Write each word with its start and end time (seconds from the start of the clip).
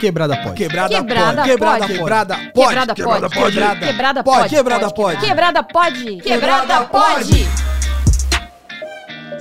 Quebrada 0.00 0.36
pode. 0.36 0.54
Quebrada, 0.54 0.94
Quebrada 0.94 1.42
pode. 1.42 1.52
Quebrada 1.52 1.86
pode. 1.86 1.86
Quebrada 1.86 2.36
pode. 2.36 2.94
Quebrada 2.94 3.28
pode. 3.28 3.52
Quebrada 3.52 3.86
Quebrada 3.86 4.22
pode. 4.22 4.40
pode. 4.40 4.54
Quebrada 4.56 4.92
pode. 4.92 5.20
Quebrada 5.26 5.62
pode. 5.62 6.16
Quebrada 6.16 6.22
Quebrada 6.22 6.84
pode. 6.86 7.44
pode. 7.44 7.70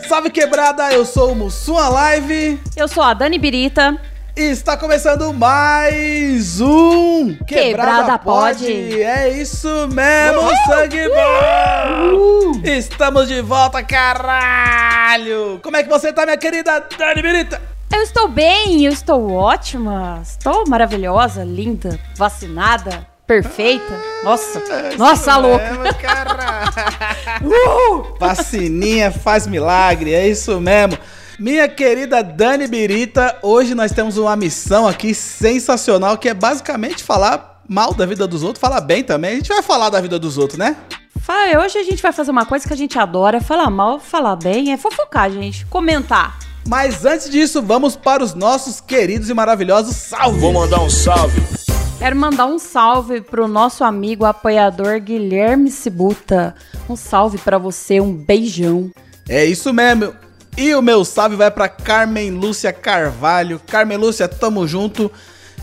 Salve 0.08 0.30
quebrada, 0.32 0.92
eu 0.92 1.06
sou 1.06 1.32
o 1.34 1.36
Mussum 1.36 1.76
Live 1.76 2.60
Eu 2.76 2.88
sou 2.88 3.04
a 3.04 3.14
Dani 3.14 3.38
Birita. 3.38 3.96
e 4.36 4.42
está 4.42 4.76
começando 4.76 5.32
mais 5.34 6.60
um 6.60 7.36
Quebrada 7.46 8.18
Pode. 8.18 9.04
É 9.04 9.30
isso 9.30 9.68
mesmo, 9.94 10.50
sangue 10.66 11.08
bom! 11.10 12.62
Estamos 12.64 13.28
de 13.28 13.40
volta, 13.42 13.84
caralho! 13.84 15.60
Como 15.62 15.78
é 15.78 15.84
que 15.84 15.90
você 15.90 16.12
tá, 16.12 16.26
minha 16.26 16.38
querida 16.38 16.84
Dani 16.98 17.22
Birita? 17.22 17.62
Eu 17.92 18.04
estou 18.04 18.28
bem, 18.28 18.86
eu 18.86 18.92
estou 18.92 19.32
ótima. 19.32 20.20
Estou 20.22 20.64
maravilhosa, 20.68 21.44
linda, 21.44 22.00
vacinada, 22.16 23.06
perfeita. 23.26 24.00
Nossa, 24.24 24.62
nossa, 24.96 25.38
louca. 25.38 25.72
Mesmo, 25.72 25.96
caralho. 25.96 26.70
Uh! 27.42 28.18
Vacininha 28.20 29.12
faz 29.12 29.48
milagre, 29.48 30.14
é 30.14 30.28
isso 30.28 30.60
mesmo. 30.60 30.98
Minha 31.40 31.68
querida 31.68 32.22
Dani 32.22 32.68
Birita, 32.68 33.38
hoje 33.42 33.74
nós 33.74 33.92
temos 33.92 34.18
uma 34.18 34.36
missão 34.36 34.88
aqui 34.88 35.14
sensacional 35.14 36.18
que 36.18 36.28
é 36.28 36.34
basicamente 36.34 37.02
falar 37.02 37.62
mal 37.68 37.94
da 37.94 38.06
vida 38.06 38.28
dos 38.28 38.44
outros, 38.44 38.60
falar 38.60 38.82
bem 38.82 39.04
também. 39.04 39.32
A 39.32 39.36
gente 39.36 39.48
vai 39.48 39.64
falar 39.64 39.90
da 39.90 40.02
vida 40.02 40.20
dos 40.20 40.38
outros, 40.38 40.60
né? 40.60 40.76
Fala, 41.22 41.64
Hoje 41.64 41.78
a 41.78 41.84
gente 41.84 42.02
vai 42.02 42.12
fazer 42.12 42.32
uma 42.32 42.46
coisa 42.46 42.68
que 42.68 42.74
a 42.74 42.78
gente 42.78 43.00
adora, 43.00 43.40
falar 43.40 43.70
mal, 43.70 44.00
falar 44.00 44.36
bem, 44.36 44.74
é 44.74 44.78
fofocar, 44.78 45.32
gente, 45.32 45.66
comentar. 45.68 46.49
Mas 46.70 47.04
antes 47.04 47.28
disso, 47.28 47.64
vamos 47.64 47.96
para 47.96 48.24
os 48.24 48.36
nossos 48.36 48.80
queridos 48.80 49.28
e 49.28 49.34
maravilhosos 49.34 49.96
salve. 49.96 50.40
Vou 50.40 50.54
mandar 50.54 50.80
um 50.80 50.90
salve. 50.90 51.42
Quero 51.98 52.16
mandar 52.16 52.46
um 52.46 52.60
salve 52.60 53.22
pro 53.22 53.48
nosso 53.48 53.84
amigo 53.84 54.24
apoiador 54.24 55.00
Guilherme 55.00 55.72
Cibuta. 55.72 56.54
Um 56.88 56.96
salve 56.96 57.40
pra 57.40 57.58
você, 57.58 58.00
um 58.00 58.14
beijão. 58.14 58.92
É 59.28 59.44
isso 59.44 59.74
mesmo. 59.74 60.14
E 60.56 60.76
o 60.76 60.82
meu 60.82 61.04
salve 61.04 61.36
vai 61.36 61.50
para 61.50 61.68
Carmen 61.68 62.30
Lúcia 62.30 62.72
Carvalho. 62.72 63.60
Carmen 63.66 63.98
Lúcia, 63.98 64.28
tamo 64.28 64.68
junto. 64.68 65.12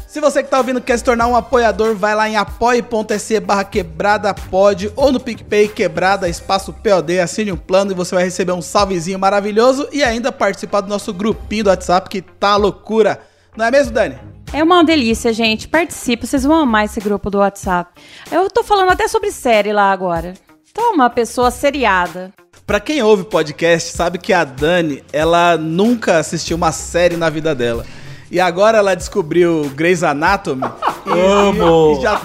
Se 0.06 0.20
você 0.20 0.42
que 0.42 0.48
tá 0.48 0.58
ouvindo 0.58 0.80
quer 0.80 0.96
se 0.96 1.02
tornar 1.02 1.26
um 1.26 1.34
apoiador, 1.34 1.96
vai 1.96 2.14
lá 2.14 2.28
em 2.28 2.36
apoie.se 2.36 3.40
barra 3.40 3.64
quebrada 3.64 4.32
pod 4.32 4.92
ou 4.94 5.10
no 5.10 5.18
PicPay 5.18 5.66
quebrada 5.68 6.28
espaço 6.28 6.72
POD, 6.72 7.18
assine 7.18 7.50
um 7.50 7.56
plano 7.56 7.90
e 7.90 7.94
você 7.94 8.14
vai 8.14 8.22
receber 8.22 8.52
um 8.52 8.62
salvezinho 8.62 9.18
maravilhoso 9.18 9.88
e 9.92 10.04
ainda 10.04 10.30
participar 10.30 10.82
do 10.82 10.88
nosso 10.88 11.12
grupinho 11.12 11.64
do 11.64 11.70
WhatsApp 11.70 12.08
que 12.08 12.22
tá 12.22 12.54
loucura. 12.54 13.20
Não 13.56 13.66
é 13.66 13.70
mesmo, 13.70 13.92
Dani? 13.92 14.16
É 14.52 14.62
uma 14.62 14.84
delícia, 14.84 15.32
gente. 15.32 15.66
Participa, 15.66 16.24
vocês 16.24 16.44
vão 16.44 16.60
amar 16.60 16.84
esse 16.84 17.00
grupo 17.00 17.28
do 17.28 17.38
WhatsApp. 17.38 17.90
Eu 18.30 18.48
tô 18.48 18.62
falando 18.62 18.90
até 18.90 19.08
sobre 19.08 19.32
série 19.32 19.72
lá 19.72 19.90
agora. 19.90 20.34
Tô 20.72 20.92
uma 20.92 21.10
pessoa 21.10 21.50
seriada. 21.50 22.32
Pra 22.64 22.78
quem 22.78 23.02
ouve 23.02 23.24
podcast, 23.24 23.90
sabe 23.96 24.18
que 24.18 24.32
a 24.32 24.44
Dani, 24.44 25.02
ela 25.12 25.56
nunca 25.56 26.18
assistiu 26.18 26.56
uma 26.56 26.70
série 26.70 27.16
na 27.16 27.28
vida 27.28 27.54
dela. 27.54 27.84
E 28.30 28.40
agora 28.40 28.78
ela 28.78 28.94
descobriu 28.96 29.70
Grey's 29.74 30.02
Anatomy. 30.02 30.64
e- 31.06 31.10
Amo. 31.10 31.96
E 31.98 32.02
já, 32.02 32.20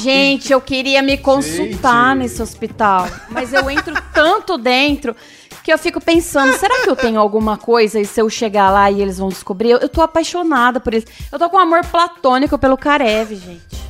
Gente, 0.00 0.52
eu 0.52 0.60
queria 0.60 1.02
me 1.02 1.16
consultar 1.16 2.14
nesse 2.16 2.40
hospital, 2.42 3.06
mas 3.28 3.52
eu 3.52 3.68
entro 3.70 3.94
tanto 4.12 4.56
dentro 4.58 5.14
que 5.62 5.72
eu 5.72 5.78
fico 5.78 6.00
pensando, 6.00 6.54
será 6.56 6.82
que 6.82 6.88
eu 6.90 6.96
tenho 6.96 7.20
alguma 7.20 7.56
coisa 7.58 8.00
e 8.00 8.04
se 8.06 8.20
eu 8.20 8.28
chegar 8.30 8.70
lá 8.70 8.90
e 8.90 9.00
eles 9.02 9.18
vão 9.18 9.28
descobrir? 9.28 9.70
Eu, 9.70 9.78
eu 9.78 9.88
tô 9.88 10.00
apaixonada 10.02 10.80
por 10.80 10.94
isso. 10.94 11.06
Eu 11.30 11.38
tô 11.38 11.48
com 11.50 11.56
um 11.56 11.60
amor 11.60 11.84
platônico 11.84 12.56
pelo 12.58 12.76
Karev, 12.78 13.34
gente. 13.34 13.80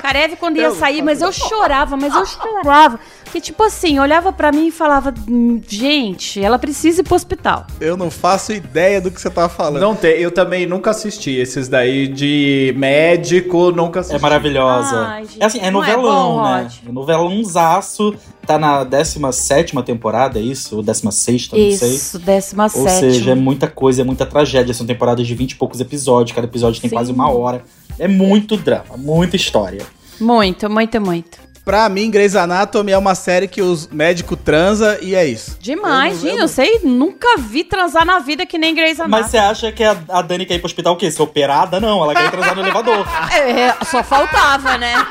Karev 0.00 0.36
quando 0.36 0.56
ia 0.56 0.70
sair, 0.72 1.02
mas 1.02 1.20
eu 1.20 1.30
chorava, 1.30 1.96
mas 1.96 2.14
eu 2.14 2.24
chorava. 2.26 2.98
Que 3.32 3.40
tipo 3.40 3.62
assim, 3.62 3.98
olhava 3.98 4.30
pra 4.30 4.52
mim 4.52 4.66
e 4.66 4.70
falava, 4.70 5.12
"Hum, 5.26 5.58
gente, 5.66 6.38
ela 6.38 6.58
precisa 6.58 7.00
ir 7.00 7.04
pro 7.04 7.14
hospital. 7.14 7.66
eu 7.80 7.96
não 7.96 8.10
faço 8.10 8.52
ideia 8.52 9.00
do 9.00 9.10
que 9.10 9.18
você 9.18 9.30
tava 9.30 9.48
falando. 9.48 9.80
Não 9.80 9.96
tem, 9.96 10.20
eu 10.20 10.30
também 10.30 10.66
nunca 10.66 10.90
assisti 10.90 11.30
esses 11.30 11.66
daí 11.66 12.08
de 12.08 12.74
médico, 12.76 13.70
nunca 13.72 14.00
assisti. 14.00 14.16
É 14.16 14.20
maravilhosa. 14.20 14.96
Ai, 15.06 15.24
gente, 15.24 15.42
é 15.42 15.44
assim, 15.46 15.60
é 15.60 15.68
é 15.68 15.70
novelão, 15.70 16.34
bom, 16.36 16.42
né? 16.42 16.62
Rod? 16.62 16.72
É 16.86 16.92
novelãozaço. 16.92 18.14
Tá 18.46 18.58
na 18.58 18.84
17 18.84 19.82
temporada, 19.82 20.38
é 20.38 20.42
isso? 20.42 20.76
Ou 20.76 20.82
16, 20.82 21.48
não 21.52 21.58
sei. 21.58 21.94
Isso, 21.94 22.18
décima 22.18 22.64
Ou 22.64 22.68
sétima. 22.70 22.90
seja, 22.90 23.30
é 23.30 23.34
muita 23.34 23.66
coisa, 23.68 24.02
é 24.02 24.04
muita 24.04 24.26
tragédia. 24.26 24.74
São 24.74 24.84
temporadas 24.84 25.26
de 25.26 25.34
20 25.34 25.52
e 25.52 25.56
poucos 25.56 25.80
episódios. 25.80 26.34
Cada 26.34 26.46
episódio 26.46 26.80
tem 26.80 26.90
Sim. 26.90 26.96
quase 26.96 27.12
uma 27.12 27.30
hora. 27.30 27.64
É 27.98 28.08
muito 28.08 28.56
drama, 28.56 28.96
muita 28.98 29.36
história. 29.36 29.86
Muito, 30.20 30.68
muito, 30.68 31.00
muito. 31.00 31.51
Pra 31.64 31.88
mim, 31.88 32.10
Grey's 32.10 32.34
Anatomy 32.34 32.90
é 32.90 32.98
uma 32.98 33.14
série 33.14 33.46
que 33.46 33.62
os 33.62 33.86
médicos 33.86 34.36
transa 34.44 34.98
e 35.00 35.14
é 35.14 35.24
isso. 35.24 35.56
Demais, 35.60 36.14
Eu 36.14 36.18
não- 36.18 36.22
gente. 36.30 36.36
eu 36.38 36.42
Eu, 36.42 36.48
sei, 36.48 36.80
nunca 36.82 37.36
vi 37.38 37.62
transar 37.62 38.04
na 38.04 38.18
vida 38.18 38.44
que 38.44 38.58
nem 38.58 38.74
Grey's 38.74 38.98
Mas 38.98 39.06
Anatomy. 39.06 39.30
você 39.30 39.38
acha 39.38 39.70
que 39.72 39.84
a, 39.84 39.96
a 40.08 40.22
Dani 40.22 40.44
quer 40.44 40.54
ir 40.54 40.58
pro 40.58 40.66
hospital 40.66 40.94
o 40.94 40.96
quê? 40.96 41.08
Ser 41.10 41.22
operada? 41.22 41.78
Não, 41.78 42.02
ela 42.02 42.14
quer 42.14 42.24
ir 42.24 42.30
transar 42.32 42.56
no 42.56 42.62
elevador. 42.62 43.06
É, 43.32 43.84
só 43.84 44.02
faltava, 44.02 44.76
né? 44.76 44.92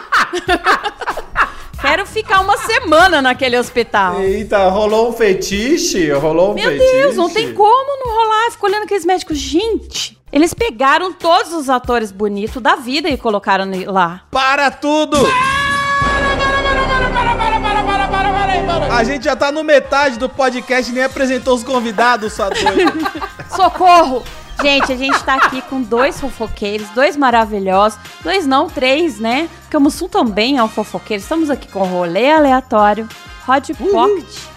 Quero 1.81 2.05
ficar 2.05 2.41
uma 2.41 2.57
semana 2.57 3.21
naquele 3.23 3.57
hospital. 3.57 4.19
Eita, 4.21 4.69
rolou 4.69 5.09
um 5.09 5.13
fetiche? 5.13 6.11
Rolou 6.11 6.51
um 6.51 6.53
Meu 6.53 6.69
fetiche? 6.69 6.91
Deus, 6.91 7.15
não 7.15 7.27
tem 7.29 7.53
como 7.53 8.05
não 8.05 8.13
rolar. 8.13 8.51
Fico 8.51 8.67
olhando 8.67 8.83
aqueles 8.83 9.03
médicos. 9.03 9.37
Gente, 9.39 10.15
eles 10.31 10.53
pegaram 10.53 11.11
todos 11.11 11.53
os 11.53 11.69
atores 11.69 12.11
bonitos 12.11 12.61
da 12.61 12.75
vida 12.75 13.09
e 13.09 13.17
colocaram 13.17 13.65
lá. 13.87 14.21
Para 14.29 14.69
tudo! 14.69 15.17
A 18.91 19.03
gente 19.03 19.25
já 19.25 19.35
tá 19.35 19.51
no 19.51 19.63
metade 19.63 20.19
do 20.19 20.29
podcast 20.29 20.91
e 20.91 20.93
nem 20.93 21.03
apresentou 21.03 21.55
os 21.55 21.63
convidados, 21.63 22.33
só 22.33 22.49
doido. 22.49 23.07
Socorro! 23.49 24.23
Gente, 24.61 24.93
a 24.93 24.95
gente 24.95 25.23
tá 25.23 25.35
aqui 25.35 25.59
com 25.63 25.81
dois 25.81 26.21
fofoqueiros, 26.21 26.87
dois 26.89 27.17
maravilhosos. 27.17 27.97
Dois 28.23 28.45
não, 28.45 28.69
três, 28.69 29.19
né? 29.19 29.49
Porque 29.61 29.75
o 29.75 29.79
Mussum 29.79 30.07
também 30.07 30.57
é 30.57 30.63
um 30.63 30.67
fofoqueiro. 30.67 31.23
Estamos 31.23 31.49
aqui 31.49 31.67
com 31.67 31.79
o 31.79 31.85
rolê 31.85 32.31
aleatório, 32.31 33.09
Rod 33.45 33.71
Pocket. 33.71 34.51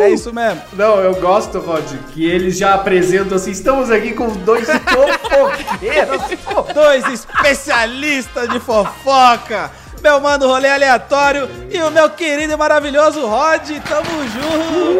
É 0.00 0.10
isso 0.10 0.32
mesmo. 0.32 0.62
Não, 0.72 0.98
eu 0.98 1.14
gosto, 1.16 1.58
Rod, 1.60 1.84
que 2.12 2.24
eles 2.24 2.56
já 2.56 2.74
apresentam 2.74 3.36
assim, 3.36 3.50
estamos 3.50 3.90
aqui 3.90 4.12
com 4.12 4.28
dois 4.28 4.66
fofoqueiros. 4.66 6.22
Dois 6.74 7.06
especialistas 7.06 8.48
de 8.48 8.60
fofoca. 8.60 9.70
Meu 10.02 10.20
mano 10.20 10.46
rolê 10.46 10.68
aleatório 10.68 11.48
e 11.70 11.78
o 11.82 11.90
meu 11.90 12.10
querido 12.10 12.52
e 12.52 12.56
maravilhoso 12.56 13.26
Rod. 13.26 13.70
Tamo 13.88 14.28
junto! 14.28 14.98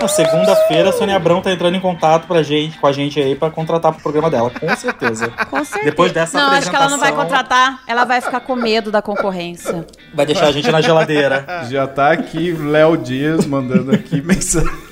Na 0.00 0.08
segunda-feira, 0.08 0.88
a 0.88 0.92
Sônia 0.92 1.14
Abrão 1.14 1.40
tá 1.40 1.52
entrando 1.52 1.76
em 1.76 1.80
contato 1.80 2.26
pra 2.26 2.42
gente, 2.42 2.76
com 2.78 2.88
a 2.88 2.92
gente 2.92 3.20
aí 3.20 3.36
pra 3.36 3.50
contratar 3.50 3.92
pro 3.92 4.02
programa 4.02 4.28
dela, 4.28 4.50
com 4.50 4.76
certeza. 4.76 5.28
Com 5.48 5.64
certeza. 5.64 5.84
Depois 5.84 6.10
dessa 6.10 6.36
Não, 6.38 6.50
acho 6.50 6.68
que 6.68 6.74
ela 6.74 6.88
não 6.88 6.98
vai 6.98 7.10
apresentação- 7.10 7.44
contratar. 7.44 7.78
Ela 7.86 8.04
vai 8.04 8.20
ficar 8.20 8.40
com 8.40 8.56
medo 8.56 8.90
da 8.90 9.00
concorrência. 9.00 9.86
Vai 10.12 10.26
deixar 10.26 10.46
a 10.46 10.52
gente 10.52 10.68
na 10.72 10.80
geladeira. 10.80 11.46
Já 11.70 11.86
tá 11.86 12.10
aqui 12.10 12.50
Léo 12.52 12.96
Dias 12.96 13.46
mandando 13.46 13.94
aqui 13.94 14.20
mensagem. 14.26 14.91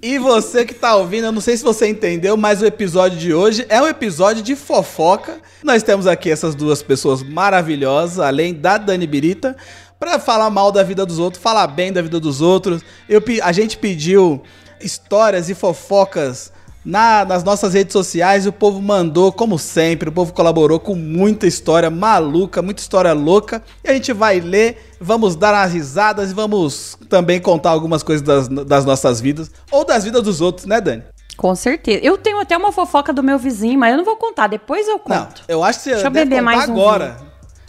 E 0.00 0.16
você 0.16 0.64
que 0.64 0.74
tá 0.74 0.94
ouvindo, 0.94 1.24
eu 1.26 1.32
não 1.32 1.40
sei 1.40 1.56
se 1.56 1.64
você 1.64 1.88
entendeu, 1.88 2.36
mas 2.36 2.62
o 2.62 2.66
episódio 2.66 3.18
de 3.18 3.34
hoje 3.34 3.66
é 3.68 3.82
um 3.82 3.86
episódio 3.86 4.42
de 4.44 4.54
fofoca. 4.54 5.40
Nós 5.64 5.82
temos 5.82 6.06
aqui 6.06 6.30
essas 6.30 6.54
duas 6.54 6.82
pessoas 6.82 7.20
maravilhosas, 7.20 8.20
além 8.20 8.54
da 8.54 8.78
Dani 8.78 9.08
Birita, 9.08 9.56
pra 9.98 10.20
falar 10.20 10.50
mal 10.50 10.70
da 10.70 10.84
vida 10.84 11.04
dos 11.04 11.18
outros, 11.18 11.42
falar 11.42 11.66
bem 11.66 11.92
da 11.92 12.00
vida 12.00 12.20
dos 12.20 12.40
outros. 12.40 12.80
Eu, 13.08 13.20
a 13.42 13.50
gente 13.50 13.76
pediu 13.76 14.40
histórias 14.80 15.50
e 15.50 15.54
fofocas 15.54 16.52
na- 16.88 17.22
nas 17.26 17.44
nossas 17.44 17.74
redes 17.74 17.92
sociais 17.92 18.46
o 18.46 18.52
povo 18.52 18.80
mandou, 18.80 19.30
como 19.30 19.58
sempre, 19.58 20.08
o 20.08 20.12
povo 20.12 20.32
colaborou 20.32 20.80
com 20.80 20.94
muita 20.94 21.46
história 21.46 21.90
maluca, 21.90 22.62
muita 22.62 22.80
história 22.80 23.12
louca. 23.12 23.62
E 23.84 23.90
a 23.90 23.92
gente 23.92 24.10
vai 24.14 24.40
ler, 24.40 24.94
vamos 24.98 25.36
dar 25.36 25.52
umas 25.52 25.72
risadas 25.74 26.30
e 26.30 26.34
vamos 26.34 26.96
também 27.08 27.38
contar 27.40 27.70
algumas 27.70 28.02
coisas 28.02 28.22
das, 28.22 28.48
das 28.48 28.86
nossas 28.86 29.20
vidas 29.20 29.50
ou 29.70 29.84
das 29.84 30.04
vidas 30.04 30.22
dos 30.22 30.40
outros, 30.40 30.64
né, 30.66 30.80
Dani? 30.80 31.02
Com 31.36 31.54
certeza. 31.54 32.00
Eu 32.02 32.16
tenho 32.16 32.40
até 32.40 32.56
uma 32.56 32.72
fofoca 32.72 33.12
do 33.12 33.22
meu 33.22 33.38
vizinho, 33.38 33.78
mas 33.78 33.92
eu 33.92 33.98
não 33.98 34.04
vou 34.04 34.16
contar. 34.16 34.46
Depois 34.46 34.88
eu 34.88 34.94
Não, 35.06 35.18
conto. 35.26 35.42
eu 35.46 35.62
acho 35.62 35.78
que 35.80 35.84
você 35.84 35.90
Deixa 35.90 36.06
eu 36.06 36.10
deve 36.10 36.24
beber 36.30 36.40
mais 36.42 36.68
um 36.68 36.72
agora. 36.72 37.16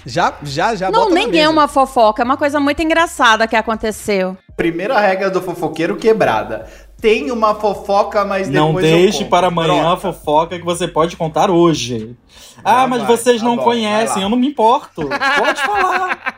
Já, 0.06 0.34
já, 0.42 0.74
já 0.76 0.90
não, 0.90 1.10
nem 1.10 1.40
é 1.42 1.48
uma 1.48 1.68
fofoca. 1.68 2.24
É 2.24 2.26
uma 2.26 2.38
coisa 2.38 2.60
muito 2.60 2.82
engraçada 2.82 3.46
que 3.48 3.56
aconteceu. 3.56 4.38
Primeira 4.56 4.98
regra 5.00 5.30
do 5.30 5.42
fofoqueiro 5.42 5.98
quebrada. 5.98 6.66
Tem 7.02 7.32
uma 7.32 7.56
fofoca, 7.56 8.26
mas 8.26 8.48
depois 8.48 8.74
Não 8.74 8.82
deixe 8.82 9.26
para 9.26 9.48
amanhã 9.48 9.94
a 9.94 9.98
Troca. 9.98 10.14
fofoca 10.14 10.60
que 10.60 10.66
você 10.66 10.88
pode 10.88 11.16
contar 11.16 11.50
hoje. 11.50 12.16
Ah, 12.64 12.88
mas 12.88 13.04
vai, 13.04 13.16
vocês 13.18 13.40
tá 13.40 13.46
não 13.48 13.56
bom, 13.56 13.64
conhecem, 13.64 14.22
eu 14.22 14.30
não 14.30 14.38
me 14.38 14.48
importo. 14.48 15.08
Pode 15.38 15.62
falar. 15.62 16.36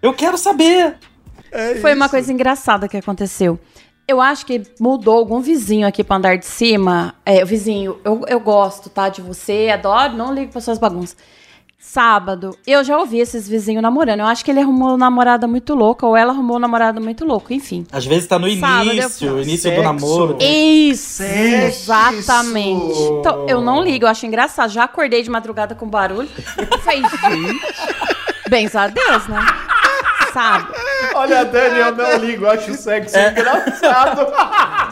Eu 0.00 0.12
quero 0.12 0.36
saber. 0.36 0.96
É 1.52 1.76
Foi 1.76 1.94
uma 1.94 2.08
coisa 2.08 2.32
engraçada 2.32 2.88
que 2.88 2.96
aconteceu. 2.96 3.58
Eu 4.08 4.20
acho 4.20 4.44
que 4.44 4.62
mudou 4.80 5.16
algum 5.16 5.40
vizinho 5.40 5.86
aqui 5.86 6.02
pro 6.02 6.16
andar 6.16 6.36
de 6.36 6.46
cima. 6.46 7.14
É, 7.24 7.44
vizinho, 7.44 8.00
eu, 8.04 8.22
eu 8.26 8.40
gosto, 8.40 8.90
tá? 8.90 9.08
De 9.08 9.22
você, 9.22 9.70
adoro, 9.72 10.14
não 10.14 10.34
ligo 10.34 10.50
para 10.50 10.60
suas 10.60 10.78
bagunças. 10.78 11.16
Sábado, 11.84 12.56
eu 12.64 12.82
já 12.84 12.96
ouvi 12.96 13.18
esses 13.18 13.46
vizinhos 13.48 13.82
namorando. 13.82 14.20
Eu 14.20 14.26
acho 14.26 14.44
que 14.44 14.50
ele 14.52 14.60
arrumou 14.60 14.90
uma 14.90 14.96
namorada 14.96 15.48
muito 15.48 15.74
louca, 15.74 16.06
ou 16.06 16.16
ela 16.16 16.32
arrumou 16.32 16.56
um 16.56 16.60
namorado 16.60 17.00
muito 17.00 17.24
louco, 17.24 17.52
enfim. 17.52 17.84
Às 17.92 18.06
vezes 18.06 18.26
tá 18.28 18.38
no 18.38 18.48
Sábado, 18.58 18.88
eu- 18.88 18.92
início, 18.94 19.42
início 19.42 19.70
do 19.70 19.74
Sexo. 19.76 19.82
namoro. 19.82 20.38
Isso, 20.40 21.22
Sexo. 21.24 21.66
exatamente. 21.66 22.98
Então, 23.18 23.46
eu 23.48 23.60
não 23.60 23.82
ligo, 23.82 24.04
eu 24.06 24.08
acho 24.08 24.24
engraçado. 24.24 24.70
Já 24.70 24.84
acordei 24.84 25.22
de 25.22 25.28
madrugada 25.28 25.74
com 25.74 25.86
barulho. 25.86 26.28
Falei, 26.82 27.02
gente, 27.02 27.60
bens 28.48 28.74
a 28.76 28.86
Deus, 28.86 29.26
né? 29.26 29.44
Sabe? 30.32 30.68
Olha, 31.14 31.44
Dani, 31.44 31.78
eu 31.80 31.94
não 31.94 32.16
ligo, 32.24 32.44
eu 32.46 32.50
acho 32.52 32.70
o 32.70 32.74
sexo 32.74 33.14
É. 33.18 33.32
engraçado. 33.32 34.32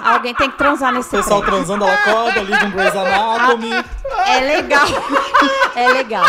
Alguém 0.05 0.35
tem 0.35 0.51
que 0.51 0.59
transar 0.59 0.93
nesse 0.93 1.09
O 1.09 1.13
pessoal 1.13 1.41
transando, 1.41 1.85
ela 1.85 1.95
acorda, 1.95 2.41
liga 2.41 2.67
um 2.67 2.71
Grey's 2.73 2.95
Anatomy. 2.97 3.71
É 4.27 4.41
legal. 4.41 4.87
É 5.77 5.89
legal. 5.93 6.27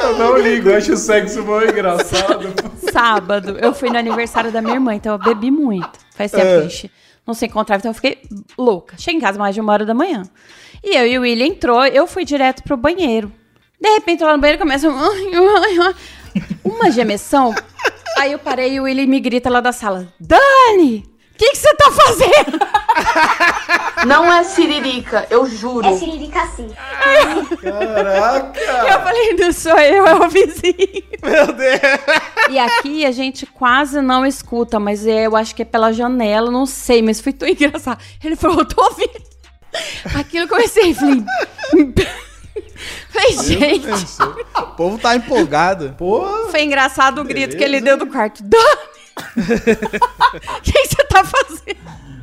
Eu 0.00 0.18
não 0.18 0.36
ligo, 0.36 0.68
eu 0.70 0.76
acho 0.76 0.92
o 0.92 0.96
sexo 0.96 1.42
muito 1.42 1.70
engraçado. 1.72 2.52
Sábado, 2.92 3.56
eu 3.60 3.72
fui 3.74 3.90
no 3.90 3.98
aniversário 3.98 4.50
da 4.50 4.60
minha 4.60 4.74
irmã, 4.74 4.94
então 4.94 5.12
eu 5.12 5.18
bebi 5.18 5.50
muito. 5.50 5.90
Faz 6.16 6.30
tempo 6.32 6.44
gente 6.62 6.90
não 7.26 7.34
se 7.34 7.46
encontrava, 7.46 7.80
então 7.80 7.90
eu 7.90 7.94
fiquei 7.94 8.18
louca. 8.56 8.96
Cheguei 8.98 9.18
em 9.18 9.22
casa 9.22 9.38
mais 9.38 9.54
de 9.54 9.60
uma 9.60 9.72
hora 9.72 9.84
da 9.84 9.94
manhã. 9.94 10.22
E 10.82 10.96
eu 10.96 11.06
e 11.06 11.18
o 11.18 11.22
William 11.22 11.46
entrou, 11.46 11.84
eu 11.86 12.06
fui 12.06 12.24
direto 12.24 12.62
pro 12.62 12.76
banheiro. 12.76 13.30
De 13.80 13.88
repente, 13.90 14.24
lá 14.24 14.32
no 14.32 14.40
banheiro 14.40 14.58
começa 14.58 14.88
um- 14.88 15.94
uma 16.64 16.90
gemessão. 16.90 17.54
Aí 18.16 18.32
eu 18.32 18.38
parei 18.38 18.72
e 18.74 18.80
o 18.80 18.84
William 18.84 19.06
me 19.06 19.20
grita 19.20 19.48
lá 19.50 19.60
da 19.60 19.72
sala: 19.72 20.08
Dani, 20.18 21.04
que 21.38 21.50
que 21.50 21.56
você 21.56 21.74
tá 21.74 21.90
fazendo? 21.92 22.58
Não 24.06 24.32
é 24.32 24.42
siririca, 24.44 25.26
eu 25.30 25.46
juro. 25.46 25.86
É 25.86 25.96
siririca 25.96 26.46
sim. 26.48 26.68
Caraca! 27.62 28.60
Eu 28.92 29.00
falei: 29.00 29.34
Não 29.34 29.52
sou 29.52 29.78
eu, 29.78 30.06
é 30.06 30.14
o 30.14 30.28
vizinho. 30.28 31.04
Meu 31.22 31.52
Deus. 31.52 31.80
E 32.50 32.58
aqui 32.58 33.06
a 33.06 33.12
gente 33.12 33.46
quase 33.46 34.00
não 34.00 34.26
escuta, 34.26 34.80
mas 34.80 35.06
eu 35.06 35.36
acho 35.36 35.54
que 35.54 35.62
é 35.62 35.64
pela 35.64 35.92
janela, 35.92 36.50
não 36.50 36.66
sei, 36.66 37.02
mas 37.02 37.20
foi 37.20 37.32
tão 37.32 37.48
engraçado. 37.48 38.02
Ele 38.22 38.36
falou, 38.36 38.60
eu 38.60 38.64
tô 38.64 38.82
ouvindo. 38.82 39.28
Aquilo 40.18 40.44
eu 40.44 40.48
comecei, 40.48 40.94
falei. 40.94 41.24
falei, 43.10 43.32
gente. 43.44 43.86
O 44.56 44.66
povo 44.76 44.98
tá 44.98 45.14
empolgado. 45.14 45.94
Pô, 45.98 46.48
Foi 46.50 46.62
engraçado 46.62 47.20
o 47.20 47.24
grito 47.24 47.56
que 47.56 47.62
ele 47.62 47.80
deu 47.80 47.96
do 47.96 48.06
quarto. 48.06 48.42
Dani! 48.42 48.97
O 50.58 50.62
que 50.62 50.86
você 50.86 51.04
tá 51.04 51.24
fazendo? 51.24 51.78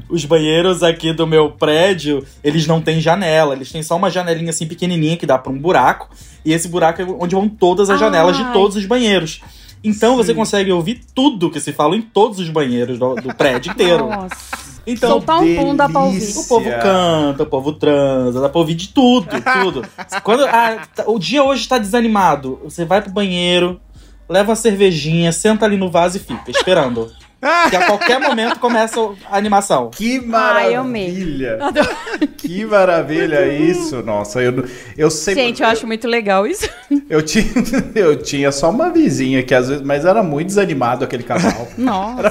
Os 0.08 0.24
banheiros 0.24 0.84
aqui 0.84 1.12
do 1.12 1.26
meu 1.26 1.52
prédio, 1.52 2.26
eles 2.44 2.68
não 2.68 2.80
têm 2.80 3.02
janela. 3.02 3.56
Eles 3.56 3.72
têm 3.72 3.82
só 3.82 3.96
uma 3.96 4.12
janelinha 4.12 4.52
assim 4.52 4.68
pequenininha 4.68 5.18
que 5.18 5.26
dá 5.26 5.38
pra 5.38 5.52
um 5.52 5.58
buraco. 5.58 6.10
E 6.44 6.54
esse 6.54 6.68
buraco 6.68 7.02
é 7.02 7.06
onde 7.06 7.34
vão 7.34 7.50
todas 7.50 7.90
as 7.90 8.00
janelas 8.00 8.38
de 8.38 8.44
todos 8.54 8.76
os 8.76 8.86
banheiros. 8.86 9.42
Então 9.84 10.16
você 10.16 10.34
consegue 10.34 10.72
ouvir 10.72 11.02
tudo 11.14 11.50
que 11.50 11.60
se 11.60 11.72
fala 11.72 11.96
em 11.96 12.02
todos 12.02 12.40
os 12.40 12.50
banheiros 12.50 12.98
do, 13.00 13.16
do 13.16 13.34
prédio 13.36 13.72
inteiro. 13.72 14.08
Nossa. 14.08 14.76
Então, 14.88 15.10
Soltar 15.10 15.42
um 15.42 15.56
pum 15.56 15.76
dá 15.76 15.90
pra 15.90 16.02
ouvir. 16.02 16.38
O 16.38 16.44
povo 16.48 16.70
canta, 16.70 17.44
o 17.44 17.46
povo 17.46 17.74
transa, 17.74 18.40
dá 18.40 18.50
pra 18.50 18.60
ouvir 18.60 18.76
de 18.76 18.90
tudo, 18.90 19.28
tudo. 19.62 19.82
Quando 20.24 20.46
ah, 20.46 20.88
tá- 20.96 21.06
o 21.08 21.18
dia 21.18 21.44
hoje 21.44 21.68
tá 21.68 21.80
desanimado, 21.80 22.60
você 22.64 22.86
vai 22.86 23.02
pro 23.02 23.12
banheiro, 23.12 23.80
leva 24.28 24.50
uma 24.52 24.56
cervejinha, 24.56 25.32
senta 25.32 25.66
ali 25.66 25.78
no 25.78 25.90
vaso 25.90 26.18
e 26.18 26.20
fica 26.20 26.52
esperando. 26.52 27.12
Que 27.70 27.76
a 27.76 27.86
qualquer 27.86 28.20
momento 28.20 28.58
começa 28.60 29.00
a 29.30 29.38
animação. 29.38 29.92
que 29.92 30.16
Ai, 30.34 30.76
eu 30.76 30.84
maravilha! 30.84 31.60
Adoro. 31.62 31.90
Que 32.38 32.66
maravilha 32.66 33.46
isso! 33.48 34.02
Nossa, 34.02 34.42
eu, 34.42 34.68
eu 34.98 35.12
sempre. 35.12 35.44
Gente, 35.44 35.62
eu 35.62 35.68
acho 35.68 35.86
muito 35.86 36.08
legal 36.08 36.48
isso. 36.48 36.68
Eu 37.08 37.22
tinha, 37.22 37.46
eu 37.94 38.16
tinha 38.16 38.52
só 38.52 38.72
uma 38.72 38.90
vizinha 38.90 39.44
que 39.44 39.54
às 39.54 39.68
vezes, 39.70 39.84
mas 39.84 40.06
era 40.06 40.24
muito 40.24 40.48
desanimado 40.48 41.04
aquele 41.04 41.22
casal. 41.22 41.68
Nossa. 41.78 42.30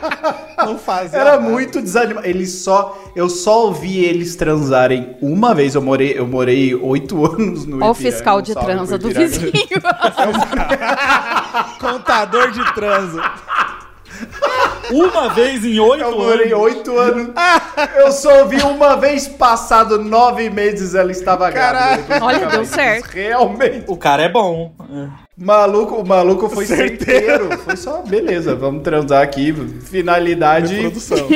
Não 0.58 0.78
fazia 0.78 1.18
Era 1.18 1.30
nada. 1.32 1.42
muito 1.42 1.80
desanimado. 1.80 2.26
Eles 2.26 2.52
só, 2.52 2.96
eu 3.16 3.28
só 3.28 3.66
ouvi 3.66 4.04
eles 4.04 4.36
transarem 4.36 5.16
uma 5.22 5.54
vez. 5.54 5.74
Eu 5.74 5.82
morei, 5.82 6.12
eu 6.16 6.26
morei 6.26 6.74
oito 6.74 7.24
anos 7.26 7.64
no 7.66 7.76
Olha 7.78 7.90
o 7.90 7.94
fiscal 7.94 8.42
de 8.42 8.54
transa 8.54 8.98
do 8.98 9.08
vizinho. 9.08 9.52
Contador 11.80 12.50
de 12.50 12.74
transa. 12.74 13.22
Uma 14.90 15.28
vez 15.30 15.64
em 15.64 15.78
oito 15.80 16.02
Eu 16.04 16.18
morei 16.18 16.52
anos. 16.52 16.64
oito 16.64 16.98
anos. 16.98 17.30
Eu 17.96 18.12
só 18.12 18.40
ouvi 18.40 18.60
uma 18.62 18.96
vez 18.96 19.26
passado 19.28 19.98
nove 20.02 20.50
meses 20.50 20.94
ela 20.94 21.10
estava 21.10 21.50
Caralho. 21.50 22.02
grávida. 22.04 22.24
Olha, 22.26 22.46
deu 22.46 22.64
certo. 22.64 23.06
Realmente. 23.06 23.84
O 23.86 23.96
cara 23.96 24.24
é 24.24 24.28
bom. 24.28 24.74
Maluco, 25.42 25.94
o 25.94 26.06
maluco 26.06 26.50
foi 26.50 26.66
certeiro. 26.66 27.56
Foi 27.60 27.74
só, 27.74 28.02
beleza, 28.02 28.54
vamos 28.54 28.82
transar 28.82 29.22
aqui. 29.22 29.54
Finalidade. 29.80 30.78
Produção. 30.78 31.26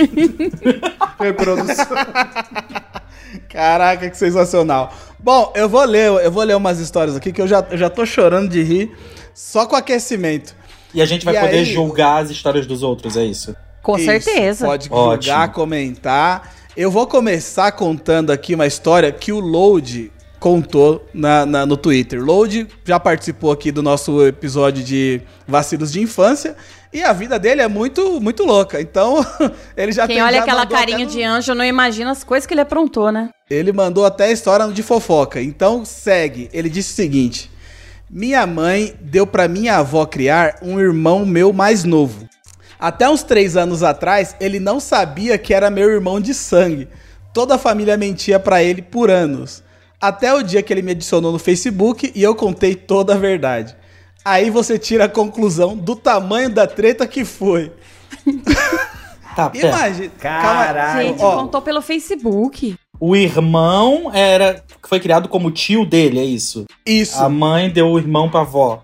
Reprodução. 1.18 1.86
Caraca, 3.48 4.10
que 4.10 4.16
sensacional. 4.18 4.92
Bom, 5.18 5.50
eu 5.56 5.70
vou 5.70 5.82
ler, 5.84 6.10
eu 6.22 6.30
vou 6.30 6.42
ler 6.42 6.54
umas 6.54 6.78
histórias 6.80 7.16
aqui 7.16 7.32
que 7.32 7.40
eu 7.40 7.48
já, 7.48 7.64
eu 7.70 7.78
já 7.78 7.88
tô 7.88 8.04
chorando 8.04 8.50
de 8.50 8.62
rir 8.62 8.94
só 9.32 9.64
com 9.64 9.74
aquecimento. 9.74 10.54
E 10.92 11.00
a 11.00 11.06
gente 11.06 11.24
vai 11.24 11.34
E 11.36 11.40
poder 11.40 11.56
aí- 11.58 11.64
julgar 11.64 12.22
as 12.22 12.30
histórias 12.30 12.66
dos 12.66 12.82
outros, 12.82 13.16
é 13.16 13.24
isso. 13.24 13.56
Com 13.82 13.96
Isso, 13.96 14.04
certeza. 14.04 14.66
Pode 14.66 14.88
Ótimo. 14.90 15.22
julgar, 15.22 15.50
comentar. 15.52 16.52
Eu 16.76 16.90
vou 16.90 17.06
começar 17.06 17.72
contando 17.72 18.30
aqui 18.30 18.54
uma 18.54 18.66
história 18.66 19.10
que 19.10 19.32
o 19.32 19.40
Load 19.40 20.12
contou 20.44 21.08
na, 21.14 21.46
na- 21.46 21.64
no 21.64 21.74
Twitter. 21.74 22.22
Load 22.22 22.68
já 22.84 23.00
participou 23.00 23.50
aqui 23.50 23.72
do 23.72 23.82
nosso 23.82 24.26
episódio 24.26 24.84
de 24.84 25.22
vacilos 25.48 25.90
de 25.90 26.02
infância 26.02 26.54
e 26.92 27.02
a 27.02 27.14
vida 27.14 27.38
dele 27.38 27.62
é 27.62 27.66
muito 27.68 28.20
muito 28.20 28.44
louca. 28.44 28.78
Então, 28.78 29.24
ele 29.74 29.90
já 29.90 30.06
Quem 30.06 30.16
tem- 30.16 30.22
olha 30.22 30.36
já 30.36 30.42
aquela 30.42 30.66
carinha 30.66 31.06
no- 31.06 31.10
de 31.10 31.22
anjo 31.22 31.54
não 31.54 31.64
imagina 31.64 32.10
as 32.10 32.22
coisas 32.22 32.46
que 32.46 32.52
ele 32.52 32.60
aprontou, 32.60 33.10
né? 33.10 33.30
Ele 33.48 33.72
mandou 33.72 34.04
até 34.04 34.26
a 34.26 34.32
história 34.32 34.68
de 34.68 34.82
fofoca. 34.82 35.40
Então, 35.40 35.82
segue. 35.82 36.50
Ele 36.52 36.68
disse 36.68 36.92
o 36.92 36.94
seguinte: 36.96 37.50
Minha 38.10 38.46
mãe 38.46 38.94
deu 39.00 39.26
pra 39.26 39.48
minha 39.48 39.78
avó 39.78 40.04
criar 40.04 40.58
um 40.60 40.78
irmão 40.78 41.24
meu 41.24 41.54
mais 41.54 41.84
novo. 41.84 42.28
Até 42.78 43.08
uns 43.08 43.22
três 43.22 43.56
anos 43.56 43.82
atrás, 43.82 44.36
ele 44.38 44.60
não 44.60 44.78
sabia 44.78 45.38
que 45.38 45.54
era 45.54 45.70
meu 45.70 45.88
irmão 45.90 46.20
de 46.20 46.34
sangue. 46.34 46.86
Toda 47.32 47.54
a 47.54 47.58
família 47.58 47.96
mentia 47.96 48.38
pra 48.38 48.62
ele 48.62 48.82
por 48.82 49.10
anos. 49.10 49.64
Até 50.06 50.34
o 50.34 50.42
dia 50.42 50.62
que 50.62 50.70
ele 50.70 50.82
me 50.82 50.90
adicionou 50.92 51.32
no 51.32 51.38
Facebook 51.38 52.12
e 52.14 52.22
eu 52.22 52.34
contei 52.34 52.74
toda 52.74 53.14
a 53.14 53.16
verdade. 53.16 53.74
Aí 54.22 54.50
você 54.50 54.78
tira 54.78 55.04
a 55.04 55.08
conclusão 55.08 55.74
do 55.74 55.96
tamanho 55.96 56.50
da 56.50 56.66
treta 56.66 57.06
que 57.06 57.24
foi. 57.24 57.72
Tá. 59.34 59.50
Imagina. 59.56 60.10
Caralho. 60.18 61.08
Gente, 61.08 61.22
ó. 61.22 61.36
contou 61.36 61.62
pelo 61.62 61.80
Facebook. 61.80 62.74
O 63.00 63.16
irmão 63.16 64.10
era. 64.12 64.62
Foi 64.86 65.00
criado 65.00 65.26
como 65.26 65.50
tio 65.50 65.86
dele, 65.86 66.20
é 66.20 66.24
isso? 66.24 66.66
Isso. 66.84 67.22
A 67.22 67.28
mãe 67.30 67.70
deu 67.70 67.86
o 67.88 67.98
irmão 67.98 68.30
pra 68.30 68.40
avó. 68.40 68.82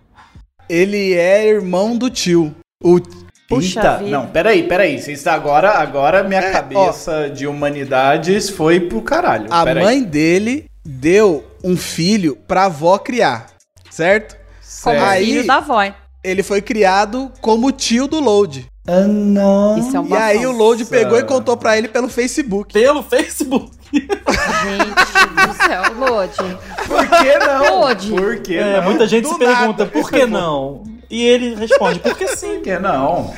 Ele 0.71 1.13
é 1.13 1.47
irmão 1.47 1.99
do 1.99 2.09
tio. 2.09 2.55
O 2.83 2.99
Puxa 3.47 3.81
Eita, 3.81 3.97
vida. 3.99 4.11
não, 4.11 4.27
peraí, 4.29 4.63
peraí. 4.63 4.99
Vocês 5.01 5.27
agora, 5.27 5.73
agora 5.73 6.23
minha 6.23 6.41
É, 6.41 6.53
cabeça 6.53 7.29
de 7.29 7.49
humanidades 7.49 8.49
foi 8.49 8.79
pro 8.79 9.03
caralho. 9.03 9.49
A 9.51 9.65
Peraí. 9.65 9.83
mãe 9.83 10.03
dele 10.05 10.70
deu 10.85 11.45
um 11.63 11.77
filho 11.77 12.37
pra 12.49 12.65
avó 12.67 12.99
criar, 12.99 13.47
certo? 13.91 14.37
Como 14.83 14.97
Certo. 14.97 15.05
Aí- 15.11 15.25
filho 15.27 15.47
da 15.47 15.57
avó. 15.57 15.81
Ele 16.23 16.43
foi 16.43 16.61
criado 16.63 17.33
como 17.41 17.73
tio 17.73 18.07
do 18.07 18.21
Load. 18.21 18.67
Ah, 18.87 19.01
não. 19.07 19.79
Isso 19.79 19.97
é 19.97 20.01
um 20.01 20.09
E 20.09 20.15
aí 20.17 20.47
o 20.47 20.53
Load 20.53 20.85
pegou 20.87 21.19
e 21.19 21.25
contou 21.25 21.57
pra 21.57 21.77
ele 21.79 21.89
pelo 21.89 22.09
Facebook. 22.09 22.73
Pelo 22.75 23.03
Facebook. 23.03 23.71
Gente 23.93 25.49
do 25.49 25.55
céu, 25.65 25.83
Lodi. 25.97 26.59
Por 26.87 27.07
que 27.09 27.39
não? 27.39 27.81
Pode. 27.81 28.11
Por 28.11 28.37
que 28.39 28.57
É, 28.57 28.77
não? 28.77 28.85
muita 28.85 29.07
gente 29.07 29.25
do 29.25 29.31
se 29.33 29.39
pergunta, 29.39 29.85
nada. 29.85 29.87
por 29.87 30.11
que 30.11 30.27
não? 30.27 30.83
E 31.11 31.23
ele 31.25 31.55
responde, 31.57 31.99
porque 31.99 32.29
sim. 32.37 32.55
Por 32.57 32.63
que 32.63 32.79
não? 32.79 33.35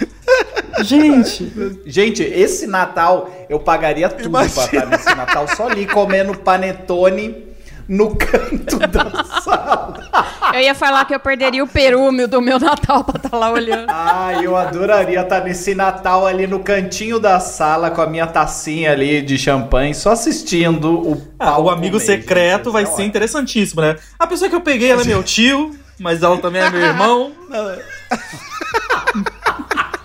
Gente, 0.81 1.53
Gente, 1.87 2.23
esse 2.23 2.67
Natal 2.67 3.31
eu 3.49 3.59
pagaria 3.59 4.09
tudo 4.09 4.27
Imagina. 4.27 4.55
pra 4.55 4.65
estar 4.65 4.87
nesse 4.87 5.15
Natal 5.15 5.47
só 5.49 5.69
ali 5.69 5.87
comendo 5.87 6.35
panetone 6.35 7.53
no 7.89 8.15
canto 8.17 8.79
da 8.79 9.25
sala. 9.43 10.11
Eu 10.53 10.61
ia 10.61 10.75
falar 10.75 11.05
que 11.05 11.15
eu 11.15 11.21
perderia 11.21 11.63
o 11.63 11.67
perúmio 11.67 12.29
do 12.29 12.41
meu 12.41 12.59
Natal 12.59 13.05
pra 13.05 13.17
estar 13.17 13.37
lá 13.37 13.51
olhando. 13.51 13.87
Ah, 13.89 14.33
eu 14.43 14.57
adoraria 14.57 15.21
estar 15.21 15.45
nesse 15.45 15.75
Natal 15.75 16.27
ali 16.27 16.47
no 16.47 16.61
cantinho 16.61 17.19
da 17.19 17.41
sala 17.41 17.91
com 17.91 18.01
a 18.01 18.07
minha 18.07 18.27
tacinha 18.27 18.93
ali 18.93 19.23
de 19.23 19.39
champanhe, 19.39 19.95
só 19.95 20.13
assistindo 20.13 21.01
o 21.01 21.23
ah, 21.39 21.59
o 21.59 21.69
amigo 21.69 21.99
comer, 21.99 22.05
secreto 22.05 22.65
gente. 22.65 22.73
vai 22.73 22.83
é 22.85 22.87
ser 22.87 23.03
interessantíssimo, 23.03 23.81
né? 23.81 23.97
A 24.19 24.27
pessoa 24.27 24.49
que 24.49 24.57
eu 24.57 24.61
peguei, 24.61 24.91
ela 24.91 25.03
é 25.03 25.07
meu 25.07 25.23
tio, 25.23 25.77
mas 25.99 26.23
ela 26.23 26.39
também 26.39 26.63
é 26.63 26.71
meu 26.71 26.81
irmão. 26.81 27.33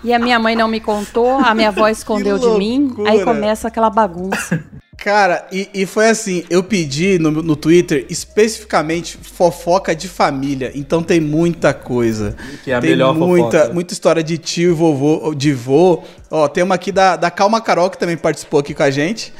E 0.08 0.12
a 0.14 0.18
minha 0.18 0.38
mãe 0.38 0.56
não 0.56 0.68
me 0.68 0.80
contou, 0.80 1.32
a 1.32 1.54
minha 1.54 1.68
avó 1.68 1.86
escondeu 1.90 2.38
de 2.38 2.48
mim. 2.58 2.94
Aí 3.06 3.22
começa 3.22 3.68
aquela 3.68 3.90
bagunça. 3.90 4.64
Cara, 4.96 5.46
e, 5.52 5.68
e 5.72 5.86
foi 5.86 6.08
assim, 6.08 6.44
eu 6.50 6.62
pedi 6.62 7.20
no, 7.20 7.30
no 7.30 7.54
Twitter 7.54 8.04
especificamente 8.08 9.16
fofoca 9.16 9.94
de 9.94 10.08
família, 10.08 10.72
então 10.74 11.04
tem 11.04 11.20
muita 11.20 11.72
coisa. 11.72 12.34
Que 12.64 12.72
é 12.72 12.74
a 12.74 12.80
tem 12.80 12.90
melhor 12.90 13.14
muita, 13.14 13.58
fofoca. 13.58 13.74
muita 13.74 13.92
história 13.92 14.24
de 14.24 14.38
tio 14.38 14.70
e 14.70 14.74
vovô, 14.74 15.34
de 15.34 15.52
vô. 15.52 16.02
Ó, 16.28 16.48
tem 16.48 16.64
uma 16.64 16.74
aqui 16.74 16.90
da, 16.90 17.14
da 17.14 17.30
Calma 17.30 17.60
Carol, 17.60 17.90
que 17.90 17.98
também 17.98 18.16
participou 18.16 18.58
aqui 18.58 18.74
com 18.74 18.82
a 18.82 18.90
gente. 18.90 19.32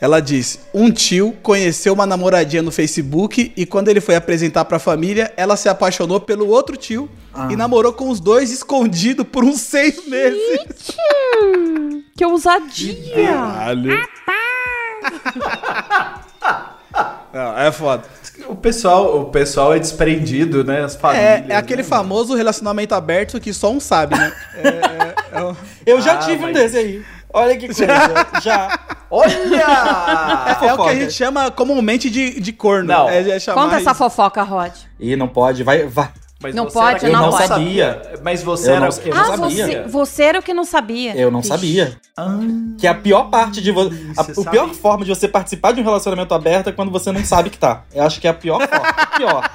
Ela 0.00 0.20
disse: 0.20 0.60
Um 0.74 0.90
tio 0.90 1.32
conheceu 1.42 1.94
uma 1.94 2.04
namoradinha 2.06 2.62
no 2.62 2.70
Facebook 2.70 3.52
e 3.56 3.64
quando 3.64 3.88
ele 3.88 4.00
foi 4.00 4.14
apresentar 4.14 4.64
pra 4.66 4.78
família, 4.78 5.32
ela 5.36 5.56
se 5.56 5.68
apaixonou 5.68 6.20
pelo 6.20 6.48
outro 6.48 6.76
tio 6.76 7.08
Ah. 7.32 7.48
e 7.50 7.56
namorou 7.56 7.92
com 7.92 8.08
os 8.10 8.20
dois 8.20 8.50
escondido 8.50 9.24
por 9.24 9.44
uns 9.44 9.60
seis 9.60 10.06
meses. 10.06 10.60
Que 12.16 12.24
ousadia! 12.24 13.26
Caralho. 13.26 13.90
Não, 17.32 17.58
é 17.58 17.70
foda. 17.70 18.04
O 18.48 18.56
pessoal, 18.56 19.20
o 19.20 19.24
pessoal 19.26 19.74
é 19.74 19.78
desprendido, 19.78 20.64
né? 20.64 20.82
As 20.84 20.94
É, 20.94 20.98
famílias. 20.98 21.50
é 21.50 21.56
aquele 21.56 21.82
né? 21.82 21.88
famoso 21.88 22.34
relacionamento 22.34 22.94
aberto 22.94 23.38
que 23.40 23.52
só 23.52 23.70
um 23.70 23.80
sabe, 23.80 24.16
né? 24.16 24.32
É, 24.56 24.68
é, 24.68 25.14
é 25.40 25.44
um- 25.44 25.56
Eu 25.84 26.00
já 26.00 26.14
Ah, 26.14 26.18
tive 26.18 26.38
um 26.38 26.42
mas- 26.42 26.54
desse 26.54 26.76
aí. 26.78 27.04
Olha 27.32 27.56
que 27.56 27.66
coisa. 27.66 27.86
já. 28.42 28.78
Olha! 29.10 29.34
é 30.62 30.74
o 30.74 30.84
que 30.84 30.88
a 30.90 30.94
gente 30.94 31.12
chama 31.12 31.50
comumente 31.50 32.08
de, 32.10 32.40
de 32.40 32.52
corno. 32.52 32.88
Não. 32.88 33.08
É, 33.08 33.28
é 33.30 33.38
chamar 33.40 33.62
Conta 33.64 33.76
essa 33.76 33.94
fofoca, 33.94 34.42
Rod. 34.42 34.72
Ih, 34.98 35.16
não 35.16 35.28
pode, 35.28 35.62
vai, 35.62 35.84
vai. 35.86 36.08
Mas 36.38 36.54
Não 36.54 36.64
você 36.64 36.74
pode, 36.74 36.88
era 36.96 36.98
que 36.98 37.10
não 37.12 37.30
pode. 37.30 37.46
sabia. 37.48 38.02
Mas 38.22 38.42
você 38.42 38.68
Eu 38.70 38.74
era 38.74 38.80
não- 38.82 38.88
o 38.90 39.00
que 39.00 39.08
eu 39.08 39.14
não 39.14 39.22
ah, 39.22 39.24
sabia. 39.38 39.66
você, 39.66 39.82
você 39.88 40.22
era 40.22 40.38
o 40.38 40.42
que 40.42 40.52
não 40.52 40.64
sabia. 40.66 41.16
Eu 41.16 41.30
não 41.30 41.40
Vixe. 41.40 41.48
sabia. 41.54 41.96
Ah, 42.14 42.38
Que 42.78 42.86
é 42.86 42.90
a 42.90 42.94
pior 42.94 43.30
parte 43.30 43.62
de 43.62 43.72
você. 43.72 43.88
Você 44.14 44.32
O 44.32 44.34
sabe. 44.44 44.50
pior 44.50 44.68
forma 44.74 45.02
de 45.04 45.08
você 45.14 45.26
participar 45.28 45.72
de 45.72 45.80
um 45.80 45.84
relacionamento 45.84 46.34
aberto 46.34 46.68
é 46.68 46.72
quando 46.72 46.90
você 46.92 47.10
não 47.10 47.24
sabe 47.24 47.48
que 47.48 47.56
tá. 47.56 47.84
Eu 47.92 48.04
acho 48.04 48.20
que 48.20 48.26
é 48.26 48.30
a 48.30 48.34
pior 48.34 48.60
forma. 48.68 48.92
Pior. 49.16 49.50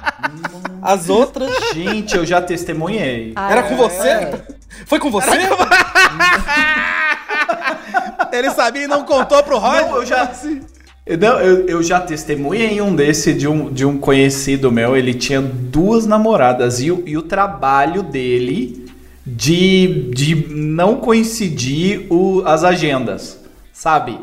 As 0.82 1.08
outras. 1.08 1.52
gente, 1.72 2.16
eu 2.16 2.26
já 2.26 2.42
testemunhei. 2.42 3.32
Ah, 3.36 3.52
Era 3.52 3.60
é. 3.60 3.68
com 3.68 3.76
você? 3.76 4.42
Foi 4.84 4.98
com 4.98 5.08
você? 5.10 5.30
Ele 8.32 8.50
sabia 8.50 8.84
e 8.84 8.88
não 8.88 9.04
contou 9.04 9.42
pro 9.42 9.58
Rod? 9.58 9.82
Não, 9.82 9.96
eu 9.96 10.06
já. 10.06 10.32
Eu, 11.04 11.18
não, 11.18 11.38
eu, 11.40 11.66
eu 11.66 11.82
já 11.82 12.00
testemunhei 12.00 12.80
um 12.80 12.94
desse 12.94 13.32
de 13.34 13.46
um, 13.48 13.70
de 13.72 13.84
um 13.84 13.98
conhecido 13.98 14.70
meu. 14.70 14.96
Ele 14.96 15.12
tinha 15.14 15.40
duas 15.40 16.06
namoradas 16.06 16.80
e, 16.80 16.90
o- 16.90 17.02
e 17.04 17.16
o 17.18 17.22
trabalho 17.22 18.02
dele 18.04 18.86
de, 19.26 20.10
de 20.14 20.46
não 20.50 20.96
coincidir 20.96 22.06
o- 22.10 22.42
as 22.46 22.62
agendas, 22.64 23.38
sabe? 23.72 24.18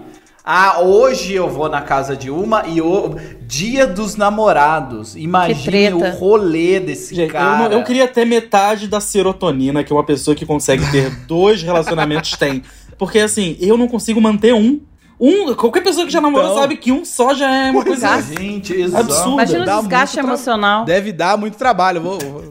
Ah, 0.52 0.80
hoje 0.82 1.34
eu 1.34 1.48
vou 1.48 1.70
na 1.70 1.82
casa 1.82 2.16
de 2.16 2.32
uma 2.32 2.66
e 2.66 2.82
o 2.82 3.16
dia 3.46 3.86
dos 3.86 4.16
namorados. 4.16 5.16
Imagine 5.16 5.64
treta. 5.64 5.96
o 5.96 6.10
rolê 6.18 6.80
desse 6.80 7.14
Gente, 7.14 7.28
eu, 7.28 7.34
cara. 7.34 7.70
não- 7.70 7.72
eu 7.78 7.84
queria 7.84 8.08
ter 8.08 8.26
metade 8.26 8.88
da 8.88 9.00
serotonina 9.00 9.84
que 9.84 9.94
uma 9.94 10.04
pessoa 10.04 10.34
que 10.34 10.46
consegue 10.46 10.90
ter 10.92 11.12
dois 11.28 11.62
relacionamentos 11.62 12.32
tem. 12.32 12.64
Porque 13.00 13.18
assim, 13.18 13.58
eu 13.60 13.76
não 13.78 13.88
consigo 13.88 14.22
manter 14.22 14.54
um. 14.54 14.80
Um, 15.20 15.54
qualquer 15.56 15.82
pessoa 15.82 16.06
que 16.06 16.12
já 16.14 16.22
namorou 16.22 16.50
Então. 16.52 16.62
sabe 16.62 16.78
que 16.78 16.92
um 16.94 17.04
só 17.04 17.34
já 17.34 17.50
é 17.54 17.72
uma 17.72 17.84
coisa. 17.84 18.08
Desgaste. 18.18 18.36
Gente, 18.42 18.74
exato. 18.74 19.04
Absurdo. 19.06 19.34
Imagina 19.34 19.78
o 19.78 19.80
desgaste 19.80 20.20
emocional. 20.20 20.86
Deve 20.86 21.12
dar 21.12 21.38
muito 21.38 21.58
trabalho. 21.58 22.00
Vou, 22.02 22.20
vou- 22.20 22.44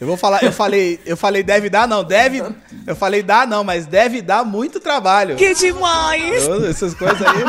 eu 0.00 0.06
vou 0.06 0.16
falar, 0.16 0.42
eu 0.42 0.52
falei, 0.52 1.00
eu 1.06 1.16
falei 1.16 1.42
deve 1.42 1.70
dar 1.70 1.86
não, 1.86 2.02
deve, 2.02 2.42
eu 2.86 2.96
falei 2.96 3.22
dar 3.22 3.46
não, 3.46 3.62
mas 3.62 3.86
deve 3.86 4.20
dar 4.20 4.44
muito 4.44 4.80
trabalho. 4.80 5.36
Que 5.36 5.54
demais! 5.54 6.46
essas 6.68 6.94
coisas 6.94 7.20
aí, 7.22 7.44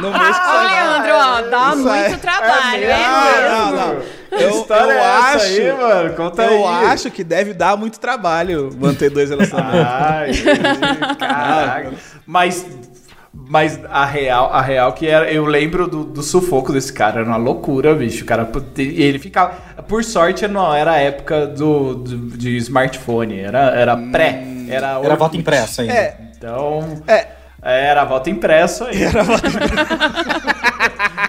não 0.00 0.10
mexo 0.12 0.40
com 0.40 0.48
Ô, 0.48 0.52
não. 0.54 0.64
Leandro, 0.64 1.12
ó, 1.14 1.42
dá 1.50 1.68
Isso 1.74 1.78
muito 1.88 2.18
trabalho, 2.20 2.84
é, 2.84 3.06
Não, 3.06 3.24
mesmo. 3.24 3.76
não, 3.76 3.94
não. 3.94 4.00
Que 4.30 4.42
Eu, 4.42 4.50
história 4.50 4.92
eu 4.92 4.98
é 4.98 5.02
essa 5.02 5.36
acho, 5.36 5.44
aí, 5.44 5.72
mano? 5.72 6.14
Conta 6.14 6.42
eu 6.44 6.66
aí. 6.66 6.86
acho 6.86 7.10
que 7.10 7.22
deve 7.22 7.52
dar 7.54 7.76
muito 7.76 8.00
trabalho 8.00 8.70
manter 8.76 9.10
dois 9.10 9.30
relacionamentos. 9.30 9.86
Ai, 9.86 10.30
caraca. 11.18 11.92
Mas, 12.26 12.66
mas 13.48 13.78
a 13.90 14.04
real, 14.04 14.50
a 14.52 14.60
real 14.62 14.92
que 14.92 15.06
era, 15.06 15.30
eu 15.30 15.44
lembro 15.44 15.86
do, 15.86 16.04
do 16.04 16.22
sufoco 16.22 16.72
desse 16.72 16.92
cara, 16.92 17.20
era 17.20 17.28
uma 17.28 17.36
loucura, 17.36 17.94
bicho. 17.94 18.24
O 18.24 18.26
cara, 18.26 18.48
ele 18.76 19.18
ficava, 19.18 19.52
por 19.88 20.02
sorte 20.04 20.46
não 20.48 20.74
era 20.74 20.92
a 20.92 20.96
época 20.96 21.46
do, 21.46 21.94
do- 21.94 22.36
de 22.36 22.56
smartphone, 22.56 23.38
era, 23.40 23.70
era 23.76 23.96
pré, 23.96 24.44
era 24.68 24.86
Era 24.88 24.98
Orkut. 24.98 25.18
voto 25.18 25.36
impresso 25.36 25.80
ainda. 25.82 25.92
É, 25.92 26.16
Então, 26.36 27.02
é, 27.06 27.26
era 27.72 28.04
voto 28.04 28.28
impresso 28.30 28.84
aí. 28.84 28.98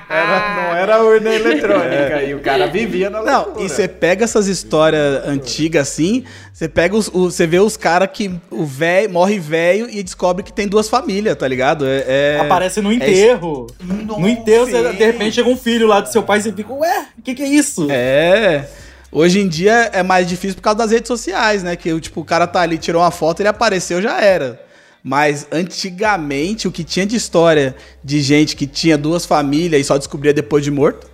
Era 0.08 0.56
não 0.56 0.76
era 0.76 1.04
urna 1.04 1.34
eletrônica. 1.34 2.24
E 2.24 2.34
o 2.36 2.40
cara 2.40 2.68
vivia 2.68 3.10
na 3.10 3.22
Não, 3.22 3.44
loucura. 3.46 3.66
e 3.66 3.70
você 3.70 3.88
pega 3.88 4.24
essas 4.24 4.48
histórias 4.48 5.28
antigas 5.28 5.90
assim, 5.90 6.24
você 6.54 6.70
pega 6.70 6.96
os, 6.96 7.10
você 7.10 7.46
vê 7.46 7.60
os 7.60 7.76
caras 7.76 8.10
que 8.14 8.32
o 8.52 8.66
velho 8.66 9.10
morre 9.12 9.40
velho 9.40 9.90
e 9.90 10.02
descobre 10.04 10.44
que 10.44 10.54
tem 10.54 10.68
duas 10.68 10.88
famílias, 10.88 11.36
tá 11.36 11.48
ligado? 11.48 11.86
É, 11.86 12.04
é- 12.08 12.40
Aparece 12.40 12.82
no 12.82 12.92
é 12.92 12.96
enterro. 12.96 13.68
no 13.82 14.28
enterro, 14.30 14.66
você- 14.68 14.94
de 14.94 15.06
repente 15.06 15.36
chega 15.36 15.50
um 15.50 15.58
filho 15.58 15.88
lá 15.88 16.00
do 16.00 16.10
seu 16.12 16.24
pai 16.24 16.40
e 16.40 16.42
você 16.44 16.54
fica, 16.54 16.72
ué, 16.74 17.08
o 17.18 17.22
que, 17.22 17.34
que 17.36 17.44
é 17.44 17.48
isso? 17.48 17.88
É. 17.90 18.66
Hoje 19.12 19.40
em 19.40 19.48
dia 19.48 19.90
é 19.92 20.04
mais 20.04 20.28
difícil 20.28 20.56
por 20.56 20.62
causa 20.62 20.78
das 20.80 20.92
redes 20.92 21.08
sociais, 21.08 21.64
né? 21.64 21.76
Que 21.76 21.98
tipo, 22.00 22.22
o 22.22 22.26
cara 22.26 22.46
tá 22.48 22.62
ali, 22.62 22.78
tirou 22.78 23.02
uma 23.02 23.12
foto, 23.12 23.42
ele 23.42 23.50
apareceu, 23.50 24.02
já 24.02 24.20
era. 24.22 24.65
Mas 25.08 25.48
antigamente, 25.52 26.68
o 26.68 26.72
que 26.72 26.84
tinha 26.84 27.06
de 27.06 27.16
história 27.16 27.76
de 28.04 28.22
gente 28.22 28.56
que 28.56 28.66
tinha 28.66 28.98
duas 28.98 29.24
famílias 29.24 29.80
e 29.80 29.84
só 29.84 29.98
descobria 30.00 30.34
depois 30.34 30.64
de 30.64 30.72
morto. 30.72 31.08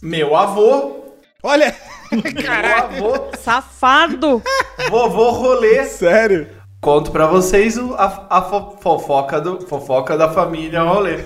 Meu 0.00 0.34
avô, 0.34 1.04
Olha! 1.42 1.76
meu 2.10 2.76
avô, 2.76 3.26
Safado. 3.38 4.42
vovô 4.90 5.30
rolê. 5.32 5.84
Sério? 5.84 6.46
Conto 6.80 7.10
pra 7.10 7.26
vocês 7.26 7.76
o- 7.76 7.94
a, 7.94 8.26
a 8.30 8.42
fo- 8.42 8.78
fofoca, 8.80 9.38
do, 9.40 9.60
fofoca 9.66 10.16
da 10.16 10.30
família 10.30 10.82
rolê. 10.82 11.18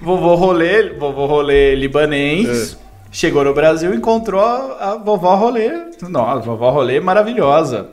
vovô 0.00 0.34
rolê, 0.36 0.94
vovô 0.94 1.26
rolê 1.26 1.74
libanês. 1.74 2.78
Chegou 3.12 3.44
no 3.44 3.52
Brasil, 3.52 3.92
encontrou 3.94 4.40
a, 4.40 4.92
a 4.92 4.96
vovó 4.96 5.34
rolê. 5.34 5.70
Nossa, 6.08 6.40
vovó 6.46 6.70
rolê 6.70 6.98
maravilhosa. 6.98 7.90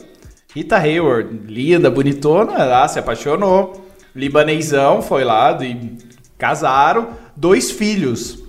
Rita 0.56 0.78
Hayward, 0.78 1.48
linda, 1.48 1.92
bonitona, 1.92 2.64
lá 2.64 2.88
se 2.88 2.98
apaixonou. 2.98 3.86
Libanesão 4.16 5.02
foi 5.02 5.26
lá 5.26 5.52
e 5.62 5.98
casaram. 6.38 7.10
Dois 7.36 7.70
filhos. 7.70 8.42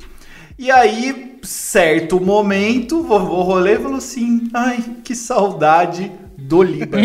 E 0.56 0.70
aí, 0.70 1.40
certo 1.42 2.20
momento, 2.20 3.02
vovô 3.02 3.42
rolê 3.42 3.76
falou 3.76 3.96
assim: 3.96 4.48
ai, 4.54 4.78
que 5.02 5.16
saudade 5.16 6.12
do 6.38 6.62
Líbano. 6.62 7.02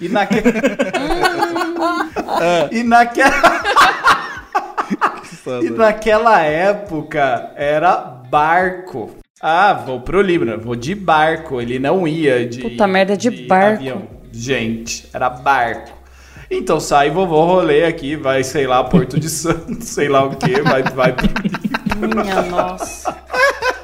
e 0.00 0.08
naquele. 0.08 0.48
e 2.72 2.82
naquela. 2.82 3.62
E 5.62 5.68
naquela 5.68 6.40
época 6.40 7.52
era 7.56 7.94
barco. 7.96 9.21
Ah, 9.44 9.74
vou 9.74 9.98
pro 9.98 10.22
Líbano, 10.22 10.56
vou 10.60 10.76
de 10.76 10.94
barco. 10.94 11.60
Ele 11.60 11.80
não 11.80 12.06
ia 12.06 12.46
de. 12.46 12.60
Puta 12.60 12.86
merda, 12.86 13.16
de 13.16 13.28
barco. 13.28 13.80
avião. 13.80 14.02
Gente, 14.30 15.08
era 15.12 15.28
barco. 15.28 15.90
Então 16.48 16.78
sai 16.78 17.10
vovô 17.10 17.44
rolê 17.44 17.84
aqui, 17.84 18.14
vai, 18.14 18.44
sei 18.44 18.68
lá, 18.68 18.84
Porto 18.84 19.18
de 19.18 19.28
Santos, 19.30 19.88
sei 19.88 20.08
lá 20.08 20.24
o 20.24 20.36
que, 20.36 20.60
vai, 20.60 20.82
vai, 20.84 21.12
pro, 21.12 21.28
Minha 22.08 22.42
nossa. 22.42 23.16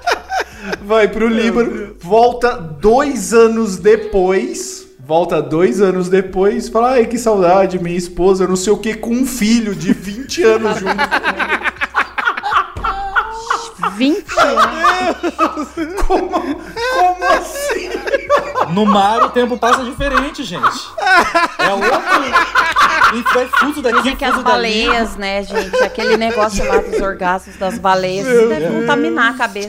vai 0.81 1.09
pro 1.09 1.27
Líbano, 1.27 1.97
volta 1.99 2.57
dois 2.57 3.35
anos 3.35 3.79
depois. 3.79 4.87
Volta 5.01 5.41
dois 5.41 5.81
anos 5.81 6.11
depois, 6.11 6.69
fala, 6.69 6.91
ai, 6.93 7.07
que 7.07 7.17
saudade, 7.17 7.83
minha 7.83 7.97
esposa, 7.97 8.47
não 8.47 8.57
sei 8.57 8.75
o 8.75 8.77
que, 8.77 8.93
com 8.93 9.11
um 9.11 9.25
filho 9.27 9.75
de 9.75 9.95
20 9.95 10.43
anos 10.45 10.79
junto. 10.81 11.68
20 13.99 14.25
anos. 14.39 15.69
Como 16.07 17.25
assim? 17.25 17.91
No 18.73 18.87
mar 18.87 19.25
o 19.25 19.31
tempo 19.31 19.59
passa 19.59 19.83
diferente, 19.83 20.45
gente. 20.45 20.89
É 21.59 21.73
outro. 21.73 21.89
Isso 23.15 23.35
vai 23.35 23.47
fuso 23.47 23.83
daqui, 23.83 23.97
Dizem 23.99 24.17
que 24.17 24.25
as 24.25 24.33
fuso 24.33 24.45
dali. 24.45 24.85
baleias, 24.85 25.17
né, 25.17 25.43
gente? 25.43 25.77
Aquele 25.83 26.17
negócio 26.17 26.67
lá 26.67 26.79
dos 26.79 27.01
orgasmos 27.01 27.57
das 27.57 27.79
baleias 27.79 28.27
isso 28.27 28.49
deve 28.49 28.81
contaminar 28.81 29.35
a 29.35 29.37
cabeça. 29.39 29.69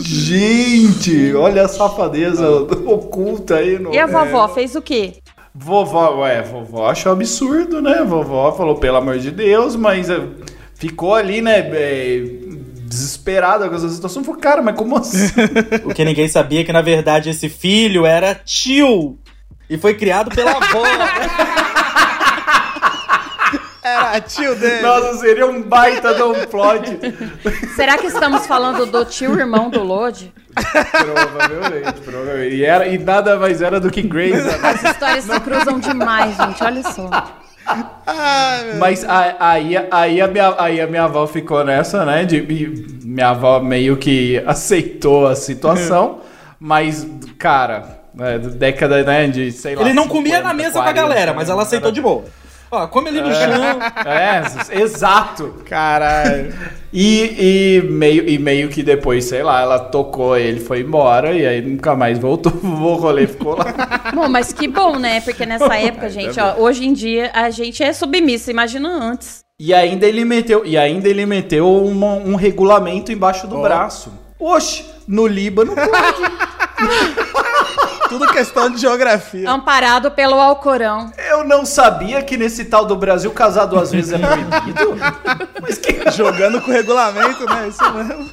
Gente, 0.00 1.34
olha 1.34 1.64
a 1.64 1.68
safadeza 1.68 2.48
oculta 2.48 3.56
aí 3.56 3.78
no. 3.78 3.92
E 3.94 3.98
a 3.98 4.06
vovó 4.06 4.48
fez 4.48 4.74
o 4.74 4.82
quê? 4.82 5.14
Vovó, 5.54 6.20
ué, 6.20 6.40
vovó 6.40 6.88
achou 6.88 7.12
absurdo, 7.12 7.82
né? 7.82 8.02
Vovó 8.06 8.52
falou, 8.52 8.76
pelo 8.76 8.96
amor 8.96 9.18
de 9.18 9.30
Deus, 9.30 9.76
mas 9.76 10.08
eh, 10.08 10.22
ficou 10.74 11.14
ali, 11.14 11.42
né, 11.42 11.58
eh, 11.58 12.24
desesperada 12.92 13.68
com 13.68 13.74
essa 13.74 13.88
situação. 13.88 14.22
Falou, 14.22 14.40
cara, 14.40 14.60
mas 14.60 14.76
como 14.76 14.98
assim? 14.98 15.32
O 15.84 15.94
que 15.94 16.04
ninguém 16.04 16.28
sabia 16.28 16.60
é 16.60 16.64
que, 16.64 16.72
na 16.72 16.82
verdade, 16.82 17.30
esse 17.30 17.48
filho 17.48 18.04
era 18.04 18.34
tio. 18.34 19.18
E 19.68 19.78
foi 19.78 19.94
criado 19.94 20.30
pela 20.34 20.52
avó. 20.52 20.82
Era 23.84 24.20
tio 24.20 24.54
dele. 24.54 24.80
Nossa, 24.80 25.18
seria 25.18 25.44
um 25.44 25.60
baita 25.60 26.14
de 26.14 26.22
um 26.22 26.46
plot. 26.46 27.00
Será 27.74 27.98
que 27.98 28.06
estamos 28.06 28.46
falando 28.46 28.86
do 28.86 29.04
tio 29.04 29.36
irmão 29.36 29.68
do 29.68 29.82
Lodi? 29.82 30.32
provavelmente, 30.54 32.00
provavelmente. 32.00 32.54
E, 32.54 32.64
era, 32.64 32.86
e 32.86 32.96
nada 32.96 33.36
mais 33.40 33.60
era 33.60 33.80
do 33.80 33.90
que 33.90 34.00
Grace. 34.02 34.40
As 34.62 34.84
histórias 34.84 35.24
se 35.24 35.40
cruzam 35.40 35.80
demais, 35.80 36.36
gente. 36.36 36.62
Olha 36.62 36.82
só. 36.84 37.10
Mas 38.78 39.04
aí, 39.04 39.76
aí, 39.90 40.20
a 40.20 40.28
minha, 40.28 40.54
aí 40.58 40.80
a 40.80 40.86
minha 40.86 41.04
avó 41.04 41.26
ficou 41.26 41.64
nessa, 41.64 42.04
né? 42.04 42.24
De, 42.24 42.40
minha 43.04 43.28
avó 43.28 43.60
meio 43.60 43.96
que 43.96 44.42
aceitou 44.46 45.26
a 45.26 45.34
situação, 45.34 46.20
mas, 46.58 47.06
cara, 47.38 48.00
é, 48.18 48.38
década, 48.38 49.02
né? 49.02 49.26
De 49.28 49.52
sei 49.52 49.74
lá. 49.74 49.82
Ele 49.82 49.92
não 49.92 50.06
comia 50.08 50.36
50, 50.36 50.48
na 50.48 50.54
mesa 50.54 50.72
com 50.72 50.80
a 50.80 50.92
40, 50.92 51.00
galera, 51.02 51.34
mas 51.34 51.48
ela 51.48 51.62
aceitou 51.62 51.90
de 51.90 52.00
boa. 52.00 52.24
Ó, 52.74 52.86
come 52.88 53.10
ali 53.10 53.20
no 53.20 53.30
chão. 53.34 53.78
É, 54.06 54.80
exato. 54.82 55.56
Caralho. 55.68 56.54
E, 56.90 57.78
e, 57.78 57.82
meio, 57.82 58.26
e 58.28 58.38
meio 58.38 58.68
que 58.70 58.82
depois, 58.82 59.26
sei 59.26 59.42
lá, 59.42 59.60
ela 59.60 59.78
tocou 59.78 60.36
ele, 60.38 60.58
foi 60.58 60.80
embora 60.80 61.32
e 61.34 61.46
aí 61.46 61.60
nunca 61.60 61.94
mais 61.94 62.18
voltou. 62.18 62.50
O 62.62 62.94
rolê 62.94 63.26
ficou 63.26 63.56
lá. 63.56 64.10
Bom, 64.14 64.26
mas 64.28 64.52
que 64.54 64.66
bom, 64.66 64.98
né? 64.98 65.20
Porque 65.20 65.44
nessa 65.44 65.76
época, 65.76 66.08
gente, 66.08 66.40
ó, 66.40 66.54
hoje 66.56 66.86
em 66.86 66.92
dia 66.94 67.30
a 67.34 67.50
gente 67.50 67.82
é 67.82 67.92
submissa, 67.92 68.50
imagina 68.50 68.88
antes. 68.88 69.40
E 69.60 69.72
ainda 69.74 70.06
ele 70.06 70.24
meteu, 70.24 70.64
e 70.64 70.76
ainda 70.78 71.08
ele 71.08 71.24
meteu 71.26 71.70
uma- 71.84 72.14
um 72.14 72.34
regulamento 72.36 73.12
embaixo 73.12 73.46
do 73.46 73.58
braço. 73.60 74.10
Oxe, 74.40 74.84
no 75.06 75.26
Líbano 75.26 75.74
Tudo 78.12 78.26
questão 78.26 78.68
de 78.70 78.78
geografia. 78.78 79.50
Amparado 79.50 80.10
pelo 80.10 80.34
Alcorão. 80.34 81.10
Eu 81.30 81.44
não 81.44 81.64
sabia 81.64 82.22
que 82.22 82.36
nesse 82.36 82.66
tal 82.66 82.84
do 82.84 82.94
Brasil 82.94 83.30
casar 83.30 83.64
duas 83.64 83.90
vezes 83.90 84.12
é 84.12 84.18
proibido. 84.18 84.96
Mas 85.62 85.78
que 85.78 85.92
Jogando 86.14 86.60
com 86.60 86.70
o 86.70 86.74
regulamento, 86.74 87.46
né? 87.46 87.68
Isso 87.68 87.92
mesmo. 87.92 88.28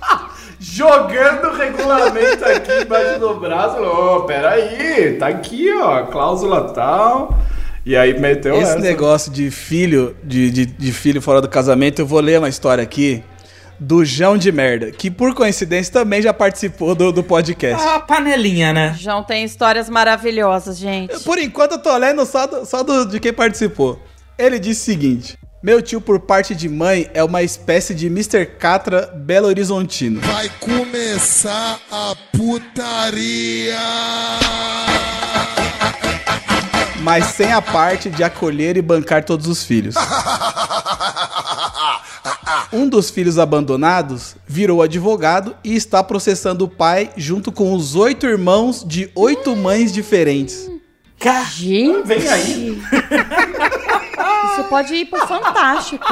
jogando 0.59 1.53
regulamento 1.55 2.43
aqui 2.43 2.81
embaixo 2.83 3.19
do 3.19 3.36
braço. 3.36 3.77
Ô, 3.77 4.24
peraí, 4.24 5.15
tá 5.17 5.27
aqui, 5.27 5.71
ó, 5.74 6.03
cláusula 6.07 6.74
tal. 6.74 7.38
E 7.86 7.95
aí 7.95 8.19
meteu 8.19 8.55
Esse 8.55 8.71
essa. 8.71 8.79
negócio 8.79 9.31
de 9.31 9.50
filho, 9.50 10.15
de, 10.21 10.51
de, 10.51 10.65
de 10.65 10.91
filho 10.91 11.21
fora 11.21 11.41
do 11.41 11.48
casamento, 11.48 12.00
eu 12.00 12.05
vou 12.05 12.19
ler 12.19 12.38
uma 12.38 12.50
história 12.50 12.83
aqui 12.83 13.24
do 13.79 14.03
João 14.03 14.38
de 14.38 14.51
Merda, 14.51 14.91
que 14.91 15.09
por 15.09 15.33
coincidência 15.33 15.93
também 15.93 16.21
já 16.21 16.33
participou 16.33 16.93
do, 16.93 17.12
do 17.12 17.24
podcast. 17.24 17.81
A 17.88 18.00
panelinha, 18.00 18.74
né? 18.74 18.95
João 19.00 19.24
tem 19.24 19.43
histórias 19.43 19.89
maravilhosas, 19.89 20.77
gente. 20.77 21.17
Por 21.24 21.38
enquanto 21.39 21.74
eu 21.74 21.79
tô 21.81 21.95
lendo 21.98 22.25
só, 22.25 22.45
do- 22.45 22.65
só 22.65 22.83
do, 22.83 23.05
de 23.05 23.19
quem 23.19 23.31
participou. 23.33 24.01
Ele 24.38 24.59
disse 24.59 24.81
o 24.81 24.86
seguinte: 24.86 25.38
Meu 25.63 25.81
tio, 25.81 26.01
por 26.01 26.19
parte 26.19 26.53
de 26.53 26.67
mãe, 26.67 27.09
é 27.13 27.24
uma 27.24 27.41
espécie 27.41 27.93
de 27.95 28.07
Mr. 28.07 28.45
Catra 28.45 29.12
Belo 29.15 29.48
Horizontino. 29.48 30.19
Vai 30.21 30.50
começar 30.59 31.79
a 31.91 32.15
putaria. 32.36 33.77
mas 37.01 37.25
sem 37.27 37.51
a 37.51 37.62
parte 37.62 38.09
de 38.09 38.24
acolher 38.24 38.75
e 38.77 38.81
bancar 38.81 39.24
todos 39.24 39.48
os 39.48 39.63
filhos. 39.63 39.95
Um 42.71 42.87
dos 42.87 43.09
filhos 43.09 43.37
abandonados 43.39 44.35
virou 44.47 44.81
advogado 44.81 45.55
e 45.63 45.75
está 45.75 46.03
processando 46.03 46.65
o 46.65 46.69
pai 46.69 47.09
junto 47.17 47.51
com 47.51 47.73
os 47.73 47.95
oito 47.95 48.25
irmãos 48.25 48.83
de 48.87 49.09
oito 49.15 49.55
mães 49.55 49.91
diferentes. 49.91 50.69
Gente, 51.53 52.07
Vem 52.07 52.27
aí, 52.29 52.81
isso 54.53 54.63
pode 54.69 54.93
ir 54.93 55.05
pro 55.05 55.27
Fantástico. 55.27 56.05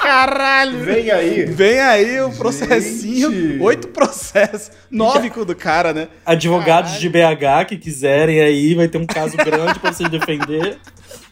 Caralho! 0.00 0.78
vem 0.84 1.10
aí. 1.10 1.44
Vem 1.44 1.80
aí 1.80 2.20
o 2.22 2.30
processinho, 2.32 3.30
Gente. 3.30 3.62
oito 3.62 3.88
processos, 3.88 4.70
nove 4.90 5.28
com 5.28 5.40
o 5.40 5.44
do 5.44 5.54
cara, 5.54 5.92
né? 5.92 6.08
Advogados 6.24 6.92
de 6.98 7.08
BH 7.10 7.66
que 7.68 7.76
quiserem 7.76 8.40
aí, 8.40 8.74
vai 8.74 8.88
ter 8.88 8.96
um 8.98 9.06
caso 9.06 9.36
grande 9.36 9.78
pra 9.78 9.92
vocês 9.92 10.08
defender. 10.08 10.78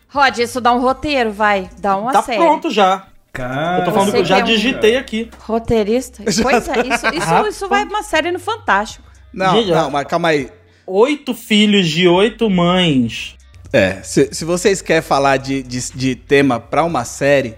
Rod, 0.09 0.39
isso 0.39 0.61
dá 0.61 0.73
um 0.75 0.81
roteiro, 0.81 1.33
vai. 1.33 1.71
Dá 1.79 1.97
uma 1.97 2.13
Tá 2.13 2.23
série. 2.23 2.39
pronto 2.39 2.71
já. 2.71 3.07
Cara, 3.37 3.79
Eu 3.81 3.85
tô 3.85 3.93
falando 3.93 4.13
que 4.13 4.19
eu 4.19 4.25
já 4.25 4.39
é 4.39 4.43
um- 4.43 4.47
digitei 4.47 4.97
aqui. 4.97 5.31
Roteirista? 5.41 6.23
Pois 6.43 6.69
é, 6.69 6.81
isso, 6.81 7.07
isso, 7.15 7.49
isso 7.51 7.69
vai 7.69 7.85
uma 7.85 8.03
série 8.03 8.31
no 8.33 8.39
Fantástico. 8.39 9.05
Não, 9.33 9.55
Gente, 9.57 9.71
não, 9.71 9.91
mas 9.91 10.07
calma 10.07 10.29
aí. 10.29 10.49
Oito 10.87 11.35
filhos 11.35 11.89
de 11.89 12.09
oito 12.09 12.49
mães. 12.49 13.35
É, 13.73 14.01
se, 14.03 14.29
se 14.33 14.45
vocês 14.45 14.81
querem 14.81 15.03
falar 15.03 15.37
de, 15.37 15.63
de, 15.63 15.93
de 15.95 16.15
tema 16.15 16.59
pra 16.59 16.85
uma 16.85 17.05
série, 17.05 17.55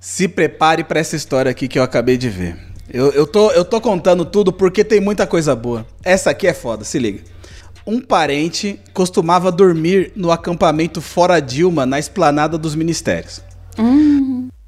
se 0.00 0.26
prepare 0.26 0.82
pra 0.82 0.98
essa 0.98 1.14
história 1.14 1.50
aqui 1.50 1.68
que 1.68 1.78
eu 1.78 1.82
acabei 1.82 2.16
de 2.16 2.28
ver. 2.28 2.56
Eu, 2.92 3.10
eu, 3.12 3.26
tô, 3.26 3.50
eu 3.52 3.64
tô 3.64 3.80
contando 3.80 4.24
tudo 4.24 4.52
porque 4.52 4.82
tem 4.82 5.00
muita 5.00 5.26
coisa 5.26 5.54
boa. 5.54 5.86
Essa 6.02 6.30
aqui 6.30 6.46
é 6.46 6.52
foda, 6.54 6.82
se 6.84 6.98
liga. 6.98 7.20
Um 7.86 8.00
parente 8.00 8.78
costumava 8.92 9.52
dormir 9.52 10.12
no 10.16 10.30
acampamento 10.32 11.00
Fora 11.00 11.40
Dilma, 11.40 11.84
na 11.86 11.98
esplanada 11.98 12.56
dos 12.58 12.74
ministérios. 12.74 13.42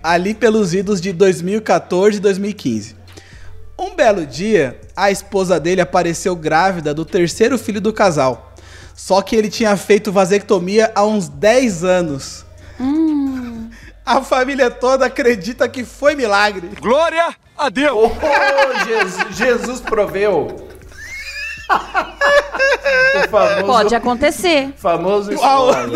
Ali 0.05 0.35
pelos 0.35 0.75
idos 0.75 1.01
de 1.01 1.14
2014 1.14 2.19
e 2.19 2.21
2015. 2.21 2.95
Um 3.79 3.95
belo 3.95 4.27
dia, 4.27 4.79
a 4.95 5.11
esposa 5.11 5.59
dele 5.59 5.81
apareceu 5.81 6.37
grávida 6.37 6.93
do 6.93 7.07
terceiro 7.07 7.57
filho 7.57 7.81
do 7.81 7.90
casal. 7.90 8.53
Só 8.95 9.23
que 9.23 9.35
ele 9.35 9.49
tinha 9.49 9.75
feito 9.79 10.12
vasectomia 10.12 10.93
há 10.95 11.07
uns 11.07 11.27
10 11.27 11.85
anos. 11.85 12.45
A 14.05 14.21
família 14.21 14.71
toda 14.71 15.07
acredita 15.07 15.67
que 15.71 15.85
foi 15.87 16.14
milagre. 16.14 16.69
Glória 16.83 17.35
a 17.57 17.71
Deus. 17.71 18.12
Oh, 18.12 18.85
Jesus, 18.85 19.38
Jesus 19.38 19.81
proveu. 19.81 20.69
O 21.70 23.29
famoso, 23.29 23.66
Pode 23.66 23.94
acontecer. 23.94 24.72
famoso 24.77 25.33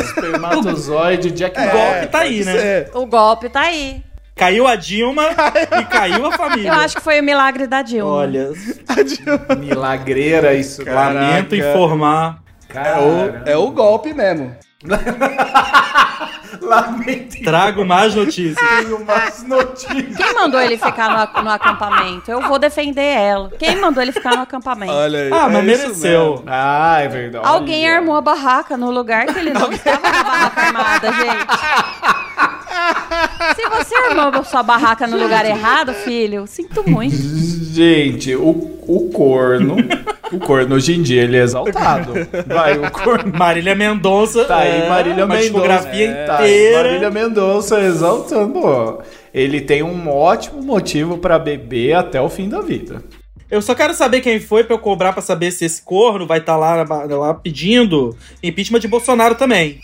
espermatozoide 0.00 1.30
Jack 1.30 1.58
O 1.60 1.70
golpe 1.70 2.06
tá 2.08 2.18
aí, 2.20 2.44
né? 2.44 2.56
É. 2.56 2.90
O 2.94 3.06
golpe 3.06 3.48
tá 3.48 3.60
aí. 3.62 4.02
Caiu 4.36 4.66
a 4.68 4.76
Dilma 4.76 5.24
e 5.80 5.84
caiu 5.86 6.26
a 6.26 6.32
família. 6.32 6.68
Eu 6.70 6.74
acho 6.74 6.96
que 6.96 7.02
foi 7.02 7.20
o 7.20 7.24
milagre 7.24 7.66
da 7.66 7.82
Dilma. 7.82 8.10
Olha, 8.12 8.50
Milagreira 9.58 10.54
isso. 10.54 10.84
lamento 10.84 11.50
caraca. 11.50 11.56
informar. 11.56 12.38
Cara, 12.68 13.42
É 13.46 13.56
o 13.56 13.70
golpe 13.70 14.14
mesmo. 14.14 14.54
lamento 16.60 17.42
Trago 17.42 17.84
mais 17.84 18.14
notícias. 18.14 18.56
Tenho 18.56 18.96
umas 18.96 19.42
notícias. 19.42 20.16
Quem 20.16 20.34
mandou 20.34 20.60
ele 20.60 20.76
ficar 20.76 21.10
no, 21.10 21.42
no 21.42 21.50
acampamento? 21.50 22.30
Eu 22.30 22.40
vou 22.42 22.58
defender 22.58 23.00
ela. 23.02 23.50
Quem 23.58 23.76
mandou 23.76 24.02
ele 24.02 24.12
ficar 24.12 24.34
no 24.36 24.42
acampamento? 24.42 24.92
Olha 24.92 25.20
aí. 25.20 25.32
Ah, 25.32 25.48
mas 25.48 25.56
é 25.56 25.62
mereceu. 25.62 26.44
Ah, 26.46 27.00
é 27.00 27.08
verdade. 27.08 27.46
Alguém 27.46 27.86
Olha. 27.86 27.96
armou 27.96 28.16
a 28.16 28.20
barraca 28.20 28.76
no 28.76 28.90
lugar 28.90 29.26
que 29.26 29.38
ele 29.38 29.52
não 29.52 29.70
estava 29.70 30.00
na 30.00 30.22
barraca 30.24 30.60
armada, 30.60 31.12
gente. 31.12 32.27
Se 33.54 33.68
você 33.68 33.94
armou 33.94 34.44
sua 34.44 34.62
barraca 34.62 35.06
no 35.06 35.16
lugar 35.16 35.44
errado, 35.44 35.92
filho, 35.92 36.46
sinto 36.46 36.88
muito. 36.88 37.16
Gente, 37.16 38.34
o, 38.34 38.48
o 38.86 39.10
corno. 39.12 39.76
o 40.32 40.38
corno 40.38 40.76
hoje 40.76 40.94
em 40.94 41.02
dia 41.02 41.22
ele 41.22 41.36
é 41.36 41.42
exaltado. 41.42 42.12
Vai, 42.46 42.78
o 42.78 42.90
corno. 42.90 43.32
Marília 43.36 43.74
Mendonça. 43.74 44.44
Tá 44.44 44.58
aí, 44.58 44.82
é, 44.82 44.88
Marília 44.88 45.24
uma 45.24 45.36
Mendonça. 45.36 45.88
É, 45.88 46.26
tá 46.26 46.38
aí, 46.38 46.50
inteira. 46.50 46.82
Marília 46.82 47.10
Mendonça 47.10 47.80
exaltando. 47.80 48.52
Pô, 48.60 49.02
ele 49.32 49.60
tem 49.60 49.82
um 49.82 50.08
ótimo 50.08 50.62
motivo 50.62 51.18
pra 51.18 51.38
beber 51.38 51.94
até 51.94 52.20
o 52.20 52.28
fim 52.28 52.48
da 52.48 52.60
vida. 52.60 53.02
Eu 53.50 53.62
só 53.62 53.74
quero 53.74 53.94
saber 53.94 54.20
quem 54.20 54.38
foi 54.38 54.62
pra 54.62 54.74
eu 54.74 54.78
cobrar 54.78 55.12
pra 55.12 55.22
saber 55.22 55.50
se 55.50 55.64
esse 55.64 55.80
corno 55.80 56.26
vai 56.26 56.38
estar 56.38 56.56
lá, 56.56 56.84
lá 56.84 57.32
pedindo 57.32 58.14
impeachment 58.42 58.80
de 58.80 58.88
Bolsonaro 58.88 59.34
também. 59.34 59.78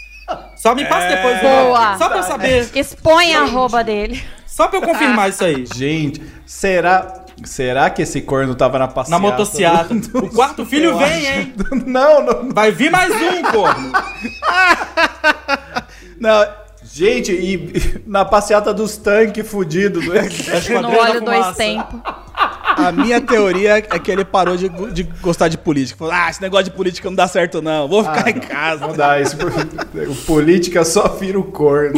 Só 0.65 0.75
me 0.75 0.83
passa 0.87 1.09
depois. 1.09 1.43
né? 1.43 1.43
Boa. 1.43 1.99
Só 1.99 2.09
pra 2.09 2.17
eu 2.17 2.23
saber. 2.23 2.71
Expõe 2.75 3.35
a 3.35 3.43
arroba 3.43 3.85
dele. 3.85 4.25
Só 4.47 4.67
pra 4.67 4.79
eu 4.79 4.83
confirmar 4.83 5.29
isso 5.29 5.45
aí. 5.45 5.67
Gente, 5.75 6.23
será. 6.47 7.23
Será 7.45 7.91
que 7.91 8.01
esse 8.01 8.23
corno 8.23 8.55
tava 8.55 8.79
na 8.79 8.89
passeata? 8.89 9.11
Na 9.11 9.19
motociata. 9.31 9.95
O 10.15 10.31
quarto 10.31 10.65
filho 10.65 10.97
vem, 10.97 11.27
hein? 11.27 11.55
Não, 11.85 12.25
não. 12.25 12.49
Vai 12.51 12.73
vir 12.73 12.91
mais 12.91 13.13
um, 13.13 13.43
corno. 13.43 13.93
Não, 16.19 16.47
Gente, 16.95 17.33
e 17.33 18.01
na 18.07 18.25
passeata 18.25 18.73
dos 18.73 18.97
tanques 18.97 19.49
fudidos 19.49 20.05
do 20.07 20.13
Da 20.13 20.81
No 20.81 20.97
óleo 20.97 21.21
dois 21.21 21.57
tempos. 21.57 22.01
a 22.33 22.93
minha 22.93 23.21
teoria 23.21 23.79
é 23.79 23.99
que 23.99 24.13
ele 24.13 24.25
parou 24.25 24.57
de, 24.57 24.69
de 24.69 25.03
gostar 25.21 25.49
de 25.49 25.59
política. 25.59 25.99
Falou, 25.99 26.15
ah, 26.15 26.31
esse 26.31 26.41
negócio 26.41 26.67
de 26.67 26.71
política 26.71 27.11
não 27.11 27.17
dá 27.17 27.27
certo 27.27 27.61
não, 27.61 27.89
vou 27.89 28.05
ficar 28.05 28.31
em 28.31 28.39
casa. 28.39 28.87
Não 28.87 28.95
dá 28.95 29.21
isso. 29.21 29.37
Política 30.25 30.85
só 30.85 31.09
vira 31.09 31.39
o 31.39 31.43
corno. 31.43 31.95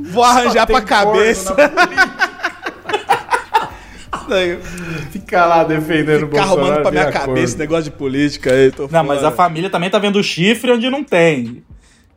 Vou 0.00 0.24
arranjar 0.24 0.66
Só 0.66 0.72
pra 0.72 0.80
cabeça. 0.80 1.54
na 1.54 1.68
política. 1.68 2.32
Fica 5.10 5.44
lá 5.44 5.64
defendendo 5.64 6.22
o 6.22 6.28
Ficar 6.28 6.42
arrumando 6.44 6.80
pra 6.80 6.90
minha 6.90 7.12
cabeça 7.12 7.44
esse 7.44 7.58
negócio 7.58 7.84
de 7.84 7.90
política 7.90 8.52
aí. 8.52 8.70
Tô 8.70 8.88
Não, 8.90 9.04
mas 9.04 9.22
a 9.22 9.30
família 9.30 9.68
também 9.68 9.90
tá 9.90 9.98
vendo 9.98 10.22
chifre 10.22 10.70
onde 10.70 10.88
não 10.88 11.04
tem. 11.04 11.62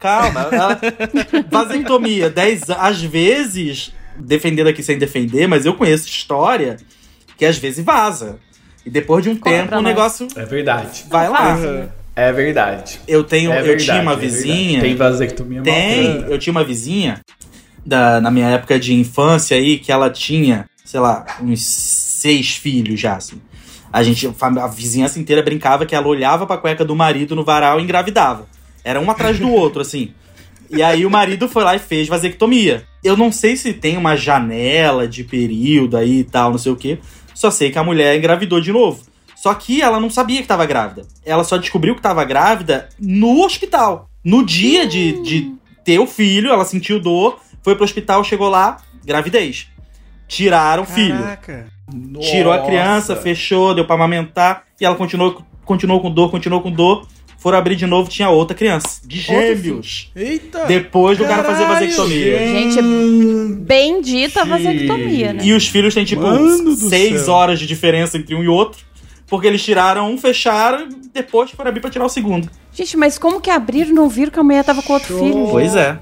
Calma. 0.06 0.48
ela- 0.52 0.80
Vasectomia, 1.50 2.30
10 2.30 2.70
a- 2.70 2.88
Às 2.88 3.02
vezes, 3.02 3.92
defendendo 4.18 4.68
aqui 4.68 4.84
sem 4.84 4.98
defender, 4.98 5.48
mas 5.48 5.66
eu 5.66 5.74
conheço 5.74 6.08
história 6.08 6.78
que 7.38 7.46
às 7.46 7.58
vezes 7.58 7.84
vaza. 7.84 8.38
E 8.86 8.90
depois 8.90 9.24
de 9.24 9.30
um 9.30 9.36
tempo 9.36 9.72
o 9.74 9.76
nós. 9.82 9.84
negócio 9.84 10.28
É 10.36 10.46
verdade. 10.46 11.06
vai 11.10 11.28
lá. 11.30 11.58
É 12.16 12.32
verdade. 12.32 13.00
Eu 13.08 13.24
tenho, 13.24 13.52
É 13.52 13.60
eu 13.60 13.64
verdade, 13.64 13.84
tinha 13.86 14.02
uma 14.02 14.14
é 14.14 14.16
verdade. 14.16 14.44
vizinha. 14.44 14.82
Tem 14.82 14.96
vasectomia 14.96 15.62
Tem, 15.64 16.22
eu 16.30 16.38
tinha 16.40 16.52
uma 16.52 16.64
vizinha 16.64 17.20
da, 17.86 18.22
na 18.22 18.32
minha 18.32 18.48
época 18.50 18.80
de 18.80 18.94
infância 18.94 19.58
aí 19.58 19.78
que 19.80 19.92
ela 19.92 20.10
tinha, 20.10 20.66
sei 20.86 21.00
lá, 21.00 21.26
uns 21.42 21.66
seis 21.66 22.56
filhos 22.56 23.00
já, 23.00 23.16
assim. 23.16 23.42
A 23.92 24.02
gente, 24.04 24.28
a 24.40 24.68
vizinhança 24.68 25.20
inteira 25.20 25.42
brincava 25.42 25.86
que 25.86 25.96
ela 25.96 26.08
olhava 26.08 26.46
pra 26.46 26.58
cueca 26.58 26.84
do 26.86 26.96
marido 26.96 27.36
no 27.36 27.44
varal 27.44 27.80
e 27.80 27.84
engravidava. 27.84 28.46
Era 28.86 29.02
um 29.02 29.10
atrás 29.10 29.40
do 29.40 29.50
outro, 29.50 29.82
assim. 29.82 30.14
E 30.70 30.84
aí 30.84 31.06
o 31.06 31.10
marido 31.10 31.50
foi 31.50 31.64
lá 31.64 31.76
e 31.76 31.80
fez 31.80 32.08
vasectomia. 32.08 32.86
Eu 33.04 33.18
não 33.18 33.32
sei 33.32 33.58
se 33.58 33.74
tem 33.74 33.98
uma 33.98 34.16
janela 34.16 35.08
de 35.08 35.24
período 35.24 35.98
aí 35.98 36.20
e 36.20 36.24
tal, 36.24 36.52
não 36.52 36.58
sei 36.60 36.72
o 36.72 36.76
quê. 36.76 37.00
Só 37.34 37.50
sei 37.50 37.72
que 37.72 37.80
a 37.80 37.84
mulher 37.84 38.16
engravidou 38.16 38.62
de 38.62 38.72
novo. 38.72 39.04
Só 39.36 39.54
que 39.56 39.82
ela 39.82 40.00
não 40.00 40.10
sabia 40.10 40.42
que 40.42 40.48
tava 40.48 40.66
grávida. 40.66 41.04
Ela 41.26 41.44
só 41.44 41.58
descobriu 41.58 41.96
que 41.96 42.02
tava 42.02 42.24
grávida 42.24 42.90
no 43.00 43.44
hospital. 43.44 44.08
No 44.24 44.46
dia 44.46 44.88
de, 44.88 45.22
de 45.24 45.54
ter 45.84 46.00
o 46.00 46.08
filho, 46.08 46.52
ela 46.52 46.66
sentiu 46.66 47.00
dor, 47.00 47.40
foi 47.64 47.76
pro 47.76 47.84
hospital, 47.84 48.24
chegou 48.24 48.50
lá, 48.50 48.78
gravidez. 49.04 49.68
Tiraram 50.28 50.84
o 50.84 50.86
filho. 50.86 51.20
Caraca. 51.20 51.68
Tirou 52.20 52.52
a 52.52 52.66
criança, 52.66 53.16
fechou, 53.16 53.76
deu 53.76 53.86
pra 53.86 53.96
amamentar. 53.96 54.64
E 54.80 54.86
ela 54.86 54.96
continuou, 54.96 55.44
continuou 55.64 56.02
com 56.02 56.12
dor, 56.12 56.32
continuou 56.32 56.62
com 56.62 56.72
dor. 56.72 57.08
Foram 57.46 57.60
abrir 57.60 57.76
de 57.76 57.86
novo, 57.86 58.10
tinha 58.10 58.28
outra 58.28 58.58
criança. 58.58 59.02
De 59.06 59.20
gêmeos. 59.20 60.10
Eita. 60.16 60.66
Depois 60.66 61.16
do 61.16 61.26
cara 61.26 61.44
fazer 61.44 61.64
vasectomia. 61.68 62.40
Gente, 62.40 62.82
bendita 63.60 64.42
a 64.42 64.46
vasectomia, 64.46 65.32
né? 65.32 65.44
E 65.46 65.54
os 65.54 65.68
filhos 65.68 65.94
têm, 65.94 66.04
tipo, 66.04 66.24
Mano 66.24 66.64
do 66.64 66.76
seis 66.90 67.22
céu. 67.22 67.34
horas 67.36 67.60
de 67.60 67.68
diferença 67.68 68.18
entre 68.18 68.34
um 68.34 68.44
e 68.44 68.48
outro. 68.48 68.84
Porque 69.28 69.46
eles 69.46 69.64
tiraram 69.64 70.12
um, 70.12 70.18
fecharam, 70.18 70.88
e 70.90 71.08
depois 71.14 71.52
foram 71.52 71.70
abrir 71.70 71.82
pra 71.82 71.92
tirar 71.92 72.06
o 72.06 72.10
segundo. 72.10 72.50
Gente, 72.74 72.98
mas 72.98 73.20
como 73.20 73.40
que 73.40 73.52
abriram 73.52 73.92
e 73.92 73.94
não 73.94 74.10
viram 74.10 74.32
que 74.32 74.40
a 74.40 74.44
mulher 74.44 74.64
tava 74.64 74.82
com 74.82 74.94
outro 74.94 75.16
filho? 75.20 75.48
Pois 75.52 75.76
é. 75.76 76.00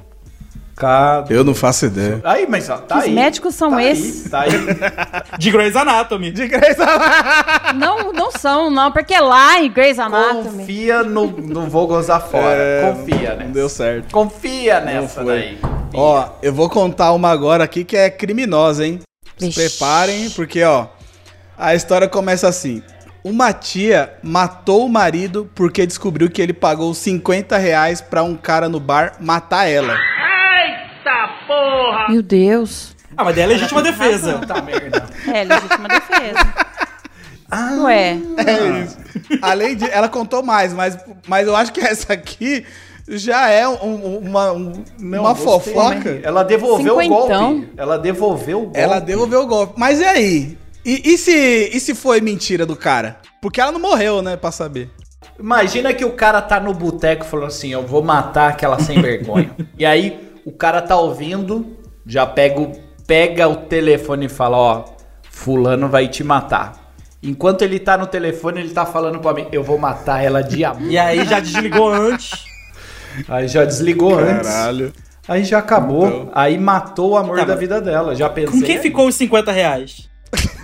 Cada- 0.75 1.31
Eu 1.33 1.43
não 1.43 1.53
faço 1.53 1.85
ideia. 1.85 2.19
Aí, 2.23 2.47
mas 2.49 2.69
ó, 2.69 2.77
tá 2.77 2.99
Que 3.01 3.09
aí. 3.09 3.13
médicos 3.13 3.53
são 3.55 3.69
tá 3.71 3.77
aí, 3.77 3.87
esses? 3.89 4.29
tá 4.29 4.41
aí. 4.41 4.51
De 5.37 5.51
Grey's 5.51 5.75
Anatomy. 5.75 6.31
De 6.31 6.47
graça. 6.47 7.73
Não, 7.75 8.11
não 8.11 8.31
são, 8.31 8.69
não, 8.71 8.91
porque 8.91 9.17
lá 9.19 9.59
em 9.61 9.69
Grey's 9.71 9.99
Anatomy. 9.99 10.59
Confia 10.59 11.03
no. 11.03 11.27
Não 11.41 11.69
vou 11.69 11.87
gozar 11.87 12.21
fora. 12.21 12.55
É, 12.57 12.91
Confia, 12.91 13.35
né? 13.35 13.45
Não 13.45 13.51
deu 13.51 13.69
certo. 13.69 14.11
Confia 14.11 14.79
nessa 14.79 15.23
daí. 15.23 15.59
Ó, 15.93 16.27
eu 16.41 16.51
vou 16.53 16.69
contar 16.69 17.11
uma 17.11 17.29
agora 17.29 17.63
aqui 17.63 17.83
que 17.83 17.95
é 17.95 18.09
criminosa, 18.09 18.85
hein? 18.85 18.99
Se 19.37 19.45
Vixe. 19.47 19.59
preparem, 19.77 20.29
porque, 20.31 20.63
ó, 20.63 20.87
a 21.57 21.75
história 21.75 22.07
começa 22.07 22.47
assim. 22.47 22.81
Uma 23.23 23.53
tia 23.53 24.13
matou 24.21 24.85
o 24.85 24.89
marido 24.89 25.49
porque 25.55 25.85
descobriu 25.85 26.29
que 26.29 26.41
ele 26.41 26.51
pagou 26.51 26.93
50 26.93 27.57
reais 27.57 28.01
pra 28.01 28.21
um 28.21 28.35
cara 28.35 28.67
no 28.67 28.79
bar 28.81 29.13
matar 29.21 29.65
ela. 29.65 29.95
Meu 32.09 32.21
Deus. 32.21 32.95
Ah, 33.15 33.23
mas 33.23 33.35
daí 33.35 33.43
é 33.43 33.47
legítima 33.47 33.81
defesa. 33.81 34.39
Puta 34.39 34.61
merda. 34.61 35.05
É, 35.27 35.43
legítima 35.43 35.87
defesa. 35.87 36.53
Ué, 37.83 38.17
É 38.37 38.83
isso. 38.83 38.97
Além 39.41 39.75
de. 39.75 39.85
Ela 39.89 40.09
contou 40.09 40.41
mais, 40.41 40.73
mas, 40.73 40.97
mas 41.27 41.47
eu 41.47 41.55
acho 41.55 41.71
que 41.71 41.79
essa 41.81 42.13
aqui 42.13 42.65
já 43.07 43.49
é 43.49 43.67
um- 43.67 43.73
um- 43.83 44.17
uma, 44.17 44.51
um- 44.53 44.83
uma 44.99 45.17
gostei, 45.33 45.45
fofoca. 45.45 46.11
né? 46.13 46.21
Ela 46.23 46.43
devolveu 46.43 46.99
Cinquentão. 46.99 47.51
o 47.51 47.55
golpe. 47.59 47.73
Ela 47.77 47.97
devolveu 47.99 48.57
o 48.57 48.61
golpe. 48.63 48.79
Ela 48.79 48.99
devolveu 48.99 49.41
o 49.41 49.47
golpe. 49.47 49.73
Mas 49.77 49.99
e 49.99 50.05
aí? 50.05 50.57
E, 50.83 51.13
e 51.13 51.17
se, 51.17 51.69
e 51.73 51.79
se 51.79 51.93
foi 51.93 52.19
mentira 52.21 52.65
do 52.65 52.75
cara? 52.75 53.17
Porque 53.41 53.61
ela 53.61 53.71
não 53.71 53.79
morreu, 53.79 54.21
né, 54.21 54.35
pra 54.35 54.51
saber. 54.51 54.89
Imagina 55.39 55.93
que 55.93 56.03
o 56.05 56.11
cara 56.13 56.41
tá 56.41 56.59
no 56.59 56.73
boteco 56.73 57.23
falando 57.25 57.47
assim: 57.47 57.69
eu 57.71 57.85
vou 57.85 58.01
matar 58.01 58.49
aquela 58.49 58.79
sem 58.79 58.99
vergonha. 59.01 59.51
e 59.77 59.85
aí 59.85 60.32
o 60.45 60.51
cara 60.51 60.81
tá 60.81 60.95
ouvindo, 60.97 61.77
já 62.05 62.25
pega 62.25 62.59
o, 62.59 62.71
pega 63.07 63.47
o 63.47 63.55
telefone 63.55 64.25
e 64.25 64.29
fala: 64.29 64.57
ó, 64.57 64.85
Fulano 65.29 65.87
vai 65.89 66.07
te 66.07 66.23
matar. 66.23 66.81
Enquanto 67.21 67.61
ele 67.61 67.79
tá 67.79 67.97
no 67.97 68.05
telefone, 68.05 68.59
ele 68.59 68.69
tá 68.71 68.85
falando 68.85 69.19
pra 69.19 69.33
mim: 69.33 69.47
eu 69.51 69.63
vou 69.63 69.77
matar 69.77 70.23
ela 70.23 70.41
de 70.43 70.63
amor. 70.65 70.89
E 70.91 70.97
aí 70.97 71.25
já 71.25 71.39
desligou 71.39 71.89
antes. 71.91 72.45
Aí 73.27 73.47
já 73.47 73.63
desligou 73.63 74.17
antes. 74.17 74.49
Aí 75.27 75.43
já 75.45 75.59
acabou. 75.59 76.07
Então. 76.07 76.29
Aí 76.33 76.57
matou 76.57 77.11
o 77.11 77.17
amor 77.17 77.37
Tá, 77.37 77.45
da 77.45 77.55
vida 77.55 77.79
dela. 77.79 78.13
Já 78.15 78.29
pensei. 78.29 78.59
Com 78.59 78.65
quem 78.65 78.79
ficou 78.79 79.07
os 79.07 79.15
50 79.15 79.51
reais? 79.51 80.09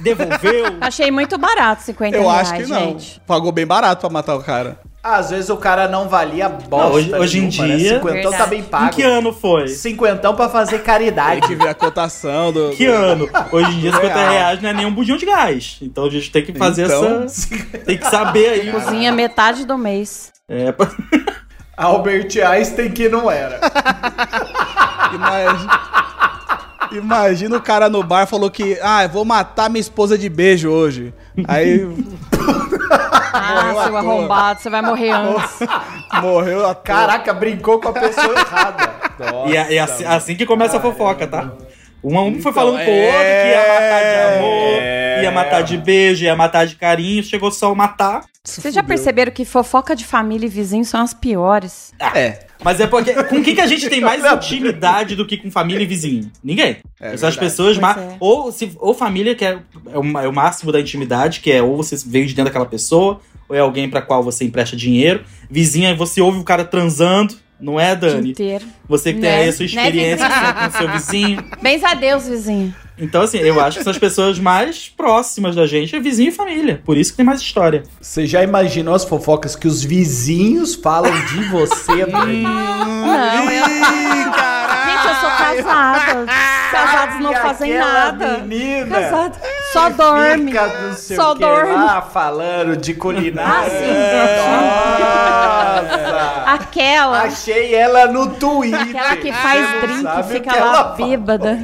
Devolveu? 0.01 0.65
achei 0.81 1.11
muito 1.11 1.37
barato 1.37 1.83
50 1.83 2.17
Eu 2.17 2.23
reais, 2.23 2.51
acho 2.51 2.61
que 2.63 2.69
não. 2.69 2.79
gente. 2.79 3.21
Pagou 3.25 3.51
bem 3.51 3.65
barato 3.65 4.01
pra 4.01 4.09
matar 4.09 4.35
o 4.35 4.43
cara. 4.43 4.79
Às 5.01 5.29
vezes 5.29 5.49
o 5.49 5.55
cara 5.55 5.87
não 5.87 6.09
valia 6.09 6.49
bosta. 6.49 6.87
Não, 6.89 6.91
hoje- 6.93 7.15
hoje 7.15 7.37
em 7.39 7.47
nenhuma, 7.47 7.67
né? 7.67 7.77
dia- 7.77 7.93
Cinquentão 7.95 8.31
tá 8.33 8.45
bem 8.45 8.59
Em 8.59 8.63
pago. 8.63 8.89
que 8.95 9.01
ano 9.01 9.31
foi? 9.31 9.67
Cinquentão 9.69 10.35
pra 10.35 10.49
fazer 10.49 10.79
caridade. 10.79 11.39
Tem 11.39 11.49
que 11.49 11.55
ver 11.55 11.69
a 11.69 11.73
cotação 11.73 12.51
do. 12.51 12.71
Que 12.71 12.85
do- 12.85 12.91
ano? 12.93 13.29
Hoje 13.51 13.71
em 13.71 13.79
dia, 13.79 13.91
50 13.93 14.13
Real. 14.19 14.29
reais 14.31 14.61
não 14.61 14.69
é 14.69 14.73
nem 14.73 14.85
um 14.85 14.93
bujão 14.93 15.15
de 15.15 15.25
gás. 15.25 15.77
Então 15.81 16.05
a 16.05 16.09
gente 16.09 16.29
tem 16.31 16.43
que 16.43 16.51
fazer 16.53 16.85
Então- 16.85 17.23
essa. 17.23 17.47
Tem 17.85 17.97
que 17.97 18.09
saber 18.09 18.49
aí. 18.49 18.71
Cozinha 18.73 19.11
metade 19.13 19.65
do 19.65 19.77
mês. 19.77 20.33
É, 20.49 20.71
pra- 20.73 20.91
Albert 21.77 22.27
Einstein 22.45 22.91
que 22.91 23.07
não 23.07 23.31
era. 23.31 23.57
Imagina, 25.15 25.79
imagina 26.91 27.57
o 27.57 27.61
cara 27.61 27.89
no 27.89 28.03
bar 28.03 28.25
falou 28.27 28.49
que, 28.49 28.77
ah, 28.81 29.03
eu 29.03 29.09
vou 29.09 29.25
matar 29.25 29.69
minha 29.69 29.81
esposa 29.81 30.17
de 30.17 30.29
beijo 30.29 30.69
hoje. 30.69 31.13
Aí 31.47 31.85
Ah, 33.33 33.73
seu 33.85 33.97
arrombado, 33.97 34.59
você 34.59 34.69
vai 34.69 34.81
morrer 34.81 35.11
antes. 35.11 35.59
morreu 36.21 36.67
a 36.67 36.75
Caraca, 36.75 37.33
brincou 37.33 37.79
com 37.79 37.89
a 37.89 37.93
pessoa 37.93 38.33
errada. 38.33 38.89
E 39.47 39.55
é, 39.55 39.75
é 39.75 39.79
assim, 39.79 40.05
assim 40.05 40.35
que 40.35 40.45
começa 40.45 40.77
a 40.77 40.79
fofoca, 40.79 41.27
tá? 41.27 41.51
Um, 42.03 42.17
um 42.19 42.41
foi 42.41 42.53
falando 42.53 42.75
pro 42.75 42.91
é. 42.91 43.05
outro 43.07 43.21
que 43.21 43.49
ia 43.49 43.61
matar 43.73 44.01
de 44.01 44.37
amor, 44.37 45.23
ia 45.23 45.31
matar 45.31 45.61
de 45.63 45.77
beijo, 45.77 46.23
ia 46.23 46.35
matar 46.35 46.65
de 46.65 46.75
carinho, 46.75 47.23
chegou 47.23 47.51
só 47.51 47.71
o 47.71 47.75
matar. 47.75 48.21
Vocês 48.43 48.73
já 48.73 48.81
perceberam 48.81 49.31
que 49.31 49.45
fofoca 49.45 49.95
de 49.95 50.05
família 50.05 50.45
e 50.45 50.49
vizinho 50.49 50.85
são 50.85 51.01
as 51.01 51.13
piores? 51.13 51.93
É. 51.99 52.39
Mas 52.63 52.79
é 52.79 52.87
porque. 52.87 53.13
Com 53.25 53.43
quem 53.43 53.53
que 53.53 53.61
a 53.61 53.67
gente 53.67 53.89
tem 53.89 54.01
mais 54.01 54.23
intimidade 54.25 55.15
do 55.15 55.25
que 55.25 55.37
com 55.37 55.51
família 55.51 55.83
e 55.83 55.87
vizinho? 55.87 56.31
Ninguém. 56.43 56.77
É 56.99 57.07
Essas 57.07 57.35
verdade. 57.35 57.39
pessoas. 57.39 57.77
É. 57.77 58.15
Ou, 58.19 58.51
se, 58.51 58.71
ou 58.79 58.93
família, 58.93 59.35
que 59.35 59.45
é, 59.45 59.59
é, 59.91 59.99
o, 59.99 60.19
é 60.19 60.27
o 60.27 60.33
máximo 60.33 60.71
da 60.71 60.79
intimidade, 60.79 61.41
que 61.41 61.51
é 61.51 61.61
ou 61.61 61.77
você 61.77 61.95
veio 62.05 62.25
de 62.25 62.33
dentro 62.33 62.45
daquela 62.45 62.65
pessoa, 62.65 63.19
ou 63.47 63.55
é 63.55 63.59
alguém 63.59 63.89
pra 63.89 64.01
qual 64.01 64.23
você 64.23 64.45
empresta 64.45 64.75
dinheiro. 64.75 65.23
Vizinha, 65.49 65.95
você 65.95 66.21
ouve 66.21 66.39
o 66.39 66.43
cara 66.43 66.65
transando, 66.65 67.35
não 67.59 67.79
é, 67.79 67.95
Dani? 67.95 68.31
inteiro. 68.31 68.65
Você 68.87 69.13
que 69.13 69.19
tem 69.19 69.29
Né? 69.29 69.41
aí 69.43 69.49
a 69.49 69.53
sua 69.53 69.59
Né, 69.65 69.65
experiência 69.67 70.27
vizinho? 70.27 70.53
com 70.53 70.67
o 70.67 70.71
seu 70.71 70.89
vizinho. 70.91 71.45
Bens 71.61 71.83
a 71.83 71.93
Deus, 71.93 72.27
vizinho. 72.27 72.75
Então, 73.01 73.21
assim, 73.21 73.37
eu 73.37 73.61
acho 73.61 73.77
que 73.77 73.83
são 73.83 73.91
as 73.91 73.97
pessoas 73.97 74.37
mais 74.39 74.89
próximas 74.89 75.55
da 75.55 75.65
gente, 75.65 75.95
é 75.95 75.99
vizinho 76.01 76.29
e 76.29 76.31
família. 76.33 76.81
Por 76.83 76.97
isso 76.97 77.11
que 77.11 77.17
tem 77.17 77.25
mais 77.25 77.39
história. 77.39 77.83
Você 78.01 78.27
já 78.27 78.43
imaginou 78.43 78.93
as 78.93 79.05
fofocas 79.05 79.55
que 79.55 79.67
os 79.67 79.81
vizinhos 79.83 80.75
falam 80.75 81.11
de 81.27 81.43
você, 81.45 82.05
Dani? 82.05 82.41
Não, 82.43 83.51
eu... 83.51 83.63
Gente, 83.65 85.07
eu 85.07 85.15
sou 85.15 85.29
casada. 85.29 86.25
Casados 86.71 87.19
não 87.23 87.33
fazem 87.35 87.73
nada. 87.77 88.37
Menina 88.39 88.99
Casado. 88.99 89.37
Só 89.73 89.89
dorme. 89.89 90.53
Só 90.95 91.33
dorme. 91.33 91.73
lá 91.73 92.01
falando 92.01 92.75
de 92.75 92.93
culinária. 92.93 93.71
Ah, 94.47 95.81
Nossa! 95.81 96.43
Aquela. 96.53 97.21
Achei 97.23 97.75
ela 97.75 98.07
no 98.07 98.31
Twitter. 98.31 98.79
Aquela 98.81 99.15
que 99.15 99.31
faz 99.31 99.81
drink 99.81 100.05
e 100.19 100.23
fica 100.33 100.51
lá 100.51 100.57
ela 100.57 100.83
bêbada. 100.95 101.59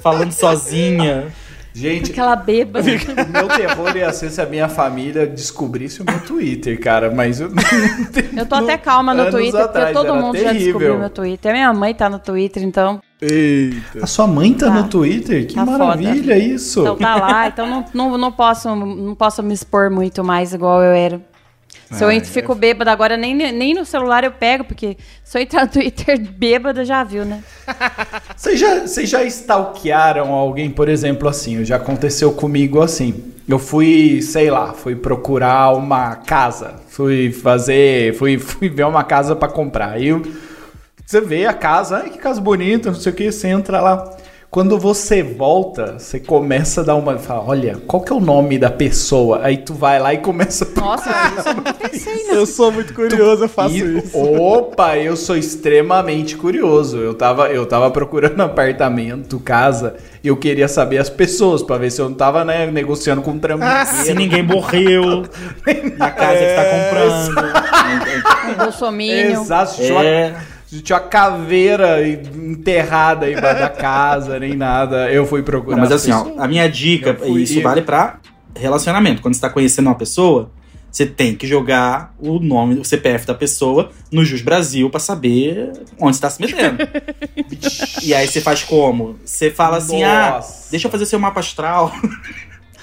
Falando 0.00 0.32
sozinha. 0.32 1.32
Gente, 1.74 2.12
Aquela 2.12 2.36
bêbada. 2.36 2.86
o 2.88 3.32
meu 3.32 3.48
terror 3.48 3.96
ia 3.96 4.12
ser 4.12 4.30
se 4.30 4.40
a 4.40 4.46
minha 4.46 4.68
família 4.68 5.26
descobrisse 5.26 6.00
o 6.02 6.04
meu 6.04 6.20
Twitter, 6.20 6.78
cara. 6.80 7.10
Mas 7.10 7.40
eu 7.40 7.48
não 7.50 8.04
tenho- 8.12 8.38
Eu 8.38 8.46
tô 8.46 8.54
até 8.54 8.78
calma 8.78 9.12
no 9.12 9.28
Twitter, 9.30 9.60
atrás, 9.60 9.92
porque 9.92 10.06
todo 10.06 10.16
mundo 10.16 10.36
já 10.38 10.44
terrível. 10.50 10.64
descobriu 10.66 10.98
meu 10.98 11.10
Twitter. 11.10 11.52
Minha 11.52 11.72
mãe 11.74 11.92
tá 11.94 12.08
no 12.08 12.18
Twitter, 12.20 12.62
então, 12.62 13.00
Eita. 13.20 14.04
A 14.04 14.06
sua 14.06 14.26
mãe 14.26 14.52
tá, 14.52 14.66
Tá. 14.66 14.74
no 14.74 14.88
Twitter? 14.88 15.46
Que 15.46 15.54
Tá 15.54 15.64
maravilha 15.66 16.36
isso. 16.38 16.80
então 16.82 16.96
tá 16.96 17.16
lá. 17.16 17.48
Então 17.54 17.66
não, 17.68 17.84
não, 17.92 18.18
não, 18.18 18.32
posso, 18.32 18.74
não 18.76 19.14
posso 19.14 19.42
me 19.42 19.52
expor 19.54 19.90
muito 19.90 20.22
mais 20.22 20.52
igual 20.54 20.82
eu 20.82 20.92
era. 20.92 21.20
Se 21.90 22.02
eu 22.04 22.10
entro, 22.10 22.30
fico 22.30 22.54
bêbada 22.54 22.90
agora, 22.90 23.16
nem, 23.16 23.34
nem 23.34 23.74
no 23.74 23.84
celular 23.84 24.24
eu 24.24 24.32
pego, 24.32 24.64
porque 24.64 24.96
se 25.22 25.38
eu 25.38 25.42
entrar 25.42 25.62
no 25.66 25.70
Twitter 25.70 26.18
bêbada, 26.32 26.84
já 26.84 27.04
viu, 27.04 27.24
né? 27.24 27.42
Vocês 28.36 28.58
já, 28.58 28.80
vocês 28.86 29.08
já 29.08 29.22
stalkearam 29.24 30.32
alguém, 30.32 30.70
por 30.70 30.88
exemplo, 30.88 31.28
assim? 31.28 31.64
Já 31.64 31.76
aconteceu 31.76 32.32
comigo 32.32 32.82
assim. 32.82 33.32
Eu 33.48 33.58
fui, 33.58 34.20
sei 34.22 34.50
lá, 34.50 34.72
fui 34.72 34.96
procurar 34.96 35.74
uma 35.76 36.16
casa. 36.16 36.76
Fui 36.88 37.30
fazer. 37.32 38.14
Fui, 38.16 38.36
fui 38.40 38.68
ver 38.68 38.84
uma 38.86 39.04
casa 39.04 39.36
pra 39.36 39.48
comprar. 39.48 39.90
Aí 39.92 40.08
eu- 40.08 40.22
você 41.06 41.20
vê 41.20 41.44
a 41.46 41.52
casa, 41.52 41.98
ai 41.98 42.10
que 42.10 42.18
casa 42.18 42.40
bonita, 42.40 42.90
não 42.90 42.98
sei 42.98 43.12
o 43.12 43.14
que, 43.14 43.30
você 43.30 43.48
entra 43.48 43.80
lá. 43.80 44.13
Quando 44.54 44.78
você 44.78 45.20
volta, 45.20 45.98
você 45.98 46.20
começa 46.20 46.82
a 46.82 46.84
dar 46.84 46.94
uma. 46.94 47.18
Fala, 47.18 47.42
olha, 47.44 47.76
qual 47.88 48.00
que 48.00 48.12
é 48.12 48.14
o 48.14 48.20
nome 48.20 48.56
da 48.56 48.70
pessoa? 48.70 49.40
Aí 49.42 49.56
tu 49.56 49.74
vai 49.74 49.98
lá 49.98 50.14
e 50.14 50.18
começa 50.18 50.64
a 50.76 50.80
Nossa, 50.80 51.10
isso 51.36 51.48
eu 51.48 51.54
nunca 51.56 51.74
pensei, 51.74 52.22
não. 52.28 52.34
Eu 52.34 52.46
sou 52.46 52.70
muito 52.70 52.94
curioso, 52.94 53.42
eu 53.42 53.48
faço 53.48 53.74
e- 53.74 53.98
isso. 53.98 54.16
Opa, 54.16 54.96
eu 54.96 55.16
sou 55.16 55.36
extremamente 55.36 56.36
curioso. 56.36 56.98
Eu 56.98 57.14
tava, 57.14 57.48
eu 57.48 57.66
tava 57.66 57.90
procurando 57.90 58.40
apartamento, 58.42 59.40
casa, 59.40 59.96
e 60.22 60.28
eu 60.28 60.36
queria 60.36 60.68
saber 60.68 60.98
as 60.98 61.10
pessoas 61.10 61.60
pra 61.60 61.76
ver 61.76 61.90
se 61.90 62.00
eu 62.00 62.08
não 62.08 62.14
tava, 62.16 62.44
né, 62.44 62.64
negociando 62.70 63.22
com 63.22 63.32
um 63.32 63.34
Se 63.34 63.40
trambiqueiro. 63.40 64.14
ninguém 64.20 64.42
morreu 64.44 65.24
na 65.98 66.10
casa 66.12 66.38
que 66.38 66.54
tá 66.54 66.64
comprando. 66.70 68.52
Um 68.52 68.64
bolsominion. 68.64 69.42
Exato, 69.42 69.82
É. 69.82 70.32
tinha 70.82 70.98
uma 70.98 71.04
caveira 71.08 72.06
enterrada 72.06 73.26
aí 73.26 73.34
embaixo 73.34 73.60
da 73.60 73.68
casa, 73.68 74.38
nem 74.38 74.54
nada. 74.54 75.10
Eu 75.10 75.26
fui 75.26 75.42
procurar. 75.42 75.76
Não, 75.76 75.82
mas 75.82 75.92
assim, 75.92 76.12
ó, 76.12 76.34
a 76.38 76.48
minha 76.48 76.68
dica, 76.68 77.16
e 77.24 77.42
isso 77.42 77.60
vale 77.62 77.82
pra 77.82 78.18
relacionamento. 78.56 79.22
Quando 79.22 79.34
você 79.34 79.40
tá 79.40 79.50
conhecendo 79.50 79.86
uma 79.86 79.94
pessoa, 79.94 80.50
você 80.90 81.04
tem 81.04 81.34
que 81.34 81.46
jogar 81.46 82.14
o 82.20 82.38
nome, 82.38 82.78
o 82.78 82.84
CPF 82.84 83.26
da 83.26 83.34
pessoa 83.34 83.90
no 84.12 84.24
Jus 84.24 84.42
Brasil 84.42 84.88
pra 84.88 85.00
saber 85.00 85.72
onde 85.98 86.16
você 86.16 86.22
tá 86.22 86.30
se 86.30 86.40
metendo. 86.40 86.78
e 88.02 88.14
aí 88.14 88.28
você 88.28 88.40
faz 88.40 88.62
como? 88.62 89.18
Você 89.24 89.50
fala 89.50 89.78
assim, 89.78 90.04
ah, 90.04 90.34
Nossa. 90.36 90.70
deixa 90.70 90.86
eu 90.86 90.92
fazer 90.92 91.06
seu 91.06 91.18
mapa 91.18 91.40
astral. 91.40 91.92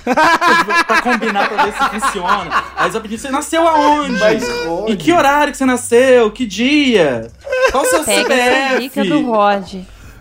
Pra 0.03 1.01
combinar 1.01 1.47
pra 1.49 1.65
ver 1.65 1.73
se 1.73 1.99
funciona. 2.01 2.63
Aí 2.75 2.87
você 2.87 2.93
vai 2.93 3.01
pedir, 3.01 3.17
você 3.17 3.29
nasceu 3.29 3.67
aonde? 3.67 4.19
Mas 4.19 4.43
Em 4.87 4.95
que 4.95 5.11
horário 5.11 5.51
que 5.51 5.57
você 5.57 5.65
nasceu? 5.65 6.31
Que 6.31 6.45
dia? 6.45 7.27
Qual 7.71 7.83
o 7.83 7.85
seu 7.87 8.03
Pega 8.03 8.33
essa 8.33 8.79
dica 8.79 9.03
do 9.03 9.07
CPF? 9.09 9.23
Rod. 9.23 9.73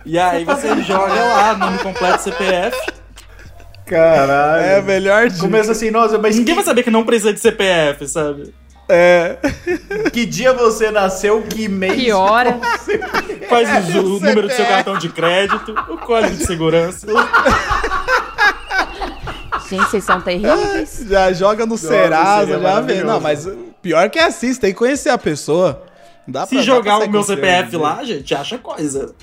E 0.06 0.18
aí 0.18 0.44
você 0.44 0.82
joga 0.82 1.14
lá, 1.14 1.54
nome 1.56 1.78
completo 1.78 2.22
CPF. 2.22 2.76
Caralho. 3.86 4.62
É 4.62 4.78
a 4.78 4.82
melhor 4.82 5.28
dica. 5.28 5.40
Começa 5.40 5.72
assim, 5.72 5.90
nossa, 5.90 6.16
mas 6.18 6.36
Ninguém 6.36 6.54
que, 6.54 6.60
vai 6.60 6.64
saber 6.64 6.82
que 6.82 6.90
não 6.90 7.04
precisa 7.04 7.32
de 7.32 7.40
CPF, 7.40 8.06
sabe? 8.06 8.54
É. 8.88 9.36
que 10.12 10.26
dia 10.26 10.52
você 10.52 10.90
nasceu, 10.90 11.42
que 11.42 11.68
mês? 11.68 11.94
Que 11.94 12.12
hora? 12.12 12.58
Faz 13.48 13.68
o, 13.68 13.98
É, 13.98 14.00
o 14.00 14.04
o 14.16 14.20
número 14.20 14.42
do 14.42 14.48
seu 14.48 14.64
CPF. 14.64 14.68
cartão 14.68 14.98
de 14.98 15.08
crédito, 15.08 15.74
o 15.88 15.96
código 15.98 16.36
de 16.36 16.46
segurança. 16.46 17.06
Gente, 19.70 19.90
vocês 19.90 20.04
são 20.04 20.20
terríveis. 20.20 21.04
Já 21.08 21.32
joga 21.32 21.64
no 21.64 21.78
Serasa, 21.78 22.58
já 22.60 22.80
vê. 22.80 23.04
Não, 23.04 23.20
mas 23.20 23.48
pior 23.80 24.10
que 24.10 24.18
é 24.18 24.24
assim, 24.24 24.52
você 24.52 24.60
tem 24.60 24.72
que 24.72 24.78
conhecer 24.78 25.10
a 25.10 25.18
pessoa. 25.18 25.82
Não 26.26 26.32
Dá 26.32 26.46
Se 26.46 26.56
dá 26.56 26.62
jogar 26.62 26.98
sair 26.98 27.08
o 27.08 27.10
meu 27.12 27.22
CPF 27.22 27.76
lá, 27.76 28.02
gente, 28.04 28.34
acha 28.34 28.58
coisa. 28.58 29.14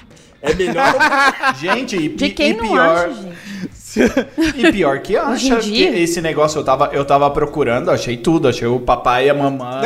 É 0.42 0.54
melhor. 0.54 0.94
Gente, 1.60 1.96
e, 1.96 2.10
De 2.10 2.30
quem 2.30 2.52
e 2.52 2.54
não 2.54 2.68
pior, 2.68 3.10
acha, 3.10 3.14
gente? 3.14 3.38
E 4.68 4.72
pior 4.72 5.00
que 5.00 5.18
acha 5.18 5.56
que 5.58 5.72
dia? 5.72 5.98
esse 6.00 6.22
negócio 6.22 6.60
eu 6.60 6.64
tava, 6.64 6.92
eu 6.94 7.04
tava 7.04 7.30
procurando, 7.32 7.90
achei 7.90 8.16
tudo, 8.18 8.48
achei 8.48 8.68
o 8.68 8.80
papai 8.80 9.26
e 9.26 9.30
a 9.32 9.34
mamãe. 9.34 9.82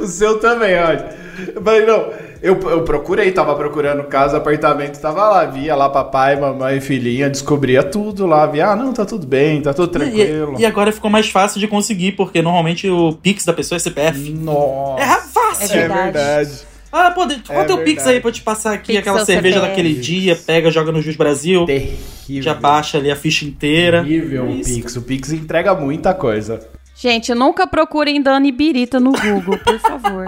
o 0.00 0.06
seu 0.06 0.40
também, 0.40 0.74
olha. 0.78 1.14
Eu 1.54 1.62
falei, 1.62 1.84
não, 1.84 2.10
eu, 2.46 2.60
eu 2.70 2.82
procurei, 2.82 3.30
tava 3.32 3.54
procurando 3.54 4.04
casa, 4.04 4.36
apartamento, 4.36 5.00
tava 5.00 5.28
lá, 5.28 5.44
via 5.44 5.74
lá 5.74 5.88
papai, 5.88 6.38
mamãe, 6.38 6.80
filhinha, 6.80 7.28
descobria 7.28 7.82
tudo 7.82 8.26
lá, 8.26 8.46
via, 8.46 8.68
ah, 8.68 8.76
não, 8.76 8.92
tá 8.92 9.04
tudo 9.04 9.26
bem, 9.26 9.60
tá 9.60 9.74
tudo 9.74 9.88
tranquilo. 9.88 10.54
e, 10.58 10.62
e 10.62 10.66
agora 10.66 10.92
ficou 10.92 11.10
mais 11.10 11.28
fácil 11.28 11.58
de 11.60 11.66
conseguir, 11.68 12.12
porque 12.12 12.40
normalmente 12.42 12.88
o 12.88 13.12
Pix 13.14 13.44
da 13.44 13.52
pessoa 13.52 13.76
é 13.76 13.80
CPF. 13.80 14.30
Nossa. 14.32 15.02
É 15.02 15.06
fácil. 15.06 15.76
É 15.76 15.78
É 15.84 15.88
verdade. 15.88 16.50
Ah, 16.92 17.10
pô, 17.10 17.26
de- 17.26 17.42
qual 17.42 17.58
é 17.58 17.62
o 17.62 17.66
teu 17.66 17.76
Pix 17.78 17.96
verdade. 17.96 18.10
aí 18.14 18.20
pra 18.20 18.28
eu 18.30 18.32
te 18.32 18.42
passar 18.42 18.72
aqui 18.72 18.86
Pix 18.92 18.98
aquela 19.00 19.18
seu 19.18 19.26
cerveja 19.26 19.56
CPF. 19.56 19.68
daquele 19.76 19.94
dia, 20.00 20.36
pega, 20.36 20.70
joga 20.70 20.92
no 20.92 21.02
Jus 21.02 21.16
Brasil, 21.16 21.66
Terrível. 21.66 22.42
já 22.42 22.54
baixa 22.54 22.96
ali 22.96 23.10
a 23.10 23.16
ficha 23.16 23.44
inteira. 23.44 24.02
Terrível 24.02 24.44
o. 24.48 24.56
Pix. 24.62 24.96
O 24.96 25.02
Pix 25.02 25.32
entrega 25.32 25.74
muita 25.74 26.14
coisa. 26.14 26.60
Gente, 26.98 27.34
nunca 27.34 27.66
procurem 27.66 28.22
Dani 28.22 28.50
Birita 28.50 28.98
no 28.98 29.12
Google, 29.12 29.58
por 29.58 29.78
favor. 29.78 30.24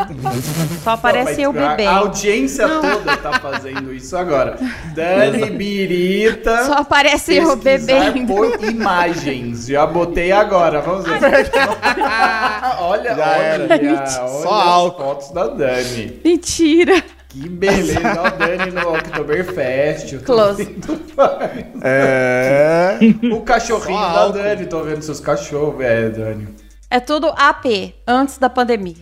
Só 0.85 0.91
aparece 0.91 1.41
eu 1.41 1.51
bebendo. 1.51 1.89
A 1.89 1.97
audiência 1.97 2.69
toda 2.69 3.17
tá 3.17 3.41
fazendo 3.41 3.91
isso 3.91 4.15
agora. 4.15 4.59
Dani 4.95 5.49
Birita. 5.49 6.65
Só 6.67 6.75
aparece 6.75 7.37
eu 7.37 7.57
bebendo. 7.57 8.27
por 8.35 8.63
imagens. 8.63 9.67
Já 9.67 9.87
botei 9.87 10.31
agora, 10.31 10.83
vamos 10.83 11.07
ver. 11.07 11.19
olha, 12.81 13.15
Já 13.15 13.31
olha, 13.31 13.43
era. 13.43 13.65
olha 13.65 14.07
Só 14.07 14.89
as 14.89 14.95
fotos 14.95 15.31
da 15.31 15.47
Dani. 15.47 16.21
Mentira. 16.23 17.03
Que 17.29 17.47
beleza, 17.47 18.01
ó, 18.19 18.31
Dani 18.31 18.71
no 18.71 18.95
Oktoberfest. 18.95 20.19
Close. 20.25 20.77
É. 21.83 22.99
O 23.31 23.43
cachorrinho 23.43 24.01
da. 24.01 24.29
Dani, 24.29 24.67
tô 24.67 24.83
vendo 24.83 25.03
seus 25.03 25.21
cachorros. 25.21 25.81
É, 25.83 26.09
Dani. 26.09 26.49
É 26.91 26.99
tudo 27.01 27.29
AP, 27.37 27.95
antes 28.07 28.39
da 28.39 28.49
pandemia. 28.49 28.97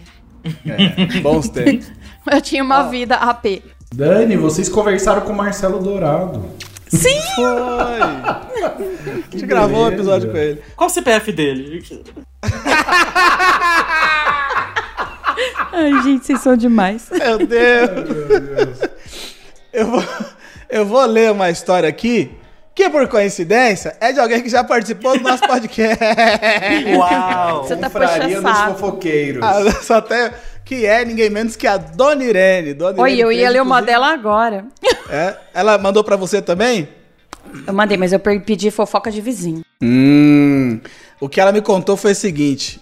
Bons 1.23 1.49
tempos. 1.49 1.91
Eu 2.31 2.41
tinha 2.41 2.65
uma 2.65 2.85
vida 2.85 3.15
AP. 3.15 3.63
Dani, 3.95 4.37
vocês 4.37 4.69
conversaram 4.69 5.21
com 5.21 5.33
o 5.33 5.37
Marcelo 5.37 5.79
Dourado. 5.79 6.45
Foi. 6.91 8.03
A 8.03 8.43
gente 9.31 9.47
gravou 9.47 9.85
um 9.85 9.89
episódio 9.89 10.31
com 10.31 10.37
ele. 10.37 10.61
Qual 10.75 10.89
o 10.89 10.93
CPF 10.93 11.31
dele? 11.33 11.85
Ai, 15.79 16.03
gente, 16.03 16.25
vocês 16.25 16.41
são 16.41 16.57
demais. 16.57 17.07
Meu 17.11 17.37
Deus. 17.37 18.81
Eu 19.71 19.87
vou, 19.91 20.05
eu 20.71 20.87
vou 20.87 21.05
ler 21.05 21.31
uma 21.31 21.51
história 21.51 21.87
aqui 21.87 22.31
que, 22.75 22.89
por 22.89 23.07
coincidência, 23.09 23.95
é 24.01 24.11
de 24.11 24.19
alguém 24.19 24.43
que 24.43 24.49
já 24.49 24.65
participou 24.65 25.19
do 25.19 25.23
nosso 25.23 25.47
podcast. 25.47 26.03
Uau! 26.97 27.63
Você 27.63 27.77
tá 27.77 27.91
Confraria 27.91 28.41
puxando 28.41 28.43
dos 28.43 28.59
fofoqueiros. 28.81 29.43
Ah, 29.43 29.71
Só 29.83 29.97
até 29.97 30.33
que 30.65 30.87
é 30.87 31.05
ninguém 31.05 31.29
menos 31.29 31.57
que 31.57 31.67
a 31.67 31.77
Dona 31.77 32.25
Irene. 32.25 32.73
Dona 32.73 33.03
Oi, 33.03 33.11
Irene 33.11 33.21
eu 33.21 33.33
ia 33.33 33.51
ler 33.51 33.61
uma 33.61 33.83
dela 33.83 34.11
agora. 34.15 34.65
É, 35.11 35.37
ela 35.53 35.77
mandou 35.77 36.03
pra 36.03 36.17
você 36.17 36.41
também? 36.41 36.89
Eu 37.67 37.75
mandei, 37.75 37.99
mas 37.99 38.15
eu 38.15 38.19
pedi 38.19 38.71
fofoca 38.71 39.11
de 39.11 39.21
vizinho. 39.21 39.63
Hum. 39.83 40.81
O 41.21 41.29
que 41.29 41.39
ela 41.39 41.53
me 41.53 41.61
contou 41.61 41.99
foi 41.99 42.13
o 42.13 42.17
seguinte: 42.17 42.81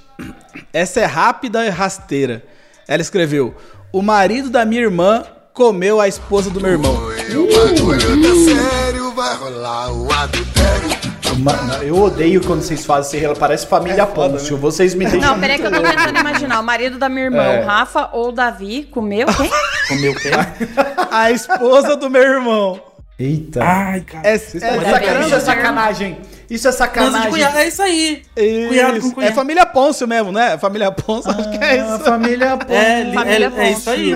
essa 0.72 1.00
é 1.00 1.04
rápida 1.04 1.66
e 1.66 1.70
rasteira. 1.70 2.53
Ela 2.86 3.02
escreveu: 3.02 3.54
O 3.92 4.02
marido 4.02 4.50
da 4.50 4.64
minha 4.64 4.82
irmã 4.82 5.24
comeu 5.52 6.00
a 6.00 6.08
esposa 6.08 6.50
do 6.50 6.60
meu 6.60 6.72
irmão. 6.72 6.94
O 6.94 7.46
bagulho 7.46 8.44
sério, 8.44 9.12
vai 9.12 9.36
rolar 9.36 9.92
o 9.92 10.12
adultério. 10.12 11.04
Mano, 11.38 11.82
eu 11.82 12.00
odeio 12.00 12.40
quando 12.44 12.62
vocês 12.62 12.84
fazem 12.86 13.20
esse 13.20 13.40
parece 13.40 13.66
família 13.66 14.06
Pôncio. 14.06 14.56
Vocês 14.56 14.94
me 14.94 15.04
deixam. 15.04 15.20
Não, 15.20 15.40
peraí 15.40 15.58
que 15.58 15.66
eu 15.66 15.70
tô 15.72 15.80
tentando 15.80 16.20
imaginar. 16.20 16.60
O 16.60 16.62
marido 16.62 16.96
da 16.98 17.08
minha 17.08 17.24
irmã, 17.24 17.42
É. 17.42 17.62
o 17.62 17.66
Rafa 17.66 18.08
ou 18.12 18.28
o 18.28 18.32
Davi, 18.32 18.84
comeu 18.90 19.26
quem? 19.26 19.50
Comeu 19.88 20.12
o 20.12 20.14
quê? 20.14 20.30
A 21.10 21.30
esposa 21.32 21.96
do 21.96 22.08
meu 22.08 22.22
irmão. 22.22 22.80
Eita. 23.18 23.62
Ai, 23.62 24.00
cara. 24.00 24.26
É, 24.26 24.32
é, 24.32 24.36
isso 24.36 24.56
é 24.58 25.40
sacanagem. 25.40 26.18
Isso 26.50 26.68
é 26.68 26.72
sacanagem. 26.72 27.30
cunhado, 27.30 27.58
é 27.58 27.68
isso 27.68 27.82
aí. 27.82 28.22
isso. 28.36 28.68
Cuidado 28.68 29.00
com 29.00 29.10
cuidado. 29.12 29.32
É 29.32 29.34
família 29.34 29.66
Pôncio 29.66 30.08
mesmo, 30.08 30.32
né? 30.32 30.58
Família 30.58 30.90
Pôncio, 30.90 31.30
acho 31.30 31.50
que 31.50 31.56
é 31.64 31.80
Ah, 31.80 31.94
isso. 31.96 32.04
família 32.04 32.56
Pôncio. 32.58 32.74
É, 32.74 33.02
li- 33.04 33.14
Família 33.14 33.52
é, 33.56 33.66
é 33.68 33.72
isso 33.72 33.88
aí. 33.90 34.14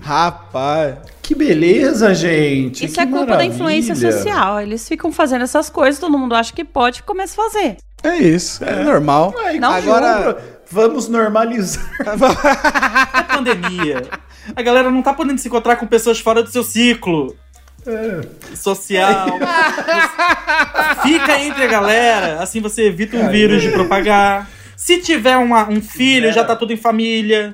Rapaz. 0.00 0.96
Que 1.22 1.34
beleza, 1.34 2.14
gente. 2.14 2.84
Isso 2.84 2.94
que 2.94 3.00
é 3.00 3.06
culpa 3.06 3.20
da 3.20 3.32
maravilha. 3.32 3.54
influência 3.54 3.94
social. 3.94 4.60
Eles 4.60 4.86
ficam 4.86 5.10
fazendo 5.10 5.42
essas 5.42 5.70
coisas, 5.70 5.98
todo 5.98 6.18
mundo 6.18 6.34
acha 6.34 6.52
que 6.52 6.64
pode 6.64 7.00
e 7.00 7.02
começa 7.02 7.40
a 7.40 7.44
fazer. 7.44 7.76
É 8.02 8.16
isso, 8.18 8.62
é, 8.62 8.84
normal. 8.84 9.34
Ai, 9.44 9.58
Não, 9.58 9.70
Agora, 9.70 10.36
Vamos 10.70 11.08
normalizar. 11.08 11.82
É 13.14 13.22
pandemia. 13.22 14.02
A 14.54 14.60
galera 14.62 14.90
não 14.90 15.02
tá 15.02 15.14
podendo 15.14 15.38
se 15.38 15.48
encontrar 15.48 15.76
com 15.76 15.86
pessoas 15.86 16.18
fora 16.20 16.42
do 16.42 16.50
seu 16.50 16.62
ciclo 16.62 17.34
social. 18.54 19.38
Fica 21.02 21.38
entre 21.40 21.64
a 21.64 21.66
galera, 21.66 22.42
assim 22.42 22.60
você 22.60 22.84
evita 22.86 23.16
um 23.16 23.28
vírus 23.28 23.62
de 23.62 23.70
propagar. 23.70 24.48
Se 24.76 24.98
tiver 24.98 25.36
uma- 25.36 25.68
um 25.68 25.80
filho, 25.80 26.32
já 26.32 26.44
tá 26.44 26.56
tudo 26.56 26.72
em 26.72 26.76
família. 26.76 27.52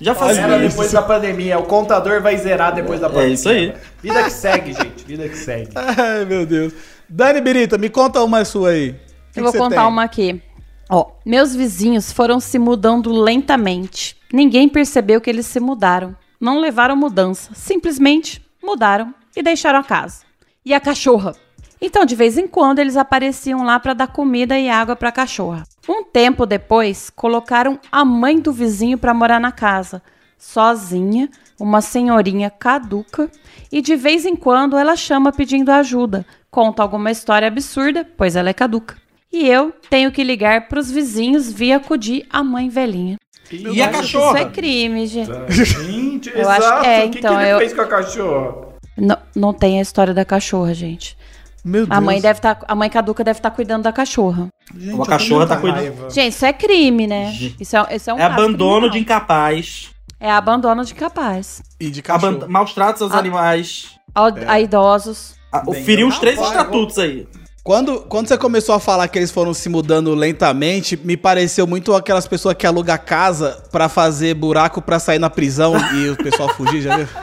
Já 0.00 0.14
faz 0.14 0.36
Zera 0.36 0.58
isso. 0.58 0.70
depois 0.70 0.92
da 0.92 1.02
pandemia. 1.02 1.58
O 1.58 1.64
contador 1.64 2.20
vai 2.20 2.36
zerar 2.36 2.74
depois 2.74 3.00
da 3.00 3.08
pandemia. 3.08 3.34
isso 3.34 3.48
aí. 3.48 3.72
Vida 4.02 4.22
que 4.24 4.30
segue, 4.30 4.72
gente. 4.72 5.04
Vida 5.06 5.28
que 5.28 5.36
segue. 5.36 5.70
Ai, 5.74 6.24
meu 6.24 6.44
Deus. 6.44 6.72
Dani 7.08 7.40
Birita, 7.40 7.78
me 7.78 7.88
conta 7.88 8.22
uma 8.22 8.44
sua 8.44 8.70
aí. 8.70 8.90
O 8.90 8.94
que 9.34 9.40
eu 9.40 9.44
vou 9.44 9.52
que 9.52 9.58
você 9.58 9.64
contar 9.64 9.82
tem? 9.82 9.88
uma 9.88 10.02
aqui. 10.04 10.42
Ó, 10.90 11.12
meus 11.24 11.54
vizinhos 11.54 12.12
foram 12.12 12.40
se 12.40 12.58
mudando 12.58 13.10
lentamente. 13.12 14.16
Ninguém 14.32 14.68
percebeu 14.68 15.20
que 15.20 15.30
eles 15.30 15.46
se 15.46 15.60
mudaram. 15.60 16.14
Não 16.40 16.60
levaram 16.60 16.96
mudança, 16.96 17.50
simplesmente 17.54 18.44
mudaram 18.62 19.14
e 19.36 19.42
deixaram 19.42 19.78
a 19.80 19.84
casa. 19.84 20.22
E 20.64 20.72
a 20.74 20.80
cachorra? 20.80 21.34
Então, 21.80 22.04
de 22.06 22.14
vez 22.14 22.38
em 22.38 22.46
quando, 22.46 22.78
eles 22.78 22.96
apareciam 22.96 23.62
lá 23.64 23.78
para 23.78 23.92
dar 23.92 24.06
comida 24.06 24.58
e 24.58 24.70
água 24.70 24.96
para 24.96 25.10
a 25.10 25.12
cachorra. 25.12 25.64
Um 25.88 26.02
tempo 26.04 26.46
depois, 26.46 27.10
colocaram 27.10 27.78
a 27.92 28.04
mãe 28.04 28.38
do 28.38 28.52
vizinho 28.52 28.96
para 28.96 29.12
morar 29.12 29.38
na 29.38 29.52
casa, 29.52 30.00
sozinha, 30.38 31.28
uma 31.60 31.80
senhorinha 31.80 32.48
caduca, 32.50 33.30
e 33.70 33.82
de 33.82 33.96
vez 33.96 34.24
em 34.24 34.36
quando 34.36 34.78
ela 34.78 34.96
chama 34.96 35.32
pedindo 35.32 35.70
ajuda, 35.70 36.24
conta 36.50 36.82
alguma 36.82 37.10
história 37.10 37.48
absurda, 37.48 38.08
pois 38.16 38.36
ela 38.36 38.48
é 38.50 38.54
caduca. 38.54 38.96
E 39.32 39.46
eu 39.48 39.72
tenho 39.90 40.12
que 40.12 40.22
ligar 40.22 40.68
para 40.68 40.78
os 40.78 40.90
vizinhos 40.90 41.50
via 41.52 41.76
acudir 41.76 42.24
a 42.30 42.42
mãe 42.42 42.68
velhinha. 42.68 43.16
E 43.50 43.82
a 43.82 43.90
Isso 43.90 43.98
cachorra? 43.98 44.38
é 44.40 44.44
crime, 44.48 45.06
gente. 45.06 45.30
Gente, 45.50 46.30
Eu 46.34 46.48
acho- 46.48 46.62
exato. 46.62 46.86
é, 46.86 47.04
o 47.04 47.10
que, 47.10 47.18
então, 47.18 47.36
que 47.36 47.42
ele 47.42 47.52
eu- 47.52 47.58
fez 47.58 47.74
com 47.74 47.80
a 47.82 47.86
cachorra? 47.86 48.73
Não, 48.96 49.16
não 49.34 49.52
tem 49.52 49.78
a 49.78 49.82
história 49.82 50.14
da 50.14 50.24
cachorra, 50.24 50.72
gente. 50.74 51.16
Meu 51.64 51.86
A 51.88 52.00
mãe 52.00 52.20
deve 52.20 52.38
estar, 52.38 52.58
a 52.68 52.74
mãe 52.74 52.90
caduca 52.90 53.24
deve 53.24 53.38
estar 53.38 53.50
cuidando 53.50 53.84
da 53.84 53.92
cachorra. 53.92 54.48
Gente, 54.76 54.96
tô 54.96 55.02
cachorra 55.04 55.46
tá 55.46 55.56
cuidando- 55.56 55.80
raiva. 55.80 56.10
Gente, 56.10 56.32
isso 56.34 56.44
é 56.44 56.52
crime, 56.52 57.06
né? 57.06 57.32
Isso 57.58 57.76
é, 57.76 57.96
isso 57.96 58.10
é 58.10 58.14
um 58.14 58.18
É 58.18 58.20
caso 58.28 58.34
abandono 58.34 58.86
de 58.90 58.90
criminal. 58.98 59.16
incapaz. 59.18 59.90
É 60.20 60.30
abandono 60.30 60.84
de 60.84 60.94
capaz. 60.94 61.62
E 61.80 61.90
de 61.90 62.00
aban- 62.08 62.34
cachorro. 62.34 62.52
Maus 62.52 62.72
tratos 62.74 63.02
aos 63.02 63.12
Ah. 63.12 63.18
animais. 63.18 63.86
A, 64.14 64.28
É. 64.28 64.44
a 64.46 64.60
idosos. 64.60 65.34
Ah, 65.50 65.60
Bem, 65.60 65.82
Feriu 65.84 66.06
os 66.08 66.18
três 66.18 66.38
estatutos 66.40 66.98
aí. 66.98 67.26
Quando, 67.62 68.00
quando 68.02 68.28
você 68.28 68.36
começou 68.36 68.74
a 68.74 68.80
falar 68.80 69.08
que 69.08 69.18
eles 69.18 69.30
foram 69.30 69.54
se 69.54 69.70
mudando 69.70 70.14
lentamente, 70.14 70.98
me 71.02 71.16
pareceu 71.16 71.66
muito 71.66 71.94
aquelas 71.94 72.28
pessoas 72.28 72.54
que 72.54 72.66
alugam 72.66 72.98
casa 72.98 73.62
pra 73.72 73.88
fazer 73.88 74.34
buraco 74.34 74.82
pra 74.82 74.98
sair 74.98 75.18
na 75.18 75.30
prisão 75.30 75.72
e 75.94 76.10
o 76.10 76.16
pessoal 76.16 76.50
fugir, 76.50 76.82
já 76.82 76.94
viu? 76.98 77.08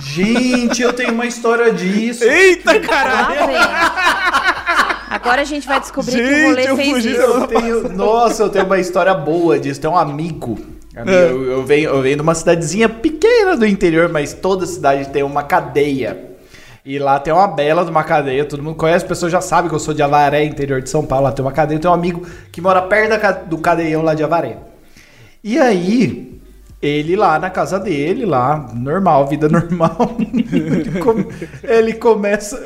Gente, 0.00 0.82
eu 0.82 0.92
tenho 0.92 1.12
uma 1.12 1.26
história 1.26 1.72
disso. 1.72 2.24
Eita, 2.24 2.78
caralho! 2.80 3.38
Agora 5.10 5.42
a 5.42 5.44
gente 5.44 5.66
vai 5.66 5.80
descobrir 5.80 6.12
que 6.12 6.22
o 6.22 6.26
Gente, 6.26 6.44
rolê 6.44 6.68
eu 6.68 6.76
fez 6.76 6.90
fugi 6.90 7.10
isso. 7.10 7.20
Eu 7.20 7.46
tenho, 7.46 7.88
nossa, 7.94 8.42
eu 8.42 8.50
tenho 8.50 8.66
uma 8.66 8.78
história 8.78 9.14
boa 9.14 9.58
disso. 9.58 9.80
Tem 9.80 9.90
um 9.90 9.96
amigo. 9.96 10.58
É. 10.94 11.30
Eu, 11.30 11.44
eu 11.44 11.64
venho, 11.64 11.90
eu 11.90 12.02
venho 12.02 12.16
de 12.16 12.22
uma 12.22 12.34
cidadezinha 12.34 12.88
pequena 12.88 13.56
do 13.56 13.66
interior, 13.66 14.08
mas 14.08 14.32
toda 14.34 14.66
cidade 14.66 15.08
tem 15.08 15.22
uma 15.22 15.42
cadeia. 15.42 16.28
E 16.84 16.98
lá 16.98 17.20
tem 17.20 17.32
uma 17.32 17.46
bela 17.46 17.84
de 17.84 17.90
uma 17.90 18.02
cadeia, 18.02 18.44
todo 18.46 18.62
mundo 18.62 18.76
conhece, 18.76 19.04
as 19.04 19.08
pessoas 19.08 19.30
já 19.30 19.42
sabem 19.42 19.68
que 19.68 19.74
eu 19.74 19.78
sou 19.78 19.92
de 19.92 20.02
Avaré, 20.02 20.44
interior 20.44 20.80
de 20.80 20.88
São 20.88 21.04
Paulo. 21.04 21.24
Lá 21.24 21.32
tem 21.32 21.44
uma 21.44 21.52
cadeia, 21.52 21.76
eu 21.76 21.80
tenho 21.80 21.92
um 21.92 21.96
amigo 21.96 22.26
que 22.50 22.60
mora 22.60 22.80
perto 22.80 23.10
da 23.10 23.32
do 23.32 23.58
cadeião 23.58 24.02
lá 24.02 24.14
de 24.14 24.24
Avaré. 24.24 24.56
E 25.44 25.58
aí, 25.58 26.27
ele 26.80 27.16
lá 27.16 27.38
na 27.38 27.50
casa 27.50 27.78
dele, 27.78 28.24
lá, 28.24 28.70
normal, 28.74 29.26
vida 29.26 29.48
normal. 29.50 30.16
ele, 30.52 31.00
come- 31.00 31.26
ele 31.62 31.92
começa. 31.94 32.62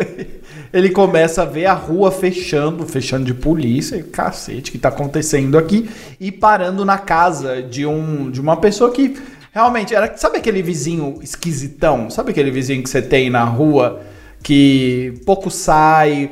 Ele 0.72 0.88
começa 0.90 1.42
a 1.42 1.44
ver 1.44 1.66
a 1.66 1.74
rua 1.74 2.10
fechando, 2.10 2.86
fechando 2.86 3.24
de 3.26 3.34
polícia, 3.34 3.96
e, 3.96 4.02
cacete, 4.02 4.70
o 4.70 4.72
que 4.72 4.78
tá 4.78 4.88
acontecendo 4.88 5.58
aqui? 5.58 5.88
E 6.18 6.32
parando 6.32 6.82
na 6.84 6.96
casa 6.98 7.62
de 7.62 7.84
um 7.84 8.30
de 8.30 8.40
uma 8.40 8.56
pessoa 8.56 8.90
que 8.90 9.14
realmente 9.52 9.94
era. 9.94 10.16
Sabe 10.16 10.38
aquele 10.38 10.62
vizinho 10.62 11.18
esquisitão? 11.22 12.08
Sabe 12.08 12.30
aquele 12.30 12.50
vizinho 12.50 12.82
que 12.82 12.88
você 12.88 13.02
tem 13.02 13.28
na 13.30 13.44
rua? 13.44 14.00
que 14.44 15.20
pouco 15.24 15.48
sai, 15.52 16.28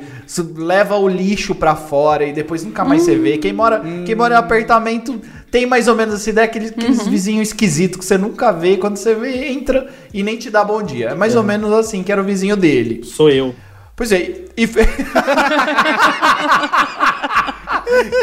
leva 0.57 0.97
o 0.97 1.07
lixo 1.07 1.55
pra 1.55 1.77
fora 1.77 2.25
e 2.25 2.33
depois 2.33 2.61
nunca 2.61 2.83
mais 2.83 3.03
você 3.03 3.15
vê. 3.15 3.37
Quem 3.37 3.53
mora, 3.53 3.81
quem 4.05 4.13
mora 4.15 4.35
em 4.35 4.37
apartamento 4.37 5.21
tem 5.51 5.65
mais 5.65 5.87
ou 5.89 5.95
menos 5.95 6.15
essa 6.15 6.29
ideia, 6.29 6.45
aqueles, 6.45 6.71
aqueles 6.71 7.05
vizinhos 7.07 7.49
esquisitos 7.49 7.99
que 7.99 8.05
você 8.05 8.17
nunca 8.17 8.51
vê, 8.51 8.77
quando 8.77 8.95
você 8.97 9.13
vê, 9.13 9.49
entra 9.49 9.87
e 10.13 10.23
nem 10.23 10.37
te 10.37 10.49
dá 10.49 10.63
bom 10.63 10.81
dia. 10.81 11.09
É 11.09 11.15
mais 11.15 11.35
ou 11.35 11.43
menos 11.43 11.71
assim 11.73 12.01
que 12.03 12.11
era 12.11 12.21
o 12.21 12.23
vizinho 12.23 12.55
dele. 12.55 13.03
Sou 13.03 13.29
eu. 13.29 13.53
Pois 13.95 14.11
é, 14.11 14.45
e. 14.57 14.65
fe- 14.65 14.87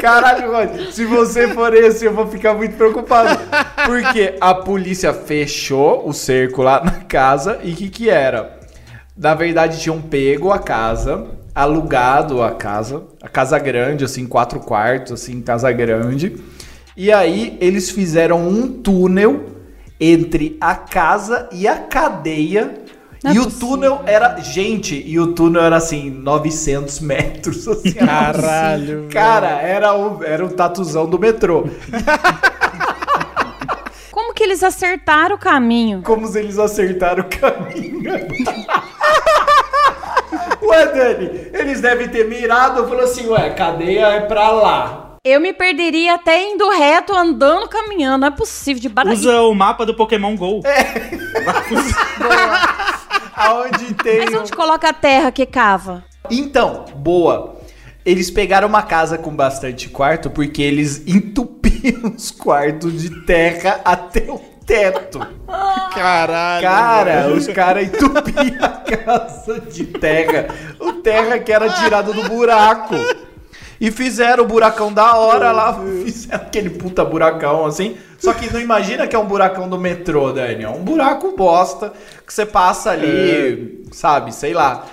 Caralho, 0.00 0.50
Rod, 0.50 0.90
se 0.92 1.04
você 1.04 1.48
for 1.48 1.74
esse, 1.74 2.04
eu 2.04 2.14
vou 2.14 2.26
ficar 2.26 2.54
muito 2.54 2.76
preocupado. 2.76 3.38
Porque 3.86 4.34
a 4.40 4.54
polícia 4.54 5.12
fechou 5.12 6.08
o 6.08 6.12
cerco 6.12 6.62
lá 6.62 6.82
na 6.82 6.92
casa 6.92 7.58
e 7.62 7.72
o 7.72 7.76
que, 7.76 7.88
que 7.88 8.10
era? 8.10 8.58
Na 9.16 9.34
verdade, 9.34 9.80
tinham 9.80 10.00
pego 10.00 10.52
a 10.52 10.58
casa, 10.58 11.26
alugado 11.54 12.42
a 12.42 12.52
casa, 12.52 13.02
a 13.22 13.28
casa 13.28 13.58
grande, 13.58 14.04
assim, 14.04 14.26
quatro 14.26 14.60
quartos, 14.60 15.12
assim, 15.12 15.40
casa 15.42 15.70
grande. 15.72 16.36
E 16.98 17.12
aí 17.12 17.56
eles 17.60 17.90
fizeram 17.90 18.48
um 18.48 18.66
túnel 18.66 19.44
entre 20.00 20.58
a 20.60 20.74
casa 20.74 21.48
e 21.52 21.68
a 21.68 21.76
cadeia. 21.76 22.74
Não 23.22 23.30
é 23.30 23.34
e 23.34 23.38
o 23.38 23.44
possível. 23.44 23.68
túnel 23.68 24.00
era. 24.04 24.40
Gente, 24.40 25.00
e 25.06 25.16
o 25.20 25.28
túnel 25.32 25.62
era 25.62 25.76
assim, 25.76 26.10
900 26.10 26.98
metros. 26.98 27.68
Assim, 27.68 27.92
Caralho, 27.92 29.06
Cara, 29.12 29.62
era 29.62 29.94
o, 29.94 30.24
era 30.24 30.44
o 30.44 30.48
tatuzão 30.48 31.06
do 31.08 31.20
metrô. 31.20 31.68
Como 34.10 34.34
que 34.34 34.42
eles 34.42 34.64
acertaram 34.64 35.36
o 35.36 35.38
caminho? 35.38 36.02
Como 36.02 36.26
se 36.26 36.40
eles 36.40 36.58
acertaram 36.58 37.22
o 37.22 37.28
caminho. 37.28 38.02
ué, 40.62 40.86
Dani, 40.86 41.30
eles 41.52 41.80
devem 41.80 42.08
ter 42.08 42.28
mirado 42.28 42.82
e 42.82 42.88
falou 42.88 43.04
assim: 43.04 43.28
ué, 43.28 43.50
cadeia 43.50 44.06
é 44.06 44.20
pra 44.22 44.50
lá. 44.50 45.07
Eu 45.28 45.42
me 45.42 45.52
perderia 45.52 46.14
até 46.14 46.42
indo 46.42 46.70
reto, 46.70 47.14
andando, 47.14 47.68
caminhando. 47.68 48.22
Não 48.22 48.28
é 48.28 48.30
possível, 48.30 48.80
de 48.80 48.88
barulho. 48.88 49.14
Usa 49.14 49.42
o 49.42 49.54
mapa 49.54 49.84
do 49.84 49.94
Pokémon 49.94 50.34
GO. 50.34 50.62
Aonde 53.36 53.92
tem. 54.02 54.24
Mas 54.24 54.34
onde 54.34 54.50
coloca 54.52 54.88
a 54.88 54.92
terra 54.94 55.30
que 55.30 55.44
cava? 55.44 56.02
Então, 56.30 56.86
boa. 56.96 57.58
Eles 58.06 58.30
pegaram 58.30 58.66
uma 58.68 58.80
casa 58.82 59.18
com 59.18 59.36
bastante 59.36 59.90
quarto 59.90 60.30
porque 60.30 60.62
eles 60.62 61.06
entupiam 61.06 62.10
os 62.16 62.30
quartos 62.30 63.02
de 63.02 63.10
terra 63.26 63.82
até 63.84 64.30
o 64.30 64.38
teto. 64.64 65.20
Caralho. 65.92 66.62
Cara, 66.62 67.28
os 67.34 67.46
caras 67.48 67.86
entupiam 67.86 68.64
a 68.64 68.68
casa 68.68 69.60
de 69.60 69.84
terra. 69.84 70.48
O 70.80 70.94
terra 70.94 71.38
que 71.38 71.52
era 71.52 71.68
tirado 71.68 72.14
do 72.14 72.22
buraco. 72.30 72.94
E 73.80 73.90
fizeram 73.90 74.44
o 74.44 74.46
buracão 74.46 74.92
da 74.92 75.16
hora 75.16 75.52
lá. 75.52 75.72
Fizeram 76.04 76.42
aquele 76.44 76.70
puta 76.70 77.04
buracão 77.04 77.64
assim. 77.66 77.96
Só 78.18 78.32
que 78.32 78.52
não 78.52 78.60
imagina 78.60 79.06
que 79.06 79.14
é 79.14 79.18
um 79.18 79.26
buracão 79.26 79.68
do 79.68 79.78
metrô, 79.78 80.32
Daniel. 80.32 80.72
Um 80.72 80.82
buraco 80.82 81.34
bosta 81.36 81.92
que 82.26 82.32
você 82.34 82.44
passa 82.44 82.90
ali, 82.90 83.84
sabe, 83.92 84.34
sei 84.34 84.52
lá. 84.52 84.84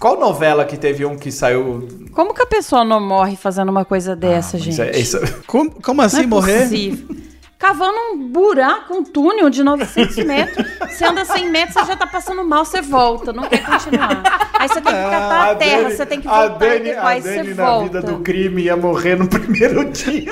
Qual 0.00 0.18
novela 0.18 0.64
que 0.64 0.76
teve 0.76 1.04
um 1.04 1.16
que 1.16 1.30
saiu. 1.32 1.88
Como 2.12 2.34
que 2.34 2.42
a 2.42 2.46
pessoa 2.46 2.84
não 2.84 3.00
morre 3.00 3.36
fazendo 3.36 3.68
uma 3.70 3.84
coisa 3.84 4.14
dessa, 4.16 4.58
gente? 4.58 4.72
Isso 4.72 4.82
é- 4.82 4.90
isso- 4.98 5.42
Como, 5.46 5.70
como 5.80 6.00
Não 6.00 6.04
assim 6.06 6.24
é 6.24 6.26
morrer? 6.26 6.62
possível. 6.62 7.16
Cavando 7.64 7.96
um 8.12 8.28
buraco, 8.28 8.92
um 8.94 9.02
túnel 9.02 9.48
de 9.48 9.62
900 9.64 10.16
metros. 10.22 10.66
Você 10.86 11.02
anda 11.06 11.24
100 11.24 11.48
metros, 11.48 11.72
você 11.74 11.86
já 11.86 11.96
tá 11.96 12.06
passando 12.06 12.44
mal, 12.44 12.62
você 12.62 12.82
volta, 12.82 13.32
não 13.32 13.44
quer 13.44 13.64
continuar. 13.64 14.22
Aí 14.58 14.68
você 14.68 14.82
tem 14.82 14.92
que 14.92 15.02
catar 15.10 15.50
a 15.50 15.54
terra, 15.54 15.88
você 15.90 16.04
tem 16.04 16.20
que 16.20 16.28
a 16.28 16.30
voltar 16.48 16.66
e 16.66 16.78
Dani, 16.78 16.90
a 16.90 16.94
depois 16.94 17.24
você 17.24 17.36
Dani 17.36 17.54
na 17.54 17.64
volta. 17.64 17.84
vida 17.86 18.02
do 18.02 18.18
crime 18.18 18.62
ia 18.64 18.76
morrer 18.76 19.16
no 19.16 19.26
primeiro 19.30 19.82
dia. 19.86 20.30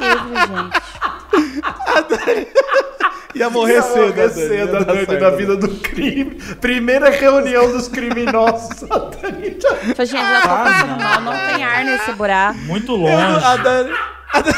Livre, 0.00 0.36
gente. 0.48 0.82
Ia 3.36 3.50
morrer 3.50 3.74
Ia 3.74 3.82
cedo. 3.82 3.98
morrer 4.06 4.28
Dani, 4.30 4.32
cedo, 4.48 4.76
a 4.76 4.80
Dani 4.80 5.04
certo. 5.06 5.20
na 5.22 5.30
vida 5.30 5.56
do 5.58 5.68
crime. 5.68 6.36
Primeira 6.58 7.10
reunião 7.10 7.70
dos 7.70 7.88
criminosos. 7.88 8.84
A 8.90 8.96
Dani 8.98 9.58
já- 9.60 9.74
Falei, 9.76 10.06
gente, 10.06 10.22
já 10.22 10.40
tô 10.40 10.48
passando 10.48 10.98
mal, 11.02 11.20
não 11.20 11.32
tem 11.54 11.62
ar 11.62 11.84
nesse 11.84 12.12
buraco. 12.12 12.58
Muito 12.60 12.92
Eu, 12.92 12.96
longe. 12.96 13.44
a 13.44 13.56
Dani- 13.56 13.92
a 14.32 14.40
Dani- 14.40 14.56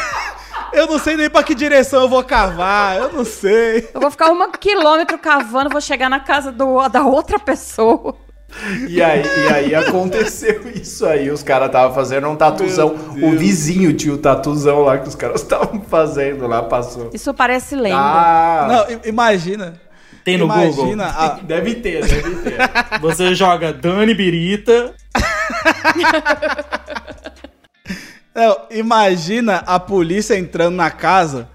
eu 0.73 0.87
não 0.87 0.99
sei 0.99 1.17
nem 1.17 1.31
pra 1.31 1.43
que 1.43 1.55
direção 1.55 2.03
eu 2.03 2.09
vou 2.09 2.23
cavar, 2.25 2.97
eu 2.99 3.13
não 3.13 3.25
sei. 3.25 3.89
Eu 3.95 4.01
vou 4.01 4.11
ficar 4.11 4.31
um 4.31 4.51
quilômetro 4.53 5.19
cavando, 5.19 5.71
vou 5.71 5.81
chegar 5.81 6.09
na 6.09 6.21
casa 6.21 6.51
do, 6.53 6.87
da 6.89 7.03
outra 7.05 7.39
pessoa. 7.39 8.17
E 8.89 9.03
aí, 9.03 9.23
e 9.23 9.53
aí 9.53 9.75
aconteceu 9.75 10.71
isso 10.75 11.05
aí. 11.07 11.31
Os 11.31 11.43
caras 11.43 11.67
estavam 11.67 11.95
fazendo 11.95 12.29
um 12.29 12.37
tatuzão. 12.37 12.95
O 13.23 13.33
vizinho 13.33 13.93
tinha 13.93 14.15
o 14.15 14.19
tatuzão 14.19 14.81
lá 14.81 14.97
que 14.99 15.09
os 15.09 15.15
caras 15.15 15.43
estavam 15.43 15.83
fazendo 15.83 16.47
lá, 16.47 16.63
passou. 16.63 17.11
Isso 17.13 17.33
parece 17.35 17.77
lenda. 17.77 17.99
Ah, 17.99 18.87
Não, 18.89 19.01
imagina. 19.05 19.79
Tem 20.25 20.39
no 20.39 20.47
imagina 20.47 20.73
Google. 20.73 21.03
a- 21.05 21.39
deve 21.43 21.75
ter, 21.77 22.05
deve 22.07 22.31
ter. 22.37 22.57
Você 23.01 23.35
joga 23.35 23.71
Dani 23.73 24.15
Birita. 24.15 24.95
Não, 28.39 28.57
imagina 28.71 29.57
a 29.67 29.81
polícia 29.81 30.39
entrando 30.39 30.77
na 30.77 30.93
casa. 30.93 31.49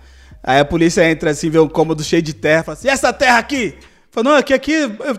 Aí 0.44 0.60
a 0.60 0.66
polícia 0.66 1.10
entra 1.10 1.30
assim, 1.30 1.50
vê 1.50 1.58
um 1.58 1.70
cômodo 1.70 2.04
cheio 2.04 2.22
de 2.22 2.34
terra, 2.34 2.64
fala 2.64 2.78
assim: 2.78 2.90
"E 2.90 2.92
essa 2.92 3.14
terra 3.14 3.38
aqui? 3.38 3.74
Falou, 4.12 4.34
não, 4.34 4.38
aqui, 4.38 4.54
aqui 4.54 4.74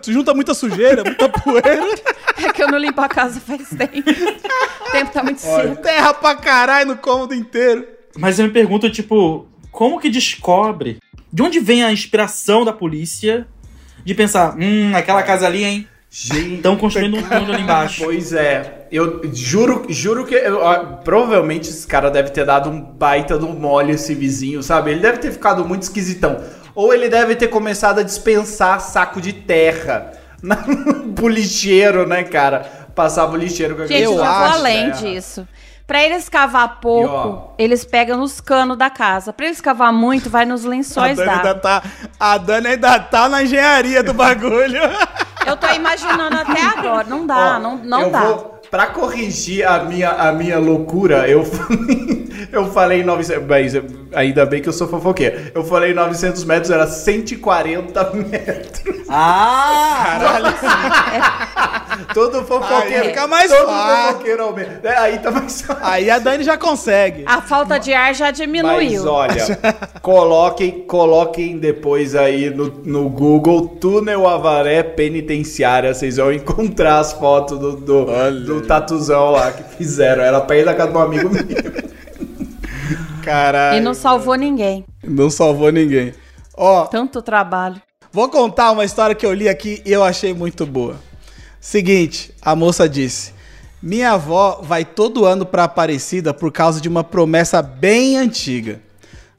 junta 0.07 0.31
muita 0.35 0.53
sujeira, 0.53 1.03
muita 1.03 1.27
poeira. 1.27 1.81
É 2.37 2.51
que 2.51 2.61
eu 2.61 2.67
não 2.67 2.77
limpo 2.77 2.99
a 2.99 3.07
casa 3.07 3.39
faz 3.39 3.69
tempo. 3.69 3.97
o 3.97 4.91
tempo 4.91 5.11
tá 5.11 5.23
muito 5.23 5.39
seco. 5.39 5.77
Terra 5.77 6.13
pra 6.13 6.35
caralho 6.35 6.89
no 6.89 6.97
cômodo 6.97 7.33
inteiro. 7.33 7.87
Mas 8.17 8.37
eu 8.37 8.45
me 8.45 8.51
pergunto, 8.51 8.89
tipo, 8.89 9.47
como 9.71 9.99
que 10.01 10.09
descobre? 10.09 10.99
De 11.31 11.41
onde 11.41 11.61
vem 11.61 11.83
a 11.83 11.91
inspiração 11.93 12.65
da 12.65 12.73
polícia 12.73 13.47
de 14.03 14.13
pensar, 14.13 14.55
hum, 14.59 14.93
aquela 14.93 15.23
casa 15.23 15.47
ali, 15.47 15.63
hein? 15.63 15.87
Gente, 16.11 16.55
Estão 16.55 16.77
construindo 16.77 17.17
um 17.17 17.21
túnel 17.23 17.53
ali 17.53 17.61
embaixo. 17.63 18.03
Pois 18.03 18.31
é, 18.31 18.84
eu 18.95 19.21
juro, 19.33 19.85
juro 19.89 20.25
que 20.25 20.35
eu- 20.35 20.59
ó, 20.61 20.75
provavelmente 21.03 21.69
esse 21.69 21.85
cara 21.87 22.09
deve 22.09 22.29
ter 22.29 22.45
dado 22.45 22.69
um 22.69 22.79
baita 22.81 23.37
do 23.37 23.47
mole 23.49 23.93
esse 23.93 24.13
vizinho, 24.15 24.61
sabe? 24.63 24.91
Ele 24.91 24.99
deve 25.01 25.17
ter 25.19 25.31
ficado 25.31 25.65
muito 25.65 25.83
esquisitão. 25.83 26.37
Ou 26.73 26.93
ele 26.93 27.07
deve 27.09 27.35
ter 27.35 27.47
começado 27.47 27.99
a 27.99 28.03
dispensar 28.03 28.79
saco 28.81 29.21
de 29.21 29.31
terra 29.33 30.11
na, 30.43 30.57
pro 31.15 31.27
lixeiro, 31.27 32.05
né, 32.07 32.23
cara? 32.23 32.65
Passava 32.93 33.33
o 33.33 33.37
lixeiro 33.37 33.75
com 33.75 33.81
Gente, 33.81 33.91
aquele 33.93 34.05
eu 34.05 34.15
vou 34.15 34.23
acho, 34.23 34.57
além 34.59 34.91
terra. 34.91 34.97
disso. 35.01 35.47
Pra 35.87 36.03
eles 36.03 36.27
cavar 36.27 36.79
pouco, 36.79 37.07
E, 37.13 37.15
ó. 37.15 37.41
eles 37.59 37.85
pegam 37.85 38.17
nos 38.17 38.41
canos 38.41 38.75
da 38.75 38.89
casa. 38.89 39.31
Pra 39.31 39.45
eles 39.45 39.61
cavar 39.61 39.93
muito, 39.93 40.31
vai 40.31 40.43
nos 40.43 40.65
A 40.65 40.69
lençóis 40.69 41.19
ainda 41.19 41.31
d'água. 41.35 41.53
tá, 41.55 41.83
a 42.19 42.37
Dani 42.39 42.67
ainda 42.69 42.97
tá 42.99 43.29
na 43.29 43.43
engenharia 43.43 44.01
do 44.01 44.11
bagulho. 44.13 44.79
Eu 45.45 45.55
tô 45.55 45.67
imaginando 45.67 46.37
até 46.37 46.59
agora. 46.59 47.05
Não 47.07 47.27
dá, 47.27 47.57
Ó, 47.57 47.59
não, 47.59 47.77
não 47.77 48.09
dá. 48.09 48.19
Vou, 48.21 48.54
pra 48.69 48.87
corrigir 48.87 49.67
a 49.67 49.83
minha, 49.83 50.09
a 50.09 50.31
minha 50.31 50.59
loucura, 50.59 51.27
eu 51.29 51.43
falei, 51.45 52.27
eu 52.51 52.71
falei 52.71 53.03
900. 53.03 53.45
Mas 53.47 53.73
ainda 54.13 54.45
bem 54.45 54.61
que 54.61 54.69
eu 54.69 54.73
sou 54.73 54.87
fofoqueiro. 54.87 55.51
Eu 55.53 55.63
falei 55.63 55.93
900 55.93 56.43
metros, 56.45 56.71
era 56.71 56.87
140 56.87 58.11
metros. 58.13 58.95
Ah! 59.09 60.41
Todo 62.13 62.43
fofoqueiro. 62.43 63.03
Aí 63.03 63.09
fica 63.09 63.27
mais 63.27 63.51
todo 63.51 63.67
fácil. 63.67 64.07
fofoqueiro 64.07 64.43
aumenta. 64.43 64.87
É, 64.87 64.97
aí 64.97 65.19
tá 65.19 65.31
mais 65.31 65.61
fácil. 65.61 65.85
Aí 65.85 66.09
a 66.09 66.19
Dani 66.19 66.43
já 66.43 66.57
consegue. 66.57 67.23
A 67.25 67.41
falta 67.41 67.77
de 67.77 67.93
ar 67.93 68.13
já 68.13 68.31
diminuiu. 68.31 69.03
Mas 69.03 69.05
olha, 69.05 69.57
coloquem, 70.01 70.83
coloquem 70.85 71.57
depois 71.57 72.15
aí 72.15 72.49
no, 72.49 72.67
no 72.83 73.09
Google 73.09 73.67
túnel 73.79 74.27
Avaré 74.27 74.83
penitenciária. 74.83 75.93
Vocês 75.93 76.17
vão 76.17 76.31
encontrar 76.31 76.99
as 76.99 77.13
fotos 77.13 77.59
do, 77.59 77.75
do, 77.75 78.05
do 78.45 78.61
tatuzão 78.65 79.31
lá 79.31 79.51
que 79.51 79.63
fizeram. 79.77 80.23
Era 80.23 80.41
perto 80.41 80.65
da 80.65 80.75
casa 80.75 80.91
de 80.91 80.97
um 80.97 81.01
amigo 81.01 81.29
meu. 81.29 81.43
Caralho. 83.23 83.77
E 83.77 83.81
não 83.81 83.93
salvou 83.93 84.35
ninguém. 84.35 84.85
Não 85.03 85.29
salvou 85.29 85.71
ninguém. 85.71 86.13
Ó, 86.55 86.85
Tanto 86.85 87.21
trabalho. 87.21 87.81
vou 88.11 88.29
contar 88.29 88.71
uma 88.71 88.85
história 88.85 89.15
que 89.15 89.25
eu 89.25 89.33
li 89.33 89.49
aqui 89.49 89.81
e 89.85 89.91
eu 89.91 90.03
achei 90.03 90.33
muito 90.33 90.65
boa. 90.65 90.95
Seguinte, 91.59 92.31
a 92.41 92.55
moça 92.55 92.87
disse: 92.87 93.33
Minha 93.81 94.11
avó 94.11 94.61
vai 94.61 94.85
todo 94.85 95.25
ano 95.25 95.45
pra 95.45 95.63
Aparecida 95.63 96.33
por 96.33 96.51
causa 96.51 96.79
de 96.79 96.87
uma 96.87 97.03
promessa 97.03 97.61
bem 97.61 98.17
antiga. 98.17 98.79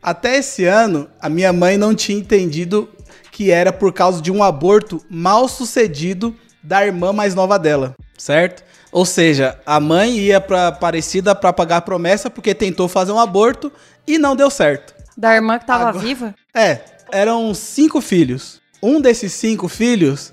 Até 0.03 0.37
esse 0.39 0.65
ano, 0.65 1.09
a 1.21 1.29
minha 1.29 1.53
mãe 1.53 1.77
não 1.77 1.95
tinha 1.95 2.19
entendido 2.19 2.89
que 3.33 3.51
era 3.51 3.73
por 3.73 3.93
causa 3.93 4.21
de 4.21 4.31
um 4.33 4.43
aborto 4.43 5.01
mal 5.11 5.49
sucedido 5.49 6.35
da 6.63 6.85
irmã 6.85 7.13
mais 7.13 7.35
nova 7.35 7.59
dela, 7.59 7.95
certo? 8.19 8.65
Ou 8.97 9.05
seja, 9.05 9.59
a 9.67 9.79
mãe 9.79 10.17
ia 10.17 10.41
pra 10.41 10.69
Aparecida 10.69 11.35
pra 11.35 11.53
pagar 11.53 11.77
a 11.77 11.81
promessa 11.83 12.31
porque 12.31 12.55
tentou 12.55 12.89
fazer 12.89 13.13
um 13.13 13.19
aborto 13.19 13.71
e 14.07 14.17
não 14.17 14.35
deu 14.35 14.49
certo. 14.49 14.95
Da 15.15 15.35
irmã 15.35 15.59
que 15.59 15.67
tava 15.67 15.91
Agora- 15.91 16.03
viva? 16.03 16.35
É, 16.55 16.81
eram 17.13 17.53
cinco 17.53 18.01
filhos. 18.01 18.59
Um 18.83 18.99
desses 18.99 19.35
cinco 19.35 19.69
filhos 19.69 20.33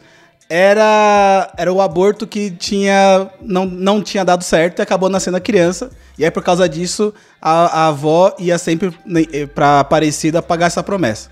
era, 0.49 1.51
era 1.57 1.73
o 1.73 1.81
aborto 1.81 2.25
que 2.25 2.51
tinha 2.51 3.29
não, 3.41 3.65
não 3.65 4.01
tinha 4.01 4.23
dado 4.23 4.45
certo 4.45 4.79
e 4.79 4.81
acabou 4.81 5.09
nascendo 5.09 5.35
a 5.35 5.41
criança. 5.41 5.89
E 6.17 6.23
aí, 6.23 6.31
por 6.31 6.41
causa 6.41 6.69
disso, 6.69 7.13
a, 7.41 7.81
a 7.81 7.87
avó 7.87 8.33
ia 8.39 8.57
sempre 8.57 8.97
né, 9.05 9.23
pra 9.53 9.81
Aparecida 9.81 10.41
pagar 10.41 10.67
essa 10.67 10.81
promessa. 10.81 11.29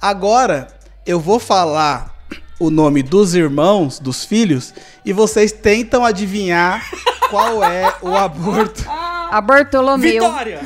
Agora, 0.00 0.68
eu 1.04 1.18
vou 1.18 1.40
falar 1.40 2.14
o 2.58 2.70
nome 2.70 3.02
dos 3.02 3.34
irmãos, 3.34 3.98
dos 3.98 4.24
filhos, 4.24 4.74
e 5.04 5.12
vocês 5.12 5.52
tentam 5.52 6.04
adivinhar 6.04 6.84
qual 7.30 7.62
é 7.62 7.94
o 8.02 8.16
aborto. 8.16 8.84
A 9.30 9.42
Bartolomeu. 9.42 10.22
Vitória! 10.22 10.60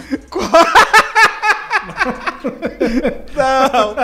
Não! 3.34 3.96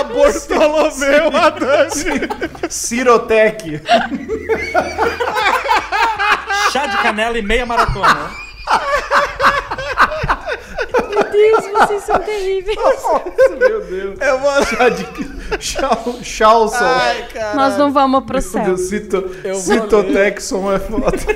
Abortolomeu, 0.00 1.36
a 1.36 1.50
Dani. 1.50 2.68
Cirotec. 2.68 3.80
Chá 6.72 6.86
de 6.86 6.96
canela 6.98 7.38
e 7.38 7.42
meia 7.42 7.64
maratona. 7.64 8.30
Meu 11.08 11.24
Deus, 11.30 11.64
vocês 11.72 12.02
são 12.04 12.18
terríveis. 12.20 12.78
Meu 13.58 13.80
Deus. 13.84 14.18
Eu 14.20 14.38
vou. 14.38 14.64
Chá 14.64 14.88
de. 14.88 15.06
Chal- 15.60 16.14
Chalson. 16.22 16.76
Ai, 16.84 17.26
cara. 17.32 17.54
Nós 17.54 17.76
não 17.78 17.92
vamos 17.92 18.24
pro 18.24 18.34
Meu 18.34 18.42
céu. 18.42 18.64
Deus, 18.64 18.80
Cito, 18.82 19.16
Eu 19.44 19.54
Citotexon 19.54 20.72
é 20.72 20.78
foda. 20.78 21.16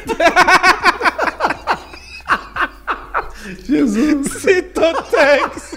Jesus. 3.67 4.33
Citotex. 4.43 5.75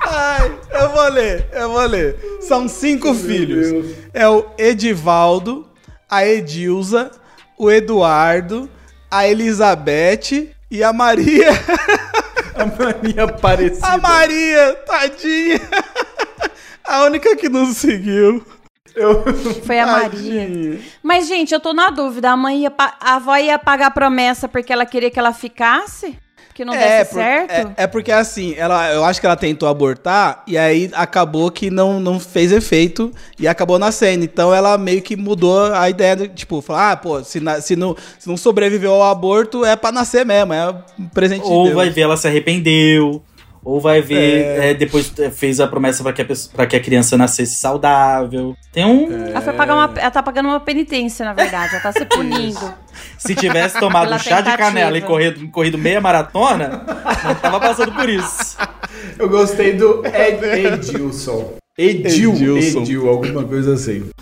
Ai, 0.00 0.58
eu 0.72 0.88
vou 0.90 1.08
ler, 1.08 1.48
eu 1.52 1.68
vou 1.70 1.86
ler. 1.86 2.16
São 2.40 2.68
cinco 2.68 3.14
filhos. 3.14 3.70
Deus. 3.70 3.96
É 4.12 4.28
o 4.28 4.46
Edivaldo, 4.58 5.66
a 6.08 6.26
Edilza, 6.26 7.10
o 7.56 7.70
Eduardo, 7.70 8.68
a 9.10 9.26
Elizabeth 9.28 10.48
e 10.70 10.82
a 10.84 10.92
Maria. 10.92 11.48
A 12.54 12.66
mania 12.66 13.26
parecida. 13.26 13.86
A 13.86 13.96
Maria, 13.96 14.74
tadinha. 14.86 15.60
A 16.84 17.04
única 17.04 17.34
que 17.34 17.48
não 17.48 17.72
seguiu. 17.72 18.44
Eu... 18.94 19.24
Foi 19.64 19.78
a 19.78 19.86
Maria. 19.86 20.10
Tadinha. 20.10 20.80
Mas, 21.02 21.26
gente, 21.26 21.54
eu 21.54 21.60
tô 21.60 21.72
na 21.72 21.88
dúvida. 21.88 22.30
A 22.30 22.36
mãe 22.36 22.62
ia 22.62 22.70
pa- 22.70 22.96
a 23.00 23.14
avó 23.14 23.34
ia 23.36 23.58
pagar 23.58 23.86
a 23.86 23.90
promessa 23.90 24.46
porque 24.46 24.72
ela 24.72 24.84
queria 24.84 25.10
que 25.10 25.18
ela 25.18 25.32
ficasse? 25.32 26.18
Que 26.60 26.64
não 26.66 26.74
desse 26.74 27.10
por- 27.14 27.14
certo? 27.22 27.50
é, 27.78 27.84
é 27.84 27.86
porque 27.86 28.12
assim, 28.12 28.54
ela, 28.54 28.92
eu 28.92 29.02
acho 29.02 29.18
que 29.18 29.24
ela 29.24 29.34
tentou 29.36 29.66
abortar 29.66 30.42
e 30.46 30.58
aí 30.58 30.90
acabou 30.92 31.50
que 31.50 31.70
não, 31.70 31.98
não 31.98 32.20
fez 32.20 32.52
efeito 32.52 33.10
e 33.38 33.48
acabou 33.48 33.78
nascendo. 33.78 34.24
Então 34.26 34.54
ela 34.54 34.76
meio 34.76 35.00
que 35.00 35.16
mudou 35.16 35.72
a 35.72 35.88
ideia, 35.88 36.14
de, 36.14 36.28
tipo, 36.28 36.60
falar, 36.60 36.92
ah, 36.92 36.96
pô, 36.98 37.24
se, 37.24 37.40
na- 37.40 37.62
se, 37.62 37.74
não, 37.76 37.96
se 38.18 38.28
não 38.28 38.36
sobreviveu 38.36 38.92
ao 38.92 39.04
aborto 39.10 39.64
é 39.64 39.74
pra 39.74 39.90
nascer 39.90 40.26
mesmo, 40.26 40.52
é 40.52 40.68
um 40.98 41.08
presente 41.08 41.44
de 41.46 41.50
Ou 41.50 41.64
Deus. 41.64 41.76
vai 41.76 41.88
ver 41.88 42.02
ela 42.02 42.16
se 42.18 42.26
arrependeu. 42.28 43.22
Ou 43.62 43.78
vai 43.78 44.00
ver, 44.00 44.58
é, 44.58 44.74
depois 44.74 45.12
é, 45.18 45.30
fez 45.30 45.60
a 45.60 45.66
promessa 45.66 46.02
pra 46.02 46.14
que 46.14 46.22
a, 46.22 46.24
pessoa, 46.24 46.50
pra 46.54 46.66
que 46.66 46.74
a 46.74 46.80
criança 46.80 47.18
nascesse 47.18 47.56
saudável. 47.56 48.56
Tem 48.72 48.86
um. 48.86 49.28
Ela, 49.28 49.40
foi 49.42 49.52
pagar 49.52 49.74
uma, 49.74 49.98
ela 49.98 50.10
tá 50.10 50.22
pagando 50.22 50.48
uma 50.48 50.60
penitência, 50.60 51.26
na 51.26 51.34
verdade. 51.34 51.74
Ela 51.74 51.82
tá 51.82 51.92
se 51.92 52.04
punindo. 52.08 52.74
Se 53.18 53.34
tivesse 53.34 53.78
tomado 53.78 54.12
um 54.12 54.18
chá 54.18 54.40
de 54.40 54.56
canela 54.56 54.96
e 54.96 55.02
corrido, 55.02 55.46
corrido 55.50 55.76
meia 55.76 56.00
maratona, 56.00 56.84
não 57.22 57.34
tava 57.34 57.60
passando 57.60 57.92
por 57.92 58.08
isso. 58.08 58.56
Eu 59.18 59.28
gostei 59.28 59.74
do 59.74 60.02
Ed, 60.06 60.44
Edilson. 60.44 61.54
Edil, 61.76 62.32
Edilson. 62.32 62.80
Edil, 62.80 63.08
alguma 63.08 63.44
coisa 63.44 63.74
assim. 63.74 64.08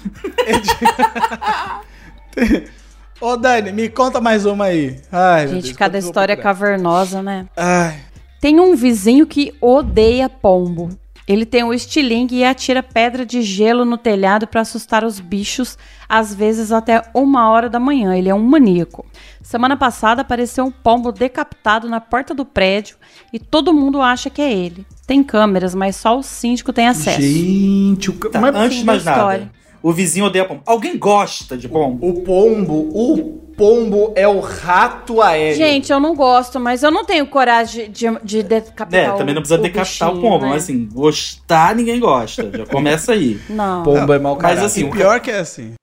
Ô, 3.20 3.36
Dani, 3.36 3.72
me 3.72 3.89
conta 3.89 4.20
mais 4.20 4.47
uma 4.47 4.66
aí. 4.66 4.97
Ai, 5.11 5.49
Gente, 5.49 5.64
Deus, 5.64 5.76
cada 5.76 5.99
história 5.99 6.36
procurar? 6.36 6.55
cavernosa, 6.55 7.20
né? 7.20 7.47
Ai, 7.57 7.97
Tem 8.41 8.61
um 8.61 8.74
vizinho 8.76 9.26
que 9.26 9.53
odeia 9.61 10.28
pombo. 10.28 10.89
Ele 11.26 11.45
tem 11.45 11.62
um 11.62 11.74
estilingue 11.74 12.36
e 12.36 12.45
atira 12.45 12.82
pedra 12.82 13.26
de 13.26 13.43
gelo 13.43 13.84
no 13.84 13.99
telhado 13.99 14.47
para 14.47 14.62
assustar 14.62 15.05
os 15.05 15.20
bichos, 15.20 15.76
às 16.09 16.34
vezes 16.34 16.72
até 16.72 17.03
uma 17.12 17.51
hora 17.51 17.68
da 17.68 17.78
manhã. 17.78 18.16
Ele 18.16 18.30
é 18.30 18.34
um 18.34 18.43
maníaco. 18.43 19.05
Semana 19.43 19.76
passada 19.76 20.22
apareceu 20.22 20.64
um 20.64 20.70
pombo 20.70 21.12
decapitado 21.12 21.86
na 21.86 22.01
porta 22.01 22.32
do 22.34 22.47
prédio 22.47 22.97
e 23.30 23.39
todo 23.39 23.74
mundo 23.74 24.01
acha 24.01 24.30
que 24.30 24.41
é 24.41 24.51
ele. 24.51 24.86
Tem 25.07 25.22
câmeras, 25.22 25.74
mas 25.74 25.97
só 25.97 26.18
o 26.18 26.22
síndico 26.22 26.72
tem 26.72 26.86
acesso. 26.89 27.20
Gente, 27.20 28.09
o, 28.09 28.14
ca- 28.14 28.30
Tá, 28.30 28.41
mas 28.41 28.55
antes 28.55 28.78
de 28.78 28.84
mais 28.84 29.05
nada, 29.05 29.51
o 29.82 29.93
vizinho 29.93 30.24
odeia 30.26 30.47
pombo. 30.47 30.62
Alguém 30.64 30.97
gosta 30.97 31.59
de 31.59 31.68
pombo? 31.68 32.09
o 32.09 32.22
pombo, 32.22 32.74
o 32.91 33.47
pombo 33.59 34.12
é 34.16 34.26
o 34.26 34.38
rato 34.40 35.20
aéreo. 35.20 35.56
Gente, 35.56 35.92
eu 35.92 35.98
não 36.00 36.14
gosto, 36.14 36.59
mas 36.61 36.82
eu 36.82 36.90
não 36.90 37.04
tenho 37.04 37.26
coragem 37.26 37.90
de, 37.90 38.06
de 38.22 38.42
decapitar 38.42 39.04
É, 39.04 39.12
o 39.12 39.16
também 39.18 39.34
não 39.34 39.42
precisa 39.42 39.59
o 39.59 39.62
decapitar 39.62 40.09
o 40.09 40.12
bichinho, 40.14 40.30
pombo, 40.30 40.44
né? 40.46 40.50
mas 40.52 40.62
assim, 40.62 40.88
gostar 40.90 41.74
ninguém 41.74 41.98
gosta. 42.00 42.50
Já 42.56 42.64
começa 42.64 43.12
aí. 43.12 43.38
Não. 43.50 43.82
pombo 43.82 44.12
é 44.12 44.18
mau 44.18 44.34
Mas 44.34 44.42
caráter. 44.42 44.64
assim, 44.64 44.86
e 44.86 44.90
pior 44.90 45.20
que 45.20 45.30
é 45.30 45.40
assim. 45.40 45.74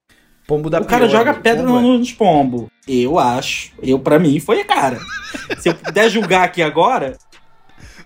pombo 0.47 0.69
da 0.69 0.80
o 0.80 0.86
cara 0.86 1.05
pior, 1.07 1.17
joga 1.19 1.32
o 1.32 1.41
pedra 1.41 1.63
pombo 1.65 1.78
é- 1.78 1.82
no- 1.82 1.97
nos 1.99 2.11
pombos. 2.13 2.65
Eu 2.88 3.19
acho. 3.19 3.71
Eu, 3.84 3.99
pra 3.99 4.17
mim, 4.17 4.39
foi 4.39 4.61
a 4.61 4.65
cara. 4.65 4.97
Se 5.59 5.69
eu 5.69 5.76
puder 5.76 6.07
julgar 6.09 6.43
aqui 6.43 6.61
agora, 6.63 7.17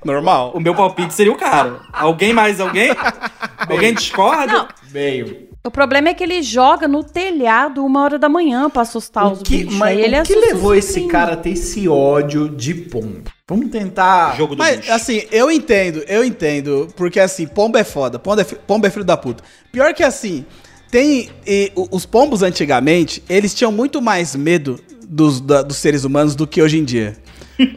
Normal. 0.04 0.54
o 0.56 0.60
meu 0.60 0.74
palpite 0.74 1.14
seria 1.14 1.32
o 1.32 1.38
cara. 1.38 1.82
Alguém 1.94 2.34
mais 2.34 2.60
alguém? 2.60 2.90
Alguém 3.70 3.94
discorda? 3.94 4.54
Não, 4.54 4.68
Meio. 4.92 5.49
O 5.66 5.70
problema 5.70 6.10
é 6.10 6.14
que 6.14 6.24
ele 6.24 6.42
joga 6.42 6.88
no 6.88 7.04
telhado 7.04 7.84
uma 7.86 8.02
hora 8.02 8.18
da 8.18 8.30
manhã 8.30 8.70
pra 8.70 8.84
assustar 8.84 9.28
O 9.28 9.32
os 9.34 9.42
que, 9.42 9.58
bichos. 9.64 9.76
mas 9.76 10.00
ele 10.00 10.20
o 10.20 10.24
que 10.24 10.36
levou 10.36 10.74
esse 10.74 11.02
cara 11.08 11.34
a 11.34 11.38
ter 11.38 11.52
esse 11.52 11.88
ódio 11.88 12.48
de 12.50 12.74
pombo? 12.74 13.24
Vamos 13.48 13.70
tentar. 13.70 14.36
Jogo 14.38 14.56
do 14.56 14.60
Mas, 14.60 14.78
bicho. 14.80 14.92
assim, 14.94 15.24
eu 15.32 15.52
entendo, 15.52 16.04
eu 16.08 16.24
entendo, 16.24 16.88
porque 16.96 17.20
assim, 17.20 17.46
pombo 17.46 17.78
é 17.78 17.84
foda, 17.84 18.18
pombo 18.18 18.40
é, 18.40 18.44
fi- 18.44 18.56
pombo 18.56 18.88
é 18.88 18.90
filho 18.90 19.04
da 19.06 19.18
puta. 19.18 19.44
Pior 19.72 19.94
que 19.94 20.04
assim, 20.04 20.46
tem. 20.90 21.30
e, 21.46 21.72
os 21.92 22.06
pombos 22.06 22.42
antigamente, 22.42 23.22
eles 23.30 23.54
tinham 23.54 23.72
muito 23.72 24.02
mais 24.02 24.36
medo 24.36 24.80
dos, 25.08 25.42
da- 25.42 25.62
dos 25.62 25.78
seres 25.78 26.04
humanos 26.06 26.36
do 26.36 26.48
que 26.48 26.62
hoje 26.62 26.78
em 26.78 26.86
dia. 26.86 27.18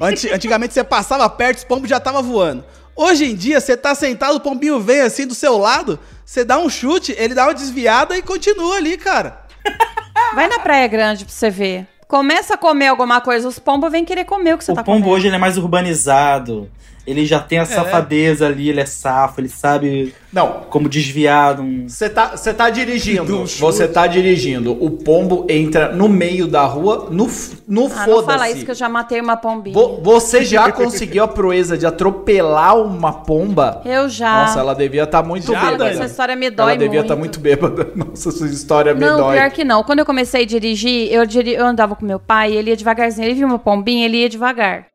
Anti- 0.00 0.28
antigamente 0.32 0.72
você 0.74 0.84
passava 0.84 1.28
perto, 1.28 1.58
os 1.58 1.64
pombos 1.64 1.90
já 1.90 1.96
estavam 1.96 2.22
voando. 2.22 2.64
Hoje 2.94 3.24
em 3.24 3.34
dia, 3.34 3.58
você 3.58 3.74
tá 3.76 3.94
sentado, 3.94 4.36
o 4.36 4.40
pombinho 4.40 4.78
vem 4.78 5.00
assim 5.00 5.26
do 5.26 5.34
seu 5.34 5.56
lado, 5.56 5.98
você 6.32 6.46
dá 6.46 6.58
um 6.58 6.70
chute, 6.70 7.14
ele 7.18 7.34
dá 7.34 7.44
uma 7.44 7.52
desviada 7.52 8.16
e 8.16 8.22
continua 8.22 8.76
ali, 8.76 8.96
cara. 8.96 9.42
Vai 10.34 10.48
na 10.48 10.58
Praia 10.60 10.88
Grande 10.88 11.26
pra 11.26 11.34
você 11.34 11.50
ver. 11.50 11.86
Começa 12.08 12.54
a 12.54 12.56
comer 12.56 12.86
alguma 12.86 13.20
coisa, 13.20 13.46
os 13.46 13.58
pombos 13.58 13.92
vêm 13.92 14.02
querer 14.02 14.24
comer 14.24 14.54
o 14.54 14.58
que 14.58 14.64
você 14.64 14.72
O 14.72 14.74
tá 14.74 14.82
pombo 14.82 15.00
comendo. 15.00 15.14
hoje 15.14 15.26
ele 15.26 15.36
é 15.36 15.38
mais 15.38 15.58
urbanizado. 15.58 16.70
Ele 17.06 17.26
já 17.26 17.40
tem 17.40 17.58
a 17.58 17.64
safadeza 17.64 18.46
ali, 18.46 18.68
ele 18.68 18.80
é 18.80 18.86
safo, 18.86 19.40
ele 19.40 19.48
sabe 19.48 20.14
Não. 20.32 20.62
como 20.70 20.88
desviar. 20.88 21.56
de 21.56 21.60
Um... 21.62 21.88
Você 21.88 22.08
tá, 22.08 22.36
você 22.36 22.54
tá 22.54 22.70
dirigindo. 22.70 23.24
Do 23.24 23.46
Você 23.46 23.88
tá 23.88 24.06
dirigindo. 24.06 24.72
O 24.82 24.90
pombo 24.90 25.44
entra 25.48 25.92
no 25.92 26.08
meio 26.08 26.46
da 26.46 26.64
rua, 26.64 27.08
no, 27.10 27.26
no 27.26 27.26
Ah, 27.26 27.28
não 27.68 27.88
fala 27.90 28.14
isso 28.14 28.24
foda-se. 28.24 28.64
que 28.64 28.70
eu 28.70 28.74
já 28.74 28.88
matei 28.88 29.20
uma 29.20 29.36
pombinha. 29.36 29.74
Vo- 29.74 30.00
Você 30.02 30.44
já 30.44 30.70
conseguiu 30.70 31.24
a 31.24 31.28
proeza 31.28 31.76
de 31.76 31.84
atropelar 31.86 32.76
uma 32.78 33.12
pomba? 33.12 33.82
Eu 33.84 34.08
já. 34.08 34.42
Nossa, 34.42 34.60
ela 34.60 34.74
devia 34.74 35.02
estar 35.02 35.22
muito 35.22 35.52
Já, 35.52 35.60
bêbada. 35.60 35.88
Essa 35.90 36.04
história 36.04 36.36
me 36.36 36.50
dói 36.50 36.70
ela 36.74 36.78
devia 36.78 37.00
estar 37.00 37.16
muito 37.16 37.40
bêbada. 37.40 37.88
Nossa, 37.96 38.30
sua 38.30 38.46
história 38.46 38.94
me 38.94 39.00
Não, 39.00 39.16
dói. 39.18 39.36
pior 39.38 39.50
que 39.50 39.64
não. 39.64 39.82
Quando 39.82 39.98
eu 39.98 40.06
comecei 40.06 40.42
a 40.42 40.46
dirigir, 40.46 41.12
eu, 41.12 41.26
diri- 41.26 41.54
eu 41.54 41.66
andava 41.66 41.96
com 41.96 42.04
meu 42.06 42.20
pai, 42.20 42.52
ele 42.52 42.70
ia 42.70 42.76
devagarzinho. 42.76 43.26
Ele 43.26 43.34
via 43.34 43.46
uma 43.46 43.58
pombinha, 43.58 44.04
ele 44.04 44.18
ia 44.18 44.28
devagar. 44.28 44.86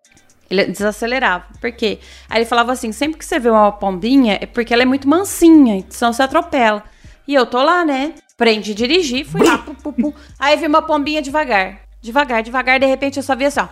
Ele 0.49 0.65
desacelerava. 0.65 1.45
Por 1.59 1.71
quê? 1.71 1.99
Aí 2.29 2.39
ele 2.39 2.45
falava 2.45 2.71
assim: 2.71 2.91
sempre 2.91 3.17
que 3.17 3.25
você 3.25 3.39
vê 3.39 3.49
uma 3.49 3.71
pombinha, 3.71 4.37
é 4.41 4.45
porque 4.45 4.73
ela 4.73 4.83
é 4.83 4.85
muito 4.85 5.07
mansinha, 5.07 5.75
então 5.77 6.13
você 6.13 6.23
atropela. 6.23 6.83
E 7.27 7.33
eu 7.33 7.45
tô 7.45 7.61
lá, 7.61 7.83
né? 7.83 8.13
Aprendi 8.33 8.71
a 8.71 8.75
dirigir, 8.75 9.25
fui 9.25 9.43
lá, 9.45 9.57
pu, 9.57 9.73
pu, 9.75 9.91
pu. 9.91 10.15
Aí 10.39 10.55
vi 10.55 10.67
uma 10.67 10.81
pombinha 10.81 11.21
devagar. 11.21 11.81
Devagar, 12.01 12.41
devagar, 12.43 12.79
de 12.79 12.85
repente 12.85 13.17
eu 13.17 13.23
só 13.23 13.35
vi 13.35 13.45
assim, 13.45 13.59
ó. 13.59 13.67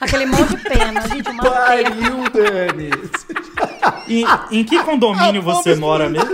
Aquele 0.00 0.26
monte 0.26 0.56
de 0.56 0.56
pena, 0.58 1.00
gente, 1.08 1.30
uma. 1.30 1.44
Pariu, 1.44 2.24
Dani. 2.32 2.90
E, 4.08 4.24
em 4.50 4.64
que 4.64 4.82
condomínio 4.82 5.40
você 5.40 5.76
mora 5.76 6.10
mesmo? 6.10 6.28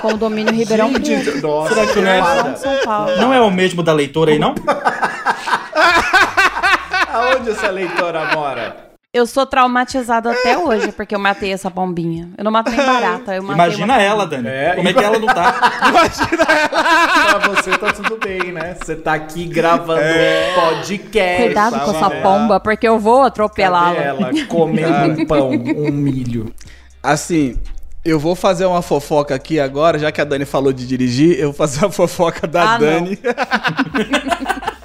Condomínio 0.00 0.54
Ribeirão 0.54 0.92
Preto. 0.92 1.40
Nossa, 1.40 1.74
Será 1.74 1.86
que 1.86 2.00
não 2.00 2.10
é-. 2.10 2.56
São 2.56 2.78
Paulo. 2.84 3.16
Não 3.16 3.32
é 3.32 3.40
o 3.40 3.50
mesmo 3.50 3.82
da 3.82 3.92
leitora 3.92 4.30
aí, 4.30 4.38
não? 4.38 4.54
Aonde 7.38 7.50
essa 7.50 7.70
leitora 7.70 8.34
mora? 8.34 8.88
Eu 9.14 9.26
sou 9.26 9.46
traumatizada 9.46 10.30
até 10.32 10.58
hoje 10.58 10.92
porque 10.92 11.14
eu 11.14 11.18
matei 11.18 11.52
essa 11.52 11.70
pombinha. 11.70 12.28
Eu 12.36 12.44
não 12.44 12.50
mato 12.50 12.70
nem 12.70 12.84
barata, 12.84 13.34
eu 13.34 13.42
matei 13.42 13.54
Imagina 13.64 13.94
uma 13.94 14.02
ela, 14.02 14.26
Dani. 14.26 14.48
É, 14.48 14.74
Como 14.74 14.88
é 14.88 14.92
que 14.92 14.98
ela 15.04 15.18
não 15.18 15.26
tá? 15.28 15.52
Pra 17.30 17.38
você 17.48 17.70
tá 17.78 17.92
tudo 17.92 18.18
bem, 18.18 18.52
né? 18.52 18.76
Você 18.82 18.96
tá 18.96 19.14
aqui 19.14 19.46
gravando 19.46 20.00
É. 20.00 20.52
podcast. 20.54 21.42
Cuidado 21.44 21.80
com 21.80 21.90
essa 21.92 22.10
pomba, 22.10 22.60
porque 22.60 22.86
eu 22.88 22.98
vou 22.98 23.22
atropelá-la. 23.22 23.96
ela 23.96 24.30
comendo 24.46 25.22
um 25.22 25.26
pão, 25.26 25.50
um 25.50 25.90
milho. 25.92 26.52
Assim, 27.02 27.56
eu 28.04 28.18
vou 28.18 28.34
fazer 28.34 28.66
uma 28.66 28.82
fofoca 28.82 29.34
aqui 29.34 29.58
agora, 29.58 29.98
já 29.98 30.10
que 30.12 30.20
a 30.20 30.24
Dani 30.24 30.44
falou 30.44 30.72
de 30.72 30.86
dirigir, 30.86 31.38
eu 31.38 31.46
vou 31.46 31.54
fazer 31.54 31.86
a 31.86 31.90
fofoca 31.90 32.46
da 32.46 32.74
Ah, 32.74 32.78
não. 32.78 33.04
Dani. 33.04 33.18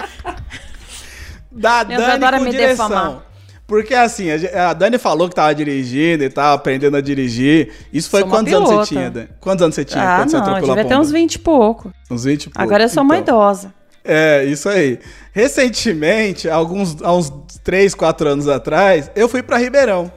da 1.53 1.83
Deus 1.83 2.01
Dani 2.01 2.13
adora 2.13 2.37
com 2.39 2.43
me 2.45 2.51
direção. 2.51 2.89
defamar. 2.89 3.23
Porque 3.65 3.93
assim, 3.95 4.27
a, 4.29 4.73
Dani 4.73 4.97
falou 4.97 5.29
que 5.29 5.35
tava 5.35 5.55
dirigindo 5.55 6.23
e 6.23 6.29
tava 6.29 6.53
aprendendo 6.53 6.97
a 6.97 7.01
dirigir. 7.01 7.71
Isso 7.93 8.09
foi 8.09 8.19
Sou 8.19 8.27
uma 8.29 8.35
quantos 8.37 8.53
anos 8.53 8.67
você 8.69 8.73
pilota. 8.73 8.87
tinha, 8.89 9.09
Dani? 9.09 9.29
Quantos 9.39 9.63
anos 9.63 9.75
você 9.75 9.85
tinha 9.85 10.03
Ah, 10.03 10.17
quando 10.17 10.29
você 10.29 10.35
não, 10.37 10.43
eu 10.43 10.47
atropelou 10.49 10.71
a 10.71 10.75
devia 10.75 10.83
ter 10.89 10.95
pomba? 10.95 11.01
uns 11.05 11.11
20 11.11 11.33
e 11.35 11.39
pouco. 11.39 11.93
Uns 12.11 12.23
20 12.25 12.43
e 12.43 12.49
pouco. 12.49 12.61
Agora 12.61 12.83
eu 12.83 12.89
sou 12.89 13.03
uma 13.03 13.17
Então. 13.17 13.35
idosa. 13.37 13.73
É, 14.03 14.43
isso 14.43 14.67
aí. 14.67 14.99
Recentemente, 15.31 16.49
alguns, 16.49 17.01
há 17.01 17.13
uns 17.13 17.31
3, 17.63 17.95
4 17.95 18.27
anos 18.29 18.47
atrás, 18.49 19.09
eu 19.15 19.29
fui 19.29 19.41
pra 19.41 19.57
Ribeirão. 19.57 20.11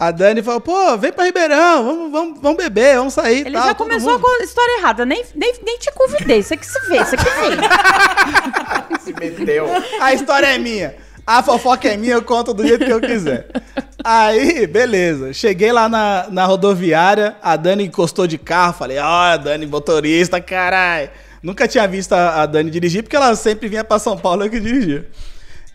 A 0.00 0.10
Dani 0.10 0.42
falou, 0.42 0.62
pô, 0.62 0.96
vem 0.96 1.12
pra 1.12 1.24
Ribeirão, 1.24 1.84
vamos, 1.84 2.10
vamos, 2.10 2.40
vamos 2.40 2.56
beber, 2.56 2.96
vamos 2.96 3.12
sair. 3.12 3.46
Ele 3.46 3.54
tal, 3.54 3.66
já 3.66 3.74
começou 3.74 4.12
mundo." 4.12 4.22
com 4.22 4.40
a 4.40 4.42
história 4.42 4.78
errada. 4.78 5.04
Nem, 5.04 5.22
nem, 5.34 5.52
nem 5.62 5.78
te 5.78 5.92
convidei. 5.92 6.42
Você 6.42 6.56
que 6.56 6.64
se 6.64 6.80
vê, 6.88 7.04
você 7.04 7.18
que 7.18 7.24
vê. 7.24 8.96
Se 9.04 9.12
meteu. 9.12 9.66
A 10.00 10.14
história 10.14 10.46
é 10.46 10.56
minha. 10.56 10.94
A 11.26 11.42
fofoca 11.42 11.86
é 11.86 11.98
minha, 11.98 12.14
eu 12.14 12.22
conto 12.22 12.54
do 12.54 12.66
jeito 12.66 12.82
que 12.82 12.90
eu 12.90 12.98
quiser. 12.98 13.48
Aí, 14.02 14.66
beleza. 14.66 15.34
Cheguei 15.34 15.70
lá 15.70 15.86
na, 15.86 16.28
na 16.30 16.46
rodoviária, 16.46 17.36
a 17.42 17.54
Dani 17.56 17.84
encostou 17.84 18.26
de 18.26 18.38
carro, 18.38 18.72
falei, 18.72 18.98
ó, 18.98 19.36
Dani, 19.36 19.66
motorista, 19.66 20.40
caralho. 20.40 21.10
Nunca 21.42 21.68
tinha 21.68 21.86
visto 21.86 22.14
a, 22.14 22.40
a 22.40 22.46
Dani 22.46 22.70
dirigir, 22.70 23.02
porque 23.02 23.16
ela 23.16 23.36
sempre 23.36 23.68
vinha 23.68 23.84
pra 23.84 23.98
São 23.98 24.16
Paulo 24.16 24.44
eu 24.44 24.50
que 24.50 24.60
dirigia. 24.60 25.06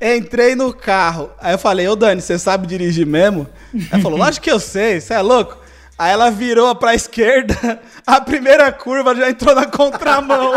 Entrei 0.01 0.55
no 0.55 0.73
carro, 0.73 1.31
aí 1.39 1.53
eu 1.53 1.57
falei, 1.57 1.87
ô 1.87 1.95
Dani, 1.95 2.21
você 2.21 2.37
sabe 2.37 2.67
dirigir 2.67 3.05
mesmo? 3.05 3.47
Ela 3.91 4.01
falou, 4.01 4.19
lógico 4.19 4.43
que 4.43 4.51
eu 4.51 4.59
sei, 4.59 4.99
você 4.99 5.13
é 5.13 5.21
louco? 5.21 5.57
Aí 5.97 6.11
ela 6.11 6.29
virou 6.29 6.75
pra 6.75 6.93
esquerda, 6.93 7.79
a 8.05 8.19
primeira 8.19 8.69
curva 8.73 9.15
já 9.15 9.29
entrou 9.29 9.55
na 9.55 9.65
contramão. 9.65 10.53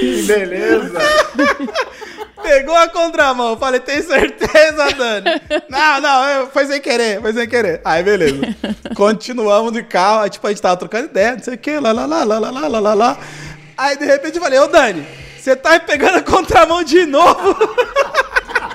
Que 0.00 0.22
beleza. 0.22 0.98
Pegou 2.42 2.74
a 2.74 2.88
contramão. 2.88 3.58
Falei, 3.58 3.80
tem 3.80 4.00
certeza, 4.02 4.88
Dani? 4.96 5.26
não, 5.68 6.00
não, 6.00 6.46
foi 6.46 6.66
sem 6.66 6.80
querer, 6.80 7.20
foi 7.20 7.34
sem 7.34 7.46
querer. 7.46 7.82
Aí, 7.84 8.02
beleza. 8.02 8.40
Continuamos 8.94 9.72
de 9.72 9.82
carro. 9.82 10.20
Aí, 10.20 10.30
tipo, 10.30 10.46
a 10.46 10.50
gente 10.50 10.62
tava 10.62 10.76
trocando 10.76 11.06
ideia, 11.06 11.32
não 11.32 11.42
sei 11.42 11.54
o 11.54 11.58
que, 11.58 11.78
lá, 11.78 11.92
lá, 11.92 12.06
lá, 12.06 12.24
lá, 12.24 12.38
lá, 12.38 12.50
lá, 12.50 12.68
lá, 12.68 12.80
lá, 12.80 12.94
lá. 12.94 13.18
Aí, 13.76 13.98
de 13.98 14.06
repente, 14.06 14.36
eu 14.36 14.42
falei, 14.42 14.58
ô, 14.58 14.66
Dani, 14.66 15.06
você 15.48 15.56
tá 15.56 15.80
pegando 15.80 16.18
a 16.18 16.22
contramão 16.22 16.82
de 16.82 17.04
novo? 17.06 17.56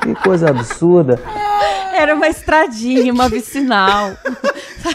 Que 0.01 0.13
coisa 0.15 0.49
absurda. 0.49 1.19
Era 1.93 2.13
uma 2.15 2.27
estradinha, 2.27 3.13
uma 3.13 3.29
vicinal. 3.29 4.11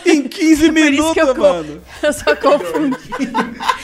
em 0.04 0.22
15 0.28 0.28
Por 0.28 0.38
isso 0.42 0.72
que 0.72 0.72
minutos, 0.90 1.16
eu, 1.16 1.34
mano. 1.36 1.80
eu 2.02 2.12
só 2.12 2.36
confundi. 2.36 2.98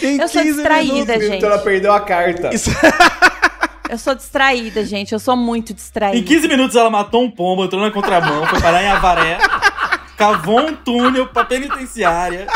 Em 0.02 0.18
Eu 0.20 0.28
sou 0.28 0.42
distraída, 0.42 1.18
gente. 1.18 1.36
Então 1.36 1.48
ela 1.48 1.58
perdeu 1.62 1.92
a 1.92 2.00
carta. 2.00 2.54
Isso- 2.54 2.70
Eu 3.88 3.98
sou 3.98 4.14
distraída, 4.14 4.84
gente. 4.84 5.12
Eu 5.12 5.18
sou 5.18 5.36
muito 5.36 5.72
distraída. 5.72 6.16
Em 6.18 6.22
15 6.22 6.48
minutos 6.48 6.74
ela 6.76 6.90
matou 6.90 7.22
um 7.22 7.30
pombo, 7.30 7.64
entrou 7.64 7.80
na 7.80 7.90
contramão, 7.90 8.44
foi 8.46 8.60
parar 8.60 8.82
em 8.82 8.88
Avaré, 8.88 9.38
cavou 10.16 10.60
um 10.60 10.74
túnel 10.74 11.26
pra 11.28 11.44
penitenciária. 11.44 12.46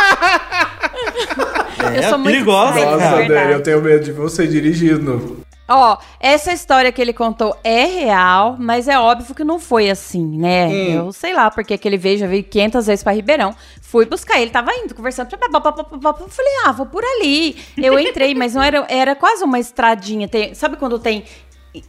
Eu 1.95 2.03
É 2.03 2.09
sou 2.09 2.19
muito 2.19 2.33
perigosa, 2.33 2.85
Nossa, 2.85 3.05
é. 3.23 3.29
Dani, 3.29 3.53
eu 3.53 3.63
tenho 3.63 3.81
medo 3.83 4.05
de 4.05 4.13
você 4.13 4.47
dirigindo. 4.47 5.47
Ó, 5.71 5.99
essa 6.19 6.51
história 6.51 6.91
que 6.91 7.01
ele 7.01 7.13
contou 7.13 7.55
é 7.63 7.85
real, 7.85 8.57
mas 8.59 8.89
é 8.89 8.99
óbvio 8.99 9.35
que 9.35 9.45
não 9.45 9.61
foi 9.61 9.91
assim, 9.91 10.39
né? 10.39 10.67
Hum. 10.67 10.95
Eu 10.95 11.13
sei 11.13 11.35
lá, 11.35 11.51
porque 11.51 11.77
que 11.77 11.87
ele 11.87 11.99
veio, 11.99 12.17
já 12.19 12.27
veio 12.27 12.43
500 12.43 12.87
vezes 12.87 13.03
pra 13.03 13.13
Ribeirão. 13.13 13.55
Fui 13.83 14.07
buscar 14.07 14.41
ele, 14.41 14.51
tava 14.51 14.73
indo, 14.73 14.95
conversando. 14.95 15.29
Eu 15.31 15.39
falei, 16.31 16.53
ah, 16.65 16.73
vou 16.73 16.87
por 16.87 17.05
ali. 17.05 17.55
Eu 17.77 17.99
entrei, 17.99 18.35
mas 18.35 18.55
não 18.55 18.63
era, 18.63 18.87
era 18.89 19.15
quase 19.15 19.45
uma 19.45 19.59
estradinha. 19.59 20.27
Tem- 20.27 20.55
sabe 20.55 20.77
quando 20.79 20.99
tem 20.99 21.25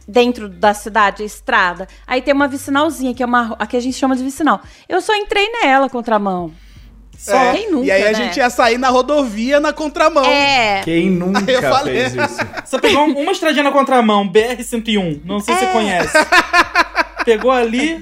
dentro 0.06 0.46
da 0.46 0.74
cidade, 0.74 1.22
a 1.22 1.26
estrada? 1.26 1.88
Aí 2.06 2.20
tem 2.20 2.34
uma 2.34 2.48
vicinalzinha, 2.48 3.14
que 3.14 3.22
é 3.22 3.26
uma, 3.26 3.56
aqui 3.58 3.78
a 3.78 3.80
gente 3.80 3.96
chama 3.96 4.14
de 4.14 4.22
vicinal. 4.22 4.60
Eu 4.88 5.00
só 5.00 5.14
entrei 5.14 5.48
nela, 5.62 5.88
contramão. 5.88 6.52
Só 7.22 7.36
É, 7.36 7.52
quem 7.52 7.70
nunca, 7.70 7.86
e 7.86 7.90
aí 7.90 8.02
a 8.02 8.06
né? 8.06 8.14
gente 8.14 8.38
ia 8.38 8.48
sair 8.48 8.78
na 8.78 8.88
rodovia 8.88 9.60
na 9.60 9.74
contramão. 9.74 10.24
É, 10.24 10.80
Quem 10.82 11.10
nunca 11.10 11.40
Aí 11.46 11.54
eu 11.54 11.60
falei. 11.62 11.94
fez 12.08 12.14
isso? 12.14 12.38
Você 12.64 12.78
pegou 12.78 13.02
um- 13.04 13.20
uma 13.20 13.32
estradinha 13.32 13.62
na 13.64 13.70
contramão, 13.72 14.26
BR-101, 14.26 15.20
não 15.24 15.38
sei 15.38 15.54
se 15.54 15.64
É. 15.64 15.66
você 15.66 15.72
conhece. 15.72 16.18
Pegou 17.26 17.50
ali, 17.50 17.92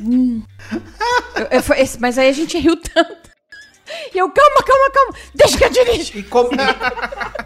eu- 1.36 1.46
eu- 1.50 1.74
esse- 1.82 2.00
mas 2.00 2.16
aí 2.16 2.28
a 2.28 2.32
gente 2.32 2.56
riu 2.58 2.76
tanto. 2.76 3.28
E 4.14 4.18
eu, 4.18 4.30
calma, 4.30 4.62
calma, 4.64 4.90
calma, 4.92 5.14
deixa 5.34 5.56
que 5.58 5.64
eu 5.64 5.70
dirijo. 5.70 6.12
E, 6.18 6.22
como- 6.22 6.50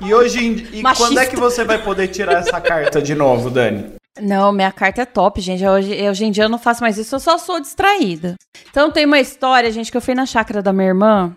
e 0.01 0.13
hoje 0.13 0.45
em... 0.45 0.67
e 0.73 0.83
Machista. 0.83 1.09
quando 1.09 1.19
é 1.21 1.27
que 1.27 1.37
você 1.37 1.65
vai 1.65 1.79
poder 1.79 2.09
tirar 2.09 2.35
essa 2.41 2.61
carta 2.61 3.01
de 3.01 3.15
novo, 3.15 3.49
Dani? 3.49 3.93
Não, 4.21 4.53
minha 4.53 4.71
carta 4.73 5.03
é 5.03 5.05
top, 5.07 5.41
gente. 5.41 5.65
Hoje, 5.65 5.95
hoje 6.11 6.25
em 6.27 6.31
dia 6.31 6.45
eu 6.45 6.49
não 6.51 6.59
faço 6.59 6.83
mais 6.83 6.99
isso, 6.99 7.15
eu 7.15 7.21
só 7.21 7.39
sou 7.39 7.59
distraída. 7.61 8.35
Então 8.71 8.91
tem 8.91 9.07
uma 9.07 9.21
história, 9.21 9.71
gente, 9.71 9.91
que 9.91 9.97
eu 9.97 10.03
fui 10.03 10.15
na 10.15 10.27
chácara 10.27 10.61
da 10.61 10.73
minha 10.73 10.89
irmã. 10.89 11.35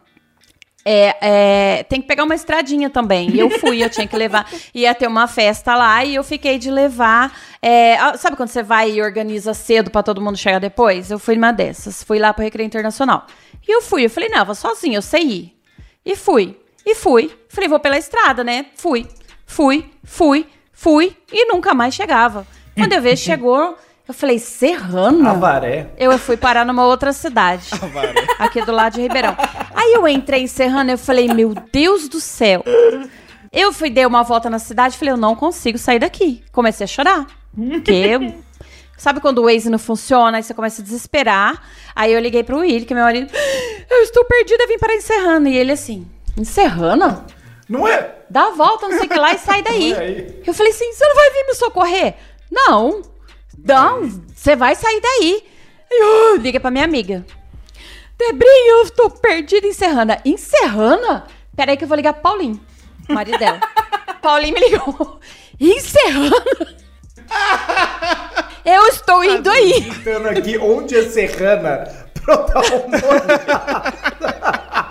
É, 0.87 1.17
é, 1.19 1.83
tem 1.83 1.99
que 1.99 2.07
pegar 2.07 2.23
uma 2.23 2.35
estradinha 2.35 2.91
também. 2.91 3.31
E 3.31 3.39
eu 3.39 3.49
fui, 3.49 3.83
eu 3.83 3.89
tinha 3.89 4.07
que 4.07 4.15
levar. 4.15 4.47
Ia 4.71 4.93
ter 4.93 5.07
uma 5.07 5.27
festa 5.27 5.75
lá 5.75 6.05
e 6.05 6.13
eu 6.13 6.23
fiquei 6.23 6.59
de 6.59 6.69
levar. 6.69 7.35
é, 7.59 7.97
ah, 7.97 8.15
sabe 8.15 8.37
quando 8.37 8.49
você 8.49 8.61
vai 8.61 8.91
e 8.91 9.01
organiza 9.01 9.55
cedo 9.55 9.89
pra 9.89 10.03
todo 10.03 10.21
mundo 10.21 10.37
chegar 10.37 10.59
depois? 10.59 11.09
Eu 11.09 11.17
fui 11.17 11.33
numa 11.33 11.51
dessas. 11.51 12.03
Fui 12.03 12.19
lá 12.19 12.31
pro 12.31 12.43
Recreio 12.43 12.67
Internacional. 12.67 13.25
E 13.67 13.71
eu 13.71 13.81
fui. 13.81 14.05
Eu 14.05 14.09
falei, 14.11 14.29
não, 14.29 14.39
eu 14.39 14.45
vou 14.45 14.53
sozinha, 14.53 14.97
eu 14.97 15.01
sei 15.01 15.23
ir. 15.23 15.57
E 16.05 16.15
fui. 16.15 16.55
E 16.85 16.93
fui. 16.93 17.31
Falei, 17.49 17.67
vou 17.67 17.79
pela 17.79 17.97
estrada, 17.97 18.43
né? 18.43 18.67
Fui. 18.75 19.07
Fui, 19.45 19.89
fui, 20.03 20.45
fui. 20.71 21.17
E 21.31 21.45
nunca 21.47 21.73
mais 21.73 21.95
chegava. 21.95 22.45
Quando 22.75 22.93
eu 22.93 23.01
vi, 23.01 23.17
chegou. 23.17 23.75
Eu 24.07 24.13
falei, 24.13 24.37
Serrana? 24.37 25.31
Avaré. 25.31 25.87
Eu 25.97 26.17
fui 26.19 26.37
parar 26.37 26.65
numa 26.65 26.85
outra 26.85 27.11
cidade. 27.11 27.69
Aqui 28.37 28.63
do 28.63 28.71
lado 28.71 28.93
de 28.93 29.01
Ribeirão. 29.01 29.35
Aí 29.73 29.93
eu 29.93 30.07
entrei 30.07 30.43
em 30.43 30.47
Serrana 30.47 30.91
eu 30.91 30.97
falei, 30.97 31.27
meu 31.33 31.53
Deus 31.71 32.07
do 32.07 32.19
céu. 32.19 32.63
Eu 33.51 33.73
fui, 33.73 33.89
dei 33.89 34.05
uma 34.05 34.21
volta 34.23 34.49
na 34.49 34.59
cidade 34.59 34.97
falei, 34.97 35.13
eu 35.13 35.17
não 35.17 35.35
consigo 35.35 35.77
sair 35.77 35.99
daqui. 35.99 36.43
Comecei 36.51 36.83
a 36.83 36.87
chorar. 36.87 37.25
Porque 37.55 38.35
Sabe 38.97 39.19
quando 39.19 39.39
o 39.39 39.43
Waze 39.43 39.69
não 39.69 39.77
funciona, 39.77 40.37
aí 40.37 40.43
você 40.43 40.53
começa 40.53 40.81
a 40.81 40.85
desesperar. 40.85 41.61
Aí 41.95 42.13
eu 42.13 42.19
liguei 42.19 42.43
pro 42.43 42.59
Willi, 42.59 42.85
que 42.85 42.93
é 42.93 42.95
meu 42.95 43.03
marido. 43.03 43.31
Eu 43.89 44.01
estou 44.03 44.23
perdida, 44.25 44.67
vim 44.67 44.77
para 44.77 44.93
em 44.93 45.01
Serrana. 45.01 45.49
E 45.49 45.57
ele 45.57 45.71
assim, 45.71 46.07
em 46.37 46.43
Serrana? 46.43 47.25
Não 47.67 47.87
é? 47.87 48.15
Dá 48.29 48.47
a 48.47 48.51
volta, 48.51 48.87
não 48.87 48.97
sei 48.97 49.05
o 49.05 49.09
que 49.09 49.19
lá, 49.19 49.33
e 49.33 49.37
sai 49.37 49.61
daí. 49.61 49.93
Não 49.93 49.99
é. 49.99 50.27
Eu 50.45 50.53
falei 50.53 50.71
assim, 50.71 50.91
você 50.93 51.07
não 51.07 51.15
vai 51.15 51.29
vir 51.31 51.45
me 51.47 51.55
socorrer? 51.55 52.13
Não. 52.51 53.01
Não, 53.63 54.09
você 54.33 54.55
vai 54.55 54.75
sair 54.75 55.01
daí. 55.01 55.43
Aí, 55.91 55.99
eu 55.99 56.37
liga 56.37 56.59
pra 56.59 56.71
minha 56.71 56.85
amiga. 56.85 57.25
Debrinha, 58.17 58.71
eu 58.71 58.89
tô 58.91 59.09
perdida 59.09 59.67
em 59.67 59.73
Serrana. 59.73 60.19
Em 60.23 60.37
Serrana? 60.37 61.25
Peraí 61.55 61.77
que 61.77 61.83
eu 61.83 61.87
vou 61.87 61.97
ligar 61.97 62.13
pro 62.13 62.21
Paulinho, 62.23 62.59
marido 63.09 63.37
dela. 63.37 63.59
Paulinho 64.21 64.53
me 64.53 64.59
ligou. 64.59 65.19
Em 65.59 65.79
Serrana? 65.79 66.35
Eu 68.65 68.87
estou 68.87 69.23
indo 69.23 69.49
aí. 69.49 69.83
Tentando 69.83 70.29
aqui 70.29 70.57
onde 70.57 70.97
é 70.97 71.03
Serrana 71.03 71.87
pra 72.25 72.35
dar 72.35 72.63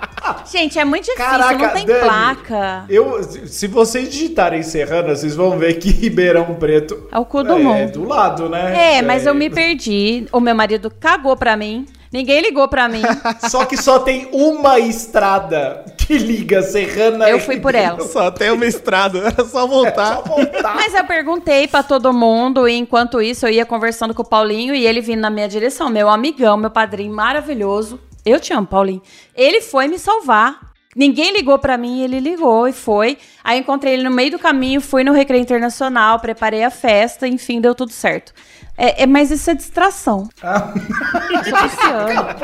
Gente, 0.50 0.78
é 0.78 0.84
muito 0.84 1.04
difícil, 1.04 1.24
Caraca, 1.24 1.66
não 1.66 1.68
tem 1.74 1.86
Dani, 1.86 2.00
placa. 2.00 2.84
Eu, 2.88 3.22
se 3.46 3.66
vocês 3.66 4.08
digitarem 4.08 4.62
Serrana, 4.62 5.14
vocês 5.14 5.34
vão 5.34 5.58
ver 5.58 5.74
que 5.74 5.90
Ribeirão 6.04 6.54
Preto 6.54 7.08
É 7.10 7.18
o 7.18 7.24
cu 7.24 7.42
do 7.42 7.54
é, 7.54 7.58
mundo. 7.58 7.92
do 7.92 8.04
lado, 8.04 8.48
né? 8.48 8.96
É, 8.96 9.02
mas 9.02 9.26
eu 9.26 9.34
me 9.34 9.50
perdi. 9.50 10.26
O 10.32 10.40
meu 10.40 10.54
marido 10.54 10.90
cagou 10.90 11.36
pra 11.36 11.56
mim. 11.56 11.86
Ninguém 12.12 12.42
ligou 12.42 12.68
pra 12.68 12.88
mim. 12.88 13.02
Só 13.50 13.64
que 13.64 13.76
só 13.76 13.98
tem 13.98 14.28
uma 14.30 14.78
estrada 14.78 15.84
que 15.98 16.16
liga 16.16 16.62
Serrana 16.62 17.28
Eu 17.28 17.40
fui 17.40 17.58
por 17.58 17.74
ela. 17.74 18.00
Só 18.02 18.30
tem 18.30 18.52
uma 18.52 18.66
estrada, 18.66 19.18
era 19.18 19.44
só 19.44 19.66
voltar. 19.66 20.16
Só 20.16 20.22
voltar. 20.22 20.76
Mas 20.76 20.94
eu 20.94 21.04
perguntei 21.04 21.66
pra 21.66 21.82
todo 21.82 22.12
mundo 22.12 22.68
e 22.68 22.74
enquanto 22.74 23.20
isso 23.20 23.46
eu 23.46 23.50
ia 23.50 23.66
conversando 23.66 24.14
com 24.14 24.22
o 24.22 24.24
Paulinho 24.24 24.74
e 24.74 24.86
ele 24.86 25.00
vindo 25.00 25.22
na 25.22 25.30
minha 25.30 25.48
direção, 25.48 25.90
meu 25.90 26.08
amigão, 26.08 26.56
meu 26.56 26.70
padrinho 26.70 27.12
maravilhoso. 27.12 27.98
Eu 28.24 28.40
te 28.40 28.52
amo, 28.52 28.66
Paulinho. 28.66 29.02
Ele 29.34 29.60
foi 29.60 29.86
me 29.88 29.98
salvar. 29.98 30.58
Ninguém 30.96 31.32
ligou 31.32 31.58
pra 31.58 31.76
mim, 31.76 32.02
ele 32.02 32.20
ligou 32.20 32.68
e 32.68 32.72
foi. 32.72 33.18
Aí 33.42 33.58
encontrei 33.58 33.94
ele 33.94 34.04
no 34.04 34.12
meio 34.12 34.30
do 34.30 34.38
caminho, 34.38 34.80
fui 34.80 35.02
no 35.02 35.12
Recreio 35.12 35.42
Internacional, 35.42 36.20
preparei 36.20 36.62
a 36.62 36.70
festa, 36.70 37.26
enfim, 37.26 37.60
deu 37.60 37.74
tudo 37.74 37.90
certo. 37.92 38.32
É, 38.78 39.02
é- 39.02 39.06
mas 39.06 39.30
isso 39.32 39.50
é 39.50 39.54
distração. 39.54 40.28
Eu 40.42 41.44
sou 41.44 41.58
pisciana. 41.68 42.36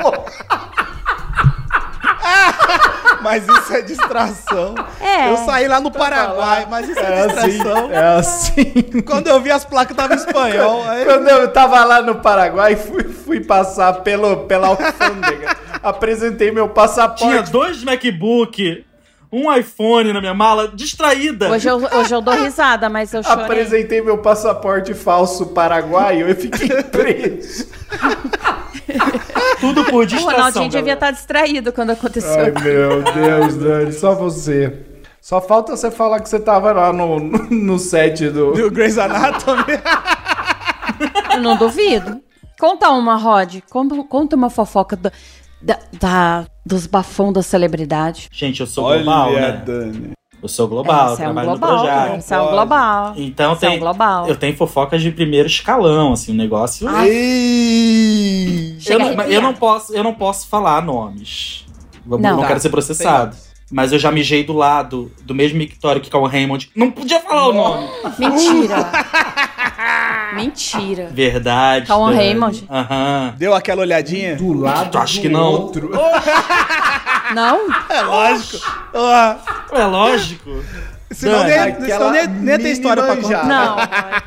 Mas 3.22 3.46
isso 3.46 3.72
é 3.74 3.82
distração. 3.82 4.74
É. 5.00 5.30
Eu 5.30 5.36
saí 5.38 5.68
lá 5.68 5.80
no 5.80 5.90
Paraguai, 5.90 6.66
mas 6.68 6.88
isso 6.88 6.98
é, 6.98 7.02
É 7.02 7.20
assim, 7.26 7.50
distração. 7.50 7.92
é 7.92 8.06
assim. 8.16 8.64
Quando 9.06 9.26
eu 9.28 9.40
vi 9.40 9.50
as 9.50 9.64
placas 9.64 9.96
tava 9.96 10.14
em 10.14 10.16
espanhol. 10.16 10.82
Aí... 10.88 11.04
Quando 11.04 11.28
eu 11.28 11.52
tava 11.52 11.84
lá 11.84 12.02
no 12.02 12.16
Paraguai, 12.16 12.76
fui, 12.76 13.04
fui 13.04 13.40
passar 13.40 13.92
pelo, 14.02 14.38
pela 14.46 14.68
alfândega. 14.68 15.56
Apresentei 15.82 16.50
meu 16.50 16.64
Tinha 16.64 16.74
passaporte. 16.74 17.50
dois 17.50 17.82
MacBook, 17.82 18.84
um 19.32 19.52
iPhone 19.52 20.12
na 20.12 20.20
minha 20.20 20.34
mala, 20.34 20.68
distraída. 20.68 21.50
Hoje 21.50 21.68
eu, 21.68 21.76
hoje 21.76 22.14
eu 22.14 22.20
dou 22.20 22.34
risada, 22.42 22.88
mas 22.88 23.12
eu 23.12 23.22
chorei. 23.22 23.44
Apresentei 23.44 24.00
meu 24.00 24.18
passaporte 24.18 24.92
falso 24.94 25.46
paraguaio 25.46 26.28
e 26.28 26.34
fiquei 26.34 26.68
preso. 26.84 27.68
Tudo 29.60 29.84
por 29.84 30.02
O 30.02 30.06
distração. 30.06 30.36
Ronaldinho 30.36 30.68
devia 30.68 30.94
estar 30.94 31.10
distraído 31.10 31.72
quando 31.72 31.90
aconteceu. 31.90 32.30
Ai, 32.40 32.50
meu 32.62 33.02
Deus, 33.02 33.56
Dani, 33.56 33.92
só 33.92 34.14
você. 34.14 34.86
Só 35.20 35.40
falta 35.40 35.76
você 35.76 35.90
falar 35.90 36.20
que 36.20 36.28
você 36.28 36.40
tava 36.40 36.72
lá 36.72 36.92
no, 36.92 37.18
no, 37.20 37.78
set 37.78 38.28
do. 38.30 38.52
Do 38.52 38.70
Grey's 38.70 38.96
Anatomy. 38.98 39.64
Eu 41.34 41.40
não 41.40 41.56
duvido. 41.56 42.20
Conta 42.58 42.90
uma, 42.90 43.16
Rod. 43.16 43.58
Conta, 43.70 44.34
uma 44.36 44.50
fofoca 44.50 44.96
da, 44.96 45.12
da, 45.62 45.78
da- 45.98 46.46
dos 46.64 46.86
bafão 46.86 47.32
da 47.32 47.42
celebridade. 47.42 48.28
Gente, 48.32 48.60
eu 48.60 48.66
sou 48.66 48.84
global, 48.92 49.32
né? 49.32 49.62
Dani. 49.64 50.10
Eu 50.42 50.48
sou 50.48 50.66
global, 50.66 51.12
Esse 51.12 51.22
é 51.22 51.28
um 51.28 51.34
global. 51.34 51.54
no 51.54 51.60
Projac. 51.60 52.16
Esse 52.18 52.32
é 52.34 52.40
um 52.40 52.48
global. 52.50 53.12
Então 53.16 53.52
Esse 53.52 53.66
é 53.66 53.68
um 53.68 53.72
tem, 53.72 53.80
global. 53.80 54.26
eu 54.26 54.36
tenho 54.36 54.56
fofocas 54.56 55.02
de 55.02 55.10
primeiro 55.10 55.46
escalão, 55.46 56.14
assim, 56.14 56.32
um 56.32 56.36
negócio. 56.36 56.88
Ah, 56.88 57.06
eu, 57.06 58.98
não, 58.98 59.22
eu 59.24 59.42
não 59.42 59.52
posso, 59.54 59.94
eu 59.94 60.02
não 60.02 60.14
posso 60.14 60.48
falar 60.48 60.82
nomes. 60.82 61.66
Vamos- 62.06 62.22
Não. 62.24 62.32
não 62.36 62.40
Tá, 62.42 62.48
quero 62.48 62.60
ser 62.60 62.70
processado. 62.70 63.36
Mas 63.70 63.92
eu 63.92 63.98
já 64.00 64.10
mijei 64.10 64.42
do 64.42 64.52
lado 64.52 65.12
do 65.22 65.32
mesmo 65.34 65.58
mictório 65.58 66.00
que 66.00 66.10
Cal 66.10 66.24
Raymond. 66.24 66.70
Não 66.74 66.90
podia 66.90 67.20
falar 67.20 67.46
o 67.48 67.52
nome. 67.52 67.86
Mentira. 68.18 68.90
Mentira. 70.34 71.08
Verdade. 71.12 71.86
Dani. 71.88 72.14
Raymond? 72.16 72.66
Aham. 72.70 73.34
Deu 73.38 73.54
aquela 73.54 73.82
olhadinha? 73.82 74.36
Do 74.36 74.52
lado 74.52 74.90
Tu 74.90 74.98
acha 74.98 75.14
do 75.16 75.20
que 75.22 75.28
não? 75.28 75.44
outro. 75.52 75.90
Não? 77.34 77.60
É 77.88 78.02
lógico. 78.02 78.58
É 79.72 79.84
lógico. 79.84 80.50
senão 81.12 81.38
Dani, 81.46 81.72
nem, 81.78 81.90
senão 81.90 82.10
nem, 82.10 82.26
nem 82.26 82.58
tem 82.58 82.72
história 82.72 83.02
pra 83.04 83.16
contar. 83.16 83.46
Não. 83.46 83.76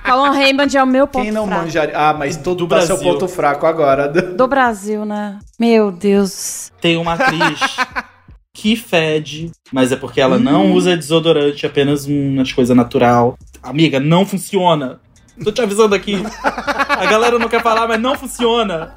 Cauã 0.04 0.32
Raymond 0.32 0.78
é 0.78 0.82
o 0.84 0.88
meu 0.88 1.06
ponto 1.06 1.24
Quem 1.24 1.32
não 1.32 1.46
fraco. 1.46 1.64
manjaria. 1.64 1.98
Ah, 1.98 2.14
mas 2.14 2.38
todo 2.38 2.66
Do 2.66 2.68
tá 2.68 2.82
seu 2.82 2.96
Brasil. 2.96 3.12
ponto 3.14 3.28
fraco 3.28 3.66
agora. 3.66 4.08
Do 4.08 4.48
Brasil, 4.48 5.04
né? 5.04 5.38
Meu 5.60 5.92
Deus. 5.92 6.72
Tem 6.80 6.96
uma 6.96 7.14
atriz 7.16 7.60
que 8.54 8.76
fede, 8.78 9.52
mas 9.72 9.92
é 9.92 9.98
porque 9.98 10.22
ela 10.22 10.40
não 10.40 10.68
Hum. 10.68 10.74
usa 10.74 10.96
desodorante, 10.96 11.66
apenas 11.66 12.06
umas 12.06 12.54
coisas 12.54 12.76
natural. 12.76 13.38
Amiga, 13.62 14.00
não 14.00 14.26
funciona. 14.26 15.00
Tô 15.44 15.52
te 15.52 15.62
avisando 15.62 15.96
aqui. 15.96 16.22
A 16.44 17.06
galera 17.06 17.40
não 17.40 17.48
quer 17.48 17.62
falar, 17.62 17.88
mas 17.88 18.00
não 18.00 18.16
funciona. 18.16 18.94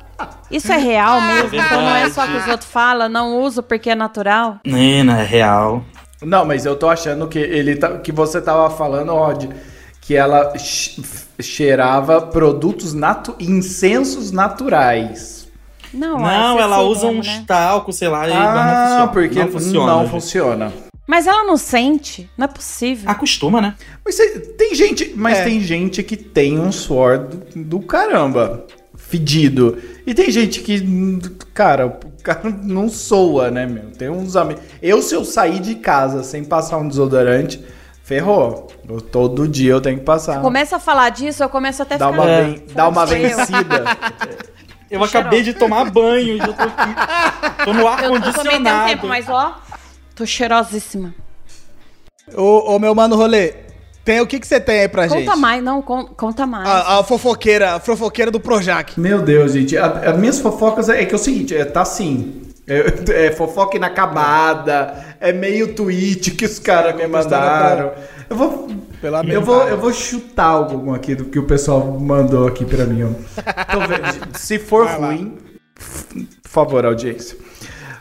Isso 0.51 0.73
é 0.73 0.77
real 0.77 1.21
mesmo? 1.21 1.59
É 1.59 1.65
então 1.65 1.81
não 1.83 1.97
é 1.97 2.11
só 2.11 2.27
que 2.27 2.37
os 2.37 2.47
outros 2.49 2.71
falam, 2.71 3.09
não 3.09 3.41
uso 3.43 3.63
porque 3.63 3.91
é 3.91 3.95
natural? 3.95 4.59
Nena, 4.65 5.21
é 5.21 5.25
real. 5.25 5.83
Não, 6.23 6.45
mas 6.45 6.65
eu 6.65 6.77
tô 6.77 6.89
achando 6.89 7.27
que 7.29 7.39
ele 7.39 7.77
tá, 7.77 7.99
que 7.99 8.11
você 8.13 8.41
tava 8.41 8.71
falando, 8.71 9.13
Rod, 9.13 9.45
que 10.01 10.15
ela 10.17 10.57
che- 10.59 11.03
cheirava 11.41 12.21
produtos 12.23 12.95
natu 12.95 13.35
incensos 13.39 14.31
naturais. 14.33 15.47
Não, 15.93 16.19
não, 16.19 16.29
essa 16.29 16.61
ela 16.63 16.77
sei 16.77 16.85
usa 16.87 17.07
um 17.07 17.23
né? 17.23 17.45
talco, 17.47 17.93
sei 17.93 18.09
lá, 18.09 18.29
e 18.29 18.33
mas 18.33 18.39
não 18.45 18.49
Ah, 18.51 18.87
funciona. 18.89 19.09
porque 19.09 19.39
não 19.41 19.49
funciona. 19.49 19.93
não 19.93 20.09
funciona. 20.09 20.73
Mas 21.07 21.27
ela 21.27 21.45
não 21.45 21.57
sente? 21.57 22.29
Não 22.37 22.45
é 22.47 22.49
possível. 22.49 23.09
Acostuma, 23.11 23.61
né? 23.61 23.75
Mas 24.05 24.17
cê- 24.17 24.41
tem 24.59 24.75
gente, 24.75 25.13
mas 25.17 25.39
É. 25.39 25.45
tem 25.45 25.61
gente 25.61 26.03
que 26.03 26.17
tem 26.17 26.59
um 26.59 26.73
suor 26.73 27.19
do, 27.19 27.65
do 27.65 27.81
caramba, 27.81 28.67
fedido. 28.97 29.79
E 30.07 30.13
tem 30.15 30.31
gente 30.31 30.61
que, 30.61 30.83
cara, 31.55 31.87
o 31.87 32.23
cara 32.23 32.51
não 32.63 32.89
soa, 32.89 33.51
né, 33.53 33.67
meu? 33.67 33.85
Tem 33.93 34.09
uns 34.09 34.35
amigos. 34.35 34.63
Eu, 34.83 35.01
se 35.01 35.15
eu 35.15 35.25
sair 35.25 35.61
de 35.61 35.77
casa 35.77 36.25
sem 36.25 36.43
passar 36.45 36.79
um 36.79 36.89
desodorante, 36.89 37.65
ferrou. 38.03 38.67
Eu- 38.89 39.01
todo 39.01 39.47
dia 39.47 39.73
eu 39.73 39.81
tenho 39.81 39.99
que 40.01 40.05
passar. 40.05 40.41
Começa 40.41 40.77
a 40.77 40.81
falar 40.81 41.11
disso, 41.11 41.41
eu 41.43 41.49
começo 41.49 41.83
até 41.83 41.95
a 41.95 41.99
Dá 41.99 42.11
ficar... 42.11 42.21
uma, 42.23 42.31
É. 42.31 42.43
ven- 42.45 42.63
dá 42.75 42.89
uma 42.89 43.07
vencida. 43.07 43.85
Eu 44.91 45.03
acabei 45.03 45.43
de 45.43 45.53
tomar 45.53 45.91
banho 45.91 46.35
e 46.37 46.39
já 46.39 46.47
tô 46.53 46.63
aqui. 46.63 47.65
Tô 47.65 47.73
no 47.73 47.81
Eu, 47.81 47.87
eu 47.87 47.93
também 47.97 48.21
tenho 48.21 48.29
ar-condicionado. 48.29 48.89
tempo, 48.89 49.07
mas 49.09 49.29
ó, 49.29 49.57
tô 50.17 50.27
cheirosíssima. 50.27 51.15
Ô, 52.35 52.75
ô, 52.75 52.79
meu 52.79 52.95
mano 52.95 53.15
rolê, 53.15 53.55
tem, 54.05 54.21
o 54.21 54.27
que, 54.27 54.41
que 54.41 54.47
você 54.47 54.59
tem 54.59 54.81
aí 54.81 54.89
pra 54.89 55.07
gente? 55.07 55.27
Conta 55.27 55.37
mais, 55.37 55.63
não, 55.63 55.83
con- 55.83 56.07
conta 56.07 56.47
mais. 56.47 56.67
A, 56.67 56.99
a 56.99 57.05
fofoqueira, 57.05 57.75
a 57.75 57.81
fofoqueira 57.81 58.31
do 58.31 58.41
Projac. 58.41 58.99
Meu 58.99 59.21
Deus, 59.23 59.53
gente. 59.53 59.77
As 59.77 60.17
minhas 60.19 60.41
fofocas 60.41 60.89
é, 60.89 61.03
é 61.03 61.07
que 61.07 61.13
é 61.13 61.17
o 61.17 61.19
seguinte, 61.19 61.55
é, 61.55 61.65
tá 61.65 61.83
assim. 61.83 62.43
É, 62.67 63.27
é 63.27 63.33
fofoca 63.33 63.77
inacabada, 63.77 65.05
é 65.21 65.33
meio 65.33 65.75
tweet 65.75 66.33
que 66.33 66.47
os 66.47 66.59
caras 66.59 66.97
me 66.97 67.07
mandaram. 67.07 67.93
Eu 68.29 68.37
vou, 68.37 68.69
Pela 69.01 69.23
eu 69.25 69.43
vou, 69.43 69.69
eu 69.69 69.79
vou 69.79 69.93
chutar 69.93 70.47
algum 70.47 70.93
aqui 70.95 71.15
do 71.15 71.27
que 71.27 71.39
o 71.39 71.45
pessoal 71.45 71.85
mandou 72.01 72.49
aqui 72.49 72.65
pra 72.65 72.87
mim. 72.87 73.05
ó. 73.05 73.09
Então, 73.09 74.33
se 74.35 74.59
for 74.59 74.89
ruim, 74.89 75.37
por 76.43 76.49
favor, 76.51 76.87
audiência. 76.87 77.37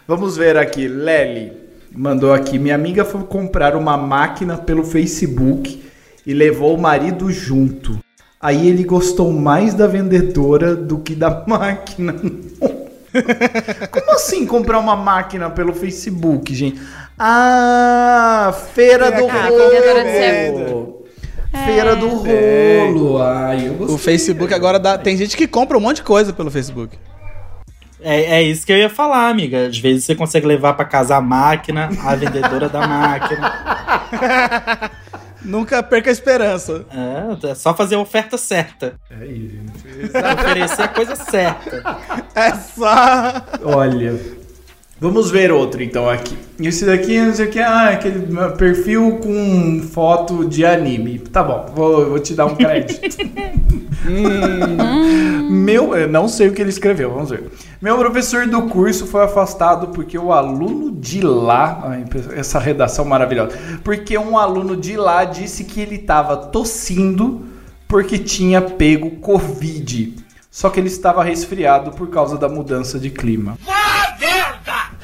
Vamos 0.07 0.37
ver 0.37 0.55
aqui. 0.57 0.87
Lely 0.87 1.64
mandou 1.95 2.33
aqui. 2.33 2.59
Minha 2.59 2.75
amiga 2.75 3.05
foi 3.05 3.21
comprar 3.23 3.75
uma 3.75 3.95
máquina 3.97 4.57
pelo 4.57 4.83
Facebook 4.83 5.83
e 6.25 6.33
levou 6.33 6.75
o 6.75 6.81
marido 6.81 7.31
junto. 7.31 7.99
Aí 8.41 8.67
ele 8.67 8.83
gostou 8.83 9.31
mais 9.31 9.73
da 9.73 9.87
vendedora 9.87 10.75
do 10.75 10.99
que 10.99 11.15
da 11.15 11.43
máquina. 11.47 12.13
Como 13.91 14.11
assim 14.11 14.45
comprar 14.45 14.77
uma 14.79 14.95
máquina 14.95 15.49
pelo 15.49 15.73
Facebook, 15.73 16.53
gente? 16.53 16.79
Ah, 17.17 18.53
Feira 18.73 19.09
do 19.09 19.25
Ah, 19.29 19.47
Rolo. 19.47 19.69
Feira 21.65 21.95
do 21.95 22.27
É. 22.27 22.85
Rolo. 22.87 23.21
Ai, 23.21 23.67
eu 23.67 23.73
gostei. 23.75 23.95
O 23.95 23.97
Facebook 23.97 24.53
agora 24.53 24.77
dá. 24.77 24.97
Tem 24.97 25.15
gente 25.15 25.37
que 25.37 25.47
compra 25.47 25.77
um 25.77 25.81
monte 25.81 25.97
de 25.97 26.03
coisa 26.03 26.33
pelo 26.33 26.51
Facebook. 26.51 26.97
É, 28.07 28.37
é 28.37 28.43
isso 28.43 28.63
que 28.63 28.71
eu 28.71 28.77
ia 28.77 28.87
falar, 28.87 29.29
amiga. 29.29 29.65
Às 29.65 29.79
vezes 29.79 30.05
você 30.05 30.13
consegue 30.13 30.45
levar 30.45 30.75
pra 30.75 30.85
casa 30.85 31.15
a 31.15 31.21
máquina, 31.21 31.89
a 32.03 32.15
vendedora 32.15 32.69
da 32.69 32.87
máquina. 32.87 33.51
Nunca 35.43 35.81
perca 35.81 36.11
a 36.11 36.13
esperança. 36.13 36.85
É, 36.91 37.49
é 37.49 37.55
só 37.55 37.73
fazer 37.73 37.95
a 37.95 37.99
oferta 37.99 38.37
certa. 38.37 38.93
É 39.09 39.25
isso. 39.25 39.57
Oferecer 40.39 40.81
a 40.83 40.87
coisa 40.87 41.15
certa. 41.15 41.97
É 42.35 42.53
só. 42.53 43.43
Olha. 43.63 44.44
Vamos 44.97 45.29
ver 45.29 45.51
outro 45.51 45.83
então 45.83 46.09
aqui. 46.09 46.37
Esse 46.57 46.85
daqui, 46.85 47.19
não 47.19 47.33
sei 47.33 47.47
o 47.47 47.49
que, 47.49 47.59
ah, 47.59 47.89
aquele 47.89 48.25
perfil 48.57 49.19
com 49.21 49.81
foto 49.91 50.45
de 50.45 50.65
anime. 50.65 51.19
Tá 51.19 51.43
bom, 51.43 51.65
vou, 51.75 52.09
vou 52.11 52.19
te 52.19 52.33
dar 52.33 52.45
um 52.45 52.55
crédito. 52.55 53.17
Meu, 55.51 55.93
eu 55.95 56.07
não 56.07 56.29
sei 56.29 56.47
o 56.47 56.53
que 56.53 56.61
ele 56.61 56.69
escreveu, 56.69 57.11
vamos 57.11 57.29
ver. 57.29 57.43
Meu 57.81 57.97
professor 57.97 58.47
do 58.47 58.63
curso 58.69 59.05
foi 59.05 59.23
afastado 59.23 59.89
porque 59.89 60.17
o 60.17 60.31
aluno 60.31 60.89
de 60.91 61.19
lá, 61.19 61.81
ai, 61.83 62.05
essa 62.33 62.57
redação 62.57 63.03
maravilhosa, 63.03 63.57
porque 63.83 64.17
um 64.17 64.37
aluno 64.37 64.77
de 64.77 64.95
lá 64.95 65.25
disse 65.25 65.65
que 65.65 65.81
ele 65.81 65.95
estava 65.95 66.37
tossindo 66.37 67.43
porque 67.85 68.17
tinha 68.17 68.61
pego 68.61 69.11
Covid. 69.17 70.15
Só 70.49 70.69
que 70.69 70.79
ele 70.79 70.87
estava 70.87 71.21
resfriado 71.21 71.91
por 71.91 72.09
causa 72.09 72.37
da 72.37 72.47
mudança 72.47 72.97
de 72.97 73.09
clima. 73.09 73.57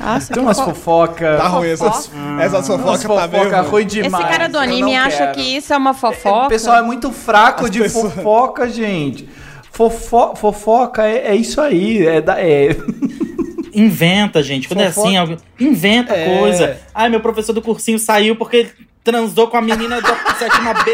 Nossa, 0.04 0.34
Tem 0.34 0.42
umas 0.44 0.58
fofo- 0.60 0.74
fofocas. 0.76 1.38
Tá 1.38 1.48
ruim 1.48 1.70
essas, 1.70 2.12
essas 2.40 2.70
Umas 2.70 3.04
fofocas 3.04 3.04
tá 3.04 3.30
fofoca 3.30 3.58
meio. 3.62 3.70
ruim 3.72 3.86
Esse 3.86 4.02
demais. 4.02 4.28
cara 4.28 4.50
do 4.50 4.58
anime 4.58 4.96
acha 4.98 5.18
quero. 5.18 5.32
que 5.34 5.42
isso 5.58 5.74
é 5.74 5.78
uma 5.78 5.94
fofoca. 5.94 6.46
O 6.46 6.50
pessoal 6.50 6.78
é 6.78 6.82
muito 6.82 7.12
fraco 7.12 7.66
As 7.66 7.72
de 7.72 7.80
pessoas- 7.80 8.14
fofoca, 8.14 8.68
gente. 8.70 9.30
Fofo- 9.72 10.36
fofoca 10.36 11.04
é, 11.04 11.28
é 11.28 11.36
isso 11.36 11.62
aí. 11.62 12.06
É 12.06 12.20
da, 12.22 12.40
é... 12.42 12.76
Inventa, 13.74 14.44
gente. 14.44 14.68
Quando 14.68 14.82
é 14.82 14.88
Fofoca. 14.92 15.08
assim, 15.08 15.18
alguém- 15.18 15.38
inventa 15.60 16.14
É. 16.14 16.40
coisa. 16.40 16.78
Ai, 16.94 17.08
meu 17.10 17.22
professor 17.22 17.54
do 17.54 17.62
cursinho 17.62 17.98
saiu 17.98 18.36
porque 18.36 18.68
transou 19.04 19.48
com 19.48 19.56
a 19.58 19.62
menina 19.62 20.02
da 20.02 20.16
sétima 20.38 20.74
B, 20.74 20.92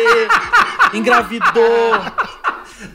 engravidou. 0.94 1.92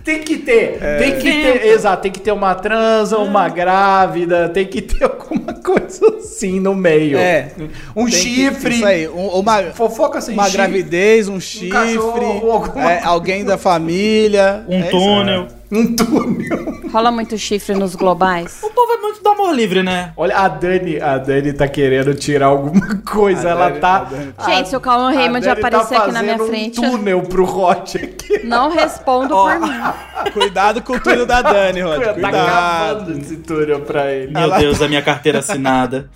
Tem 0.05 0.20
que 0.20 0.37
ter. 0.39 0.78
É. 0.80 0.99
Tem 0.99 1.12
que 1.18 1.22
ter. 1.30 1.66
Exato, 1.66 2.03
tem 2.03 2.12
que 2.12 2.20
ter 2.20 2.33
uma 2.33 2.55
transa, 2.55 3.18
uma 3.18 3.49
grávida, 3.49 4.49
tem 4.49 4.66
que 4.66 4.80
ter 4.83 5.03
alguma 5.05 5.53
coisa 5.55 6.07
assim 6.18 6.61
no 6.61 6.74
meio. 6.74 7.18
É. 7.18 7.51
Um 7.97 8.05
Tem 8.05 8.12
que- 8.12 8.12
chifre. 8.12 8.74
Isso 8.76 8.87
aí. 8.87 9.09
um- 9.09 9.28
uma, 9.41 9.62
Fofoca 9.72 10.20
sem 10.20 10.35
uma 10.35 10.45
chifre. 10.45 10.57
gravidez, 10.59 11.28
um 11.28 11.41
chifre. 11.41 11.68
cachorro, 11.70 12.51
alguma 12.53 12.93
é, 12.93 13.03
alguém 13.03 13.45
da 13.45 13.59
família. 13.59 14.64
Um 14.68 14.74
é 14.74 14.80
isso. 14.80 14.91
túnel. 14.91 15.47
Um 15.75 15.97
túnel. 15.97 16.83
Rola 16.93 17.11
muito 17.11 17.39
chifre 17.39 17.75
nos 17.75 17.95
globais. 17.95 18.61
O 18.62 18.68
povo 18.68 18.93
é 18.93 18.97
muito 18.99 19.23
do 19.23 19.29
amor 19.31 19.55
livre, 19.55 19.83
né? 19.83 20.12
Olha, 20.18 20.37
a 20.37 20.47
Dani, 20.49 21.01
a 21.01 21.16
Dani 21.16 21.53
tá 21.55 21.66
querendo 21.66 22.14
tirar 22.14 22.47
alguma 22.49 22.97
coisa. 22.99 23.49
A 23.49 23.51
ela 23.53 23.68
Dani- 23.70 23.81
tá. 23.81 23.97
a 23.97 24.05
Dani- 24.05 24.35
Gente, 24.45 24.68
se 24.68 24.77
o 24.77 24.81
Calma 24.81 25.09
a 25.09 25.12
Raymond 25.14 25.47
Dani 25.47 25.59
aparecer 25.61 25.97
aqui 25.97 26.12
na 26.12 26.23
minha 26.23 26.37
fazendo 26.37 26.51
frente, 26.51 26.79
Um 26.81 26.91
túnel 26.91 27.23
pro 27.23 27.45
Rote 27.47 27.97
aqui. 27.97 28.45
não 28.45 28.70
respondo 28.70 29.29
por 29.35 29.59
mim. 29.61 29.70
Cuidado 30.35 30.83
com 30.83 30.93
o 30.93 31.01
túnel 31.01 31.25
da 31.25 31.41
Dani, 31.41 31.81
Rod. 31.81 32.03
Tá 32.03 32.12
Cuidado. 32.12 32.35
cavando 32.35 33.18
esse 33.18 33.37
túnel 33.39 33.81
pra 33.81 34.12
ele. 34.12 34.31
Meu 34.33 34.51
Deus, 34.59 34.83
a 34.83 34.89
minha 34.89 35.01
carteira 35.03 35.39
assinada. 35.39 36.11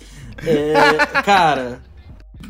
É, 0.45 0.73
cara, 1.23 1.79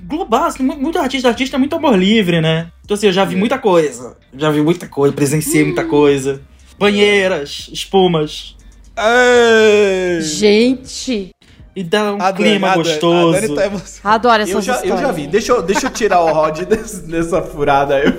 global, 0.03 0.43
assim, 0.43 0.61
mu- 0.61 0.75
muito 0.75 0.99
artista, 0.99 1.29
artista 1.29 1.55
é 1.55 1.59
muito 1.59 1.73
amor 1.73 1.97
livre, 1.97 2.41
né? 2.41 2.67
Então 2.83 2.95
assim, 2.95 3.07
eu 3.07 3.13
já 3.13 3.23
vi 3.23 3.37
muita 3.37 3.57
coisa. 3.57 4.17
Já 4.37 4.49
vi 4.51 4.61
muita 4.61 4.87
coisa, 4.89 5.15
presenciei 5.15 5.63
muita 5.63 5.85
coisa. 5.85 6.41
Banheiras, 6.77 7.69
espumas. 7.71 8.55
Ei. 8.97 10.21
Gente, 10.21 11.31
E 11.75 11.83
dá 11.83 12.13
um 12.13 12.17
clima 12.33 12.73
gostoso. 12.75 13.37
A 13.37 13.39
Dani 13.39 13.55
tá 13.55 13.81
adoro 14.03 14.41
essas 14.43 14.55
Eu 14.55 14.61
já, 14.61 14.73
eu 14.73 14.83
histórias. 14.83 15.01
já 15.01 15.11
vi. 15.11 15.27
Deixa 15.27 15.51
eu, 15.51 15.61
deixa 15.61 15.87
eu 15.87 15.91
tirar 15.91 16.21
o 16.21 16.33
Rod 16.33 16.61
dessa 17.07 17.41
furada 17.41 17.95
aí. 17.95 18.13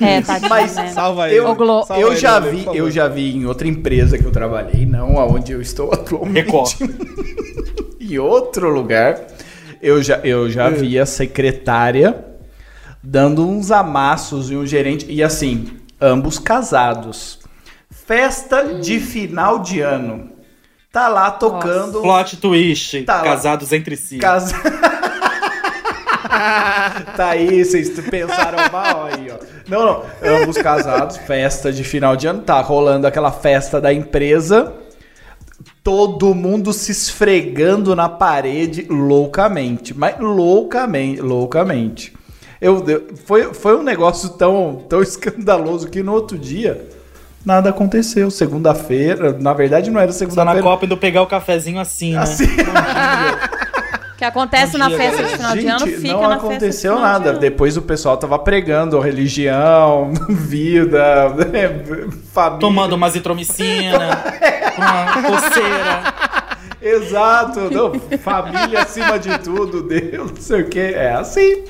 É, 0.00 0.20
tadinho, 0.20 0.50
Mas 0.50 0.74
né? 0.74 0.88
Salva 0.88 1.28
ele. 1.28 1.38
Eu, 1.38 1.56
Salva 1.84 2.00
eu 2.00 2.08
ele, 2.08 2.16
já 2.16 2.40
vi, 2.40 2.66
eu 2.72 2.90
já 2.90 3.08
vi 3.08 3.36
em 3.36 3.46
outra 3.46 3.66
empresa 3.68 4.18
que 4.18 4.24
eu 4.24 4.32
trabalhei, 4.32 4.84
não 4.84 5.18
aonde 5.18 5.52
eu 5.52 5.60
estou 5.60 5.90
atualmente. 5.94 6.46
Record. 6.46 6.72
em 8.00 8.18
outro 8.18 8.68
lugar, 8.68 9.20
eu 9.80 10.02
já, 10.02 10.18
eu 10.24 10.50
já 10.50 10.68
vi 10.68 10.98
a 10.98 11.06
secretária 11.06 12.24
dando 13.02 13.46
uns 13.48 13.70
amassos 13.70 14.50
e 14.50 14.56
um 14.56 14.66
gerente 14.66 15.06
e 15.08 15.22
assim, 15.22 15.66
ambos 16.00 16.38
casados. 16.38 17.38
Festa 17.90 18.74
de 18.80 19.00
final 19.00 19.60
de 19.60 19.80
ano. 19.80 20.30
Tá 20.92 21.08
lá 21.08 21.30
tocando 21.30 22.02
Plot 22.02 22.36
twist, 22.36 23.02
Tá 23.02 23.16
lá. 23.16 23.22
casados 23.24 23.72
entre 23.72 23.96
si. 23.96 24.18
Casa... 24.18 24.54
tá 27.16 27.30
aí, 27.30 27.64
vocês 27.64 27.90
pensaram 28.08 28.58
mal 28.70 29.06
aí, 29.06 29.28
ó. 29.30 29.38
Não, 29.68 29.84
não. 29.84 30.02
Ambos 30.22 30.56
casados, 30.58 31.16
festa 31.16 31.72
de 31.72 31.82
final 31.84 32.16
de 32.16 32.26
ano, 32.26 32.42
tá 32.42 32.60
rolando 32.60 33.06
aquela 33.06 33.32
festa 33.32 33.80
da 33.80 33.92
empresa. 33.92 34.72
Todo 35.82 36.34
mundo 36.34 36.72
se 36.72 36.92
esfregando 36.92 37.94
na 37.94 38.08
parede 38.08 38.86
loucamente. 38.88 39.92
Mas 39.96 40.18
loucamente, 40.18 41.20
loucamente. 41.20 42.12
Eu, 42.64 42.82
eu- 42.88 43.04
foi, 43.26 43.52
foi 43.52 43.76
um 43.76 43.82
negócio 43.82 44.30
tão, 44.30 44.82
tão 44.88 45.02
escandaloso 45.02 45.88
que 45.88 46.02
no 46.02 46.12
outro 46.12 46.38
dia 46.38 46.88
nada 47.44 47.70
aconteceu. 47.70 48.30
Segunda-feira, 48.30 49.36
na 49.38 49.52
verdade 49.52 49.90
não 49.90 50.00
era 50.00 50.10
Só 50.12 50.24
na 50.24 50.30
segunda-feira. 50.30 50.62
Copa 50.62 50.84
indo 50.86 50.96
pegar 50.96 51.22
o 51.22 51.26
cafezinho 51.26 51.78
assim, 51.80 52.12
né? 52.14 52.18
Assim, 52.20 52.46
O 52.46 54.16
que 54.16 54.24
acontece 54.24 54.78
na 54.78 54.88
festa 54.90 55.22
de 55.24 55.28
final 55.30 55.52
de 55.56 55.66
ano 55.66 55.78
Gente, 55.86 55.96
fica 56.00 56.12
não 56.14 56.20
na 56.22 56.28
festa 56.28 56.38
de 56.40 56.46
aconteceu 56.54 56.94
de 56.94 57.00
nada. 57.02 57.30
ano. 57.30 57.38
Depois 57.40 57.76
o 57.76 57.82
pessoal 57.82 58.16
tava 58.16 58.38
pregando 58.38 58.98
religião, 59.00 60.12
vida, 60.30 61.28
né, 61.30 61.82
família. 62.32 62.60
Tomando 62.60 62.92
uma 62.94 63.10
zitromicina, 63.10 64.22
uma 64.78 65.22
coceira. 65.22 66.14
Exato, 66.80 67.60
não, 67.70 67.92
família 68.18 68.82
acima 68.82 69.18
de 69.18 69.38
tudo, 69.38 69.82
Deus, 69.82 70.30
não 70.30 70.40
sei 70.40 70.60
o 70.62 70.68
que. 70.68 70.78
É 70.80 71.12
assim. 71.14 71.64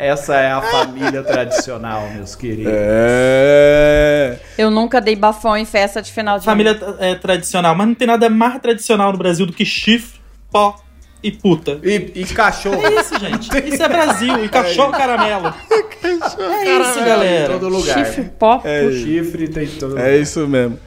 Essa 0.00 0.34
é 0.36 0.50
a 0.50 0.62
família 0.62 1.22
tradicional, 1.22 2.08
meus 2.14 2.34
queridos. 2.34 2.72
É. 2.74 4.38
Eu 4.56 4.70
nunca 4.70 4.98
dei 4.98 5.14
bafão 5.14 5.54
em 5.54 5.66
festa 5.66 6.00
de 6.00 6.10
final 6.10 6.38
de 6.38 6.46
Família 6.46 6.72
ano. 6.72 6.96
é 6.98 7.14
tradicional, 7.14 7.74
mas 7.74 7.86
não 7.86 7.94
tem 7.94 8.06
nada 8.06 8.30
mais 8.30 8.58
tradicional 8.62 9.12
no 9.12 9.18
Brasil 9.18 9.44
do 9.44 9.52
que 9.52 9.62
chifre, 9.66 10.18
pó 10.50 10.74
e 11.22 11.30
puta. 11.30 11.78
E, 11.82 12.12
e 12.14 12.24
cachorro. 12.24 12.80
É 12.82 12.98
isso, 12.98 13.18
gente. 13.18 13.50
Isso 13.68 13.82
é 13.82 13.88
Brasil. 13.88 14.42
E 14.42 14.48
cachorro 14.48 14.92
caramelo. 14.92 15.52
É 16.02 16.64
isso, 16.64 16.98
Em 16.98 17.04
galera. 17.04 17.52
todo 17.52 17.68
lugar. 17.68 18.06
Chifre 18.06 18.24
pó. 18.38 18.62
O 18.88 18.92
chifre 18.92 19.48
tem 19.48 19.64
em 19.64 19.68
todo 19.78 19.98
É 19.98 20.16
isso 20.16 20.48
mesmo. 20.48 20.80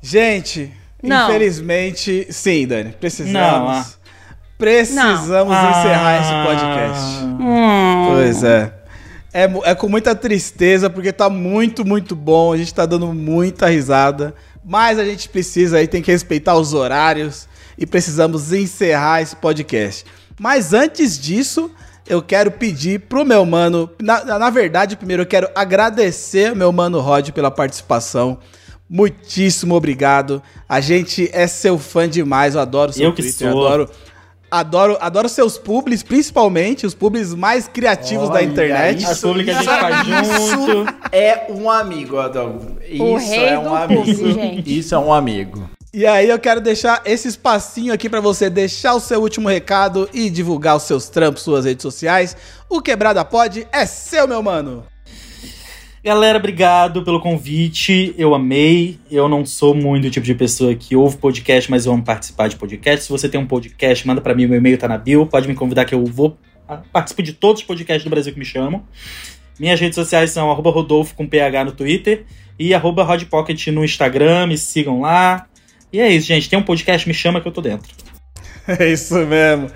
Gente, 0.00 0.72
Não. 1.02 1.28
infelizmente, 1.28 2.28
sim, 2.30 2.66
Dani, 2.68 2.92
precisamos. 3.00 3.32
Não, 3.32 3.68
ah. 3.68 3.84
Precisamos 4.58 5.52
encerrar 5.54 6.20
esse 6.20 6.32
Ah. 6.32 6.44
podcast. 6.46 7.24
Hum. 7.24 8.06
Pois 8.14 8.42
é. 8.44 8.72
É, 9.32 9.50
é 9.64 9.74
com 9.74 9.88
muita 9.88 10.14
tristeza, 10.14 10.88
porque 10.88 11.12
tá 11.12 11.28
muito, 11.28 11.84
muito 11.84 12.14
bom. 12.14 12.52
A 12.52 12.56
gente 12.56 12.72
tá 12.72 12.86
dando 12.86 13.12
muita 13.12 13.66
risada. 13.68 14.34
Mas 14.64 14.98
a 14.98 15.04
gente 15.04 15.28
precisa 15.28 15.78
aí, 15.78 15.86
tem 15.88 16.00
que 16.00 16.10
respeitar 16.10 16.54
os 16.54 16.72
horários. 16.72 17.48
E 17.76 17.84
precisamos 17.84 18.52
encerrar 18.52 19.20
esse 19.20 19.34
podcast. 19.34 20.04
Mas 20.38 20.72
antes 20.72 21.18
disso, 21.18 21.70
eu 22.06 22.22
quero 22.22 22.52
pedir 22.52 23.00
pro 23.00 23.24
meu 23.24 23.44
mano. 23.44 23.90
Na, 24.00 24.24
na 24.38 24.50
verdade, 24.50 24.96
primeiro 24.96 25.22
eu 25.22 25.26
quero 25.26 25.48
agradecer 25.54 26.50
ao 26.50 26.56
meu 26.56 26.70
mano 26.72 27.00
Rod 27.00 27.30
pela 27.30 27.50
participação. 27.50 28.38
Muitíssimo 28.88 29.74
obrigado. 29.74 30.40
A 30.68 30.80
gente 30.80 31.28
é 31.32 31.46
seu 31.48 31.78
fã 31.78 32.08
demais. 32.08 32.54
Eu 32.54 32.60
adoro 32.60 32.92
seu 32.92 33.06
Eu 33.06 33.12
que 33.14 33.22
Twitter. 33.22 33.50
sou. 33.50 33.66
Adoro, 33.66 33.90
adoro, 34.58 34.96
adoro 35.00 35.28
seus 35.28 35.58
publis, 35.58 36.02
principalmente 36.02 36.86
os 36.86 36.94
publis 36.94 37.34
mais 37.34 37.66
criativos 37.68 38.28
da 38.28 38.36
Olha, 38.36 38.44
internet. 38.44 39.02
isso- 39.02 39.10
As 39.12 39.20
públicas 39.20 39.56
a 39.56 39.62
gente 39.62 39.80
faz 39.80 40.06
junto. 40.06 40.94
É 41.12 41.46
um 41.50 41.70
amigo, 41.70 42.18
Adão. 42.18 42.58
O 43.00 43.16
Isso 43.18 43.28
rei 43.30 43.44
é 43.46 43.58
um 43.58 43.64
do 43.64 43.74
amigo. 43.74 44.00
público, 44.04 44.30
gente. 44.32 44.78
Isso 44.78 44.94
é 44.94 44.98
um 44.98 45.12
amigo. 45.12 45.68
E 45.92 46.04
aí 46.06 46.28
eu 46.28 46.38
quero 46.40 46.60
deixar 46.60 47.02
esse 47.04 47.28
espacinho 47.28 47.92
aqui 47.94 48.08
pra 48.08 48.20
você 48.20 48.50
deixar 48.50 48.94
o 48.94 49.00
seu 49.00 49.20
último 49.20 49.48
recado 49.48 50.08
e 50.12 50.28
divulgar 50.28 50.76
os 50.76 50.82
seus 50.82 51.08
trampos, 51.08 51.42
suas 51.42 51.64
redes 51.64 51.82
sociais. 51.82 52.36
O 52.68 52.80
Quebrada 52.82 53.24
Pod 53.24 53.66
é 53.70 53.86
seu, 53.86 54.26
meu 54.26 54.42
mano. 54.42 54.84
Galera, 56.04 56.36
obrigado 56.36 57.02
pelo 57.02 57.18
convite. 57.18 58.14
Eu 58.18 58.34
amei. 58.34 58.98
Eu 59.10 59.26
não 59.26 59.46
sou 59.46 59.74
muito 59.74 60.06
o 60.06 60.10
tipo 60.10 60.26
de 60.26 60.34
pessoa 60.34 60.74
que 60.74 60.94
ouve 60.94 61.16
podcast, 61.16 61.70
mas 61.70 61.86
eu 61.86 61.94
amo 61.94 62.04
participar 62.04 62.46
de 62.46 62.56
podcast. 62.56 63.06
Se 63.06 63.10
você 63.10 63.26
tem 63.26 63.40
um 63.40 63.46
podcast, 63.46 64.06
manda 64.06 64.20
pra 64.20 64.34
mim, 64.34 64.46
meu 64.46 64.58
e-mail 64.58 64.76
tá 64.76 64.86
na 64.86 64.98
bio. 64.98 65.26
Pode 65.26 65.48
me 65.48 65.54
convidar 65.54 65.86
que 65.86 65.94
eu 65.94 66.04
vou 66.04 66.36
ah, 66.68 66.82
participo 66.92 67.22
de 67.22 67.32
todos 67.32 67.62
os 67.62 67.66
podcasts 67.66 68.04
do 68.04 68.10
Brasil 68.10 68.34
que 68.34 68.38
me 68.38 68.44
chamam. 68.44 68.84
Minhas 69.58 69.80
redes 69.80 69.94
sociais 69.94 70.30
são 70.30 70.50
arroba 70.50 70.70
Rodolfo 70.70 71.14
com 71.14 71.26
PH 71.26 71.64
no 71.64 71.72
Twitter 71.72 72.26
e 72.58 72.74
arroba 72.74 73.02
Rodpocket 73.02 73.68
no 73.68 73.82
Instagram. 73.82 74.48
Me 74.48 74.58
sigam 74.58 75.00
lá. 75.00 75.46
E 75.90 76.00
é 76.00 76.10
isso, 76.10 76.26
gente. 76.26 76.50
Tem 76.50 76.58
um 76.58 76.62
podcast, 76.62 77.08
me 77.08 77.14
chama 77.14 77.40
que 77.40 77.48
eu 77.48 77.52
tô 77.52 77.62
dentro. 77.62 77.90
É 78.66 78.90
isso 78.90 79.14
mesmo. 79.26 79.70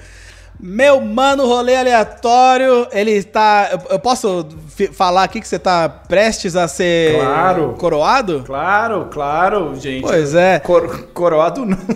Meu 0.61 1.01
mano, 1.01 1.47
rolê 1.47 1.77
aleatório, 1.77 2.89
ele 2.91 3.23
tá. 3.23 3.69
Eu, 3.71 3.81
eu 3.91 3.99
posso 4.01 4.45
falar 4.93 5.23
aqui 5.23 5.41
que 5.41 5.47
você 5.47 5.59
tá 5.59 5.89
prestes 5.89 6.57
a 6.57 6.67
ser 6.67 7.15
Claro. 7.21 7.75
coroado? 7.79 8.43
Claro, 8.45 9.07
claro, 9.11 9.77
gente. 9.77 10.03
Pois 10.03 10.35
é, 10.35 10.59
Cor- 10.59 11.05
coroado 11.15 11.65
não. 11.65 11.79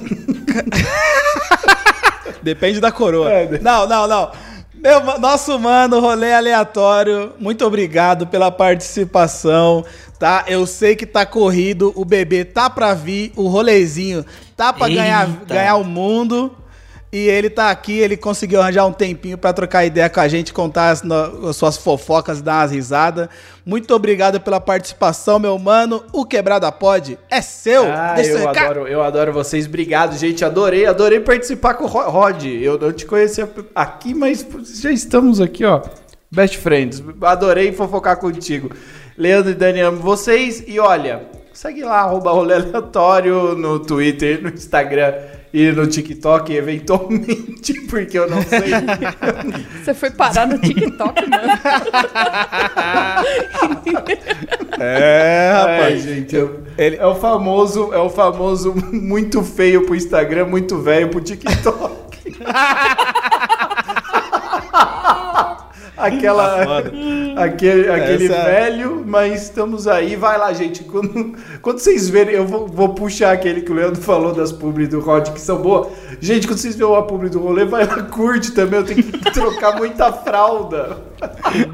depende 2.43 2.81
da 2.81 2.93
coroa. 2.93 3.31
É, 3.31 3.59
Não, 3.61 3.87
não, 3.89 4.07
não. 4.07 4.31
Meu, 4.75 5.01
nosso 5.19 5.57
mano, 5.61 6.01
rolê 6.01 6.33
aleatório, 6.33 7.33
muito 7.39 7.65
obrigado 7.65 8.27
pela 8.27 8.51
participação, 8.51 9.85
tá? 10.19 10.45
Eu 10.49 10.67
sei 10.67 10.97
que 10.97 11.07
tá 11.07 11.25
corrido, 11.25 11.93
o 11.95 12.05
bebê 12.05 12.45
tá 12.45 12.69
pra 12.69 12.93
vir, 12.93 13.33
o 13.37 13.47
rolezinho 13.47 14.25
tá 14.57 14.73
pra 14.73 14.89
ganhar, 14.89 15.29
ganhar 15.47 15.77
o 15.77 15.85
mundo. 15.85 16.53
E 17.13 17.29
ele 17.29 17.51
tá 17.51 17.71
aqui, 17.71 17.99
ele 17.99 18.17
conseguiu 18.17 18.63
arranjar 18.63 18.87
um 18.87 18.93
tempinho 18.93 19.37
pra 19.37 19.53
trocar 19.53 19.85
ideia 19.85 20.09
com 20.09 20.19
a 20.19 20.27
gente, 20.29 20.51
contar 20.51 20.89
as, 20.89 21.03
no- 21.03 21.47
as 21.51 21.57
suas 21.57 21.77
fofocas, 21.77 22.41
dar 22.41 22.61
umas 22.63 22.71
risadas. 22.73 23.29
Muito 23.67 23.95
obrigado 23.95 24.41
pela 24.41 24.59
participação, 24.59 25.39
meu 25.39 25.59
mano. 25.59 26.03
O 26.11 26.25
Quebrada 26.25 26.73
Pod 26.73 27.19
é 27.31 27.43
seu. 27.43 27.85
Ah, 27.93 28.15
Deixa 28.15 28.31
eu 28.31 28.39
recado. 28.39 28.59
adoro, 28.71 28.89
eu 28.89 29.03
adoro 29.03 29.31
vocês. 29.31 29.67
Obrigado, 29.67 30.17
gente. 30.17 30.43
Adorei, 30.43 30.87
adorei 30.87 31.21
participar 31.21 31.75
com 31.75 31.85
o 31.85 31.87
Ro- 31.87 32.09
Rod. 32.09 32.45
Eu 32.47 32.79
não 32.79 32.91
te 32.91 33.05
conhecia 33.05 33.47
aqui, 33.75 34.15
mas 34.15 34.47
já 34.81 34.91
estamos 34.91 35.39
aqui, 35.39 35.67
ó. 35.67 35.83
Best 36.31 36.57
friends. 36.57 37.03
Adorei 37.21 37.73
fofocar 37.73 38.17
contigo. 38.17 38.71
Leandro 39.19 39.51
e 39.51 39.55
Dani, 39.55 39.81
amo 39.81 39.99
vocês. 39.99 40.65
E 40.67 40.81
olha, 40.81 41.27
segue 41.53 41.83
lá, 41.85 42.01
arroba 42.01 42.33
rolê 42.33 42.55
aleatório 42.55 43.55
no 43.55 43.79
Twitter, 43.81 44.43
no 44.43 44.49
Instagram 44.49 45.13
e 45.53 45.71
no 45.73 45.87
TikTok, 45.87 46.55
eventualmente, 46.55 47.75
porque 47.89 48.19
eu 48.19 48.29
não 48.31 48.43
sei. 48.43 48.71
Você 49.85 49.95
foi 49.95 50.11
parar 50.11 50.47
no 50.47 50.59
TikTok, 50.59 51.29
mano. 51.29 51.53
É, 54.85 55.53
rapaz. 55.55 55.83
Ai, 55.85 55.99
gente, 55.99 56.35
eu- 56.35 56.61
Ele- 56.77 56.97
é 56.97 57.07
o 57.07 57.15
famoso, 57.15 57.93
é 57.93 57.99
o 57.99 58.11
famoso 58.11 58.75
muito 58.93 59.43
feio 59.43 59.87
pro 59.87 59.95
Instagram, 59.95 60.47
muito 60.47 60.79
velho 60.81 61.09
pro 61.09 61.21
TikTok. 61.21 62.03
Aquela, 66.03 66.79
aquele, 67.37 67.91
aquele 67.91 68.25
Essa- 68.27 68.45
velho, 68.45 69.03
mas 69.07 69.43
estamos 69.45 69.87
aí. 69.87 70.17
Vai 70.17 70.39
lá, 70.39 70.53
gente. 70.53 70.85
Quando, 70.85 71.35
quando 71.61 71.79
vocês 71.79 72.09
verem, 72.09 72.35
eu 72.35 72.47
vou, 72.47 72.67
vou 72.67 72.91
puxar 72.91 73.33
aquele 73.33 73.63
que 73.63 73.71
o 73.71 73.75
Leandro 73.75 74.01
falou 74.03 74.33
das 74.35 74.53
publi 74.53 74.87
do 74.87 75.01
Rod, 75.01 75.29
que 75.31 75.41
são 75.41 75.59
boas. 75.59 75.89
Gente, 76.21 76.47
quando 76.47 76.59
vocês 76.59 76.77
verem 76.77 76.97
a 76.97 77.03
publi 77.03 77.29
do 77.31 77.39
rolê, 77.39 77.65
vai 77.65 77.87
lá, 77.87 78.03
curte 78.03 78.53
também. 78.53 78.81
Eu 78.81 78.87
tenho 78.87 79.03
que 79.03 79.33
trocar 79.33 79.77
muita 79.77 80.13
fralda. 80.13 80.99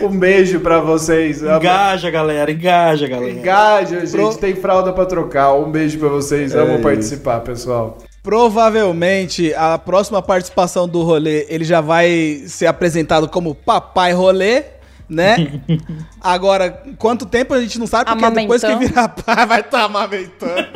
um 0.00 0.18
beijo 0.18 0.60
pra 0.60 0.80
vocês. 0.80 1.42
Engaja, 1.42 2.10
galera. 2.10 2.50
Engaja, 2.50 3.06
galera. 3.06 3.32
Engaja, 3.32 4.00
gente. 4.00 4.10
Pro- 4.12 4.34
Tem 4.36 4.54
fralda 4.54 4.92
pra 4.92 5.06
trocar. 5.06 5.54
Um 5.54 5.70
beijo 5.70 5.98
pra 5.98 6.08
vocês. 6.08 6.54
Amo 6.54 6.74
isso. 6.74 6.82
participar, 6.82 7.40
pessoal. 7.40 7.98
Provavelmente 8.28 9.54
a 9.54 9.78
próxima 9.78 10.20
participação 10.20 10.86
do 10.86 11.02
rolê 11.02 11.46
ele 11.48 11.64
já 11.64 11.80
vai 11.80 12.42
ser 12.46 12.66
apresentado 12.66 13.26
como 13.26 13.54
Papai 13.54 14.12
Rolê, 14.12 14.64
né? 15.08 15.62
Agora, 16.20 16.82
quanto 16.98 17.24
tempo 17.24 17.54
a 17.54 17.60
gente 17.62 17.78
não 17.78 17.86
sabe, 17.86 18.10
porque 18.10 18.30
depois 18.30 18.62
que 18.62 18.76
virar 18.76 19.08
pai 19.08 19.46
vai 19.48 19.60
estar 19.60 19.84
amamentando. 19.84 20.68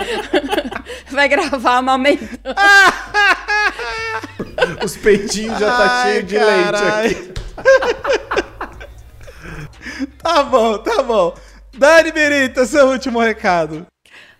Vai 1.12 1.28
gravar 1.28 1.76
amamentando. 1.76 2.32
Os 4.82 4.96
peitinhos 4.96 5.58
já 5.58 5.76
tá 5.76 5.90
Ai, 5.90 6.12
cheio 6.12 6.22
de 6.22 6.38
carai. 6.38 7.02
leite 7.02 7.20
aqui. 7.20 7.32
Tá 10.22 10.42
bom, 10.44 10.78
tá 10.78 11.02
bom. 11.02 11.34
Dani 11.76 12.12
Berita, 12.12 12.64
seu 12.64 12.86
último 12.86 13.20
recado. 13.20 13.86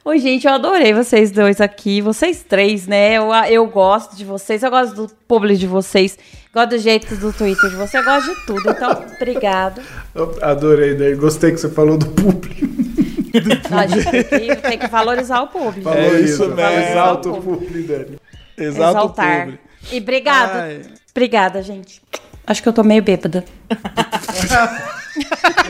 Oi, 0.04 0.18
gente, 0.18 0.48
eu 0.48 0.52
adorei 0.52 0.92
vocês 0.92 1.30
dois 1.30 1.60
aqui, 1.60 2.00
vocês 2.00 2.42
três, 2.42 2.88
né? 2.88 3.12
Eu, 3.12 3.32
eu 3.48 3.64
gosto 3.68 4.16
de 4.16 4.24
vocês, 4.24 4.60
eu 4.64 4.68
gosto 4.68 4.96
do 4.96 5.08
público 5.28 5.56
de 5.56 5.66
vocês, 5.68 6.18
gosto 6.52 6.70
do 6.70 6.78
jeito 6.78 7.14
do 7.14 7.32
Twitter 7.32 7.70
de 7.70 7.76
vocês, 7.76 7.94
eu 7.94 8.04
gosto 8.04 8.34
de 8.34 8.44
tudo. 8.44 8.68
Então, 8.68 8.90
obrigado. 9.14 9.80
Eu 10.12 10.36
Adorei, 10.42 10.96
Dani. 10.96 11.14
Gostei 11.14 11.52
que 11.52 11.58
você 11.58 11.68
falou 11.68 11.96
do 11.96 12.06
público. 12.06 12.66
Tem 13.32 14.50
que, 14.56 14.56
tem 14.56 14.78
que 14.78 14.88
valorizar 14.88 15.40
o 15.40 15.46
público. 15.46 15.88
É 15.88 16.20
isso, 16.20 16.24
isso 16.24 16.48
mesmo. 16.48 16.56
mesmo. 16.56 16.90
Exalta 16.90 17.28
o 17.28 17.40
público, 17.40 17.88
Dani. 17.88 18.18
Exalta 18.58 18.90
Exaltar. 18.98 19.38
o 19.38 19.40
público. 19.42 19.64
E 19.92 19.98
obrigado. 19.98 20.56
Ai. 20.56 20.82
Obrigada, 21.12 21.62
gente. 21.62 22.02
Acho 22.46 22.62
que 22.62 22.68
eu 22.68 22.72
tô 22.72 22.82
meio 22.82 23.02
bêbada. 23.02 23.44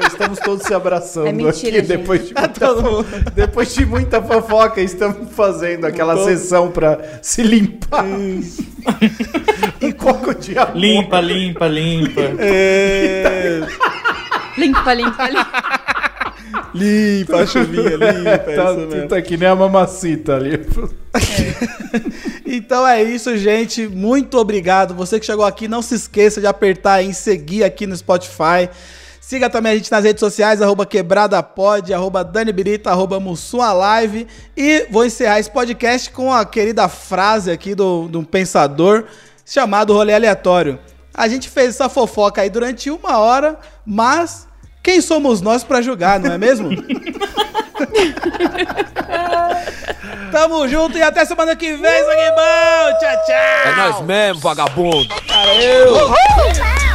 Estamos 0.07 0.39
todos 0.39 0.65
se 0.67 0.73
abraçando 0.73 1.27
É 1.27 1.33
mentira, 1.33 1.79
aqui 1.79 1.87
gente. 1.87 1.99
depois 1.99 2.27
de, 2.29 2.35
muita, 2.39 2.49
Todo 2.49 2.83
mundo. 2.83 3.07
depois 3.35 3.75
de 3.75 3.85
muita 3.85 4.23
fofoca. 4.23 4.81
Estamos 4.81 5.33
fazendo 5.35 5.85
aquela 5.87 6.25
sessão 6.25 6.71
pra 6.71 6.99
se 7.21 7.43
limpar. 7.43 8.05
e 9.81 9.93
coco 9.93 10.35
de 10.35 10.57
amor. 10.59 10.77
Limpa, 10.77 11.21
limpa, 11.21 11.67
limpa. 11.69 12.21
É, 12.39 13.61
Limpa, 14.57 14.95
limpa, 14.95 15.29
limpa. 15.29 15.82
Limpa 16.75 17.39
a 17.39 17.47
chuvinha, 17.47 17.97
limpa, 17.97 18.31
é 18.31 18.39
Tá, 18.39 18.73
isso 18.73 19.09
tá 19.09 19.23
que 19.23 19.37
nem 19.37 19.49
a 19.49 19.55
mamacita 19.55 20.37
ali. 20.37 20.61
Então 22.55 22.87
é 22.87 23.03
isso, 23.03 23.35
gente. 23.39 23.89
Muito 23.89 24.37
obrigado. 24.37 24.95
Você 24.95 25.19
que 25.19 25.25
chegou 25.25 25.45
aqui, 25.45 25.67
não 25.67 25.81
se 25.81 25.95
esqueça 25.95 26.39
de 26.39 26.47
apertar 26.47 27.03
em 27.03 27.13
seguir 27.15 27.65
aqui 27.65 27.87
no 27.87 27.97
Spotify. 27.97 28.69
Siga 29.23 29.49
também 29.49 29.73
a 29.73 29.75
gente 29.77 29.91
nas 29.91 30.05
redes 30.05 30.21
sociais, 30.21 30.61
arroba 30.61 30.85
quebradapod, 30.85 31.95
arroba 31.95 32.23
Dani 32.23 32.53
Birita, 32.53 32.91
arroba 32.91 33.19
Live. 33.75 34.27
E 34.55 34.87
vou 34.91 35.07
encerrar 35.07 35.41
esse 35.41 35.51
podcast 35.51 36.11
com 36.11 36.31
a 36.31 36.45
querida 36.45 36.87
frase 36.89 37.51
aqui 37.51 37.75
do, 37.75 38.07
de 38.09 38.19
um 38.19 38.25
pensador 38.25 39.05
chamado 39.47 39.95
Rolê 39.95 40.13
Aleatório. 40.13 40.79
A 41.15 41.29
gente 41.29 41.49
fez 41.49 41.71
essa 41.71 41.89
fofoca 41.89 42.43
aí 42.43 42.51
durante 42.51 42.91
uma 42.91 43.19
hora, 43.19 43.59
mas 43.87 44.47
quem 44.83 45.01
somos 45.01 45.41
nós 45.41 45.63
pra 45.63 45.81
julgar, 45.81 46.19
não 46.19 46.33
é 46.33 46.39
mesmo? 46.39 46.71
Tamo 50.33 50.67
junto 50.67 50.97
e 50.97 51.03
até 51.03 51.25
semana 51.25 51.55
que 51.55 51.75
vem, 51.75 51.81
bom! 51.81 52.99
Tchau, 52.99 53.17
tchau! 53.27 53.35
É 53.65 53.75
nós 53.77 54.01
mesmo, 54.01 54.41
vagabundo. 54.41 55.09
Valeu! 55.29 56.92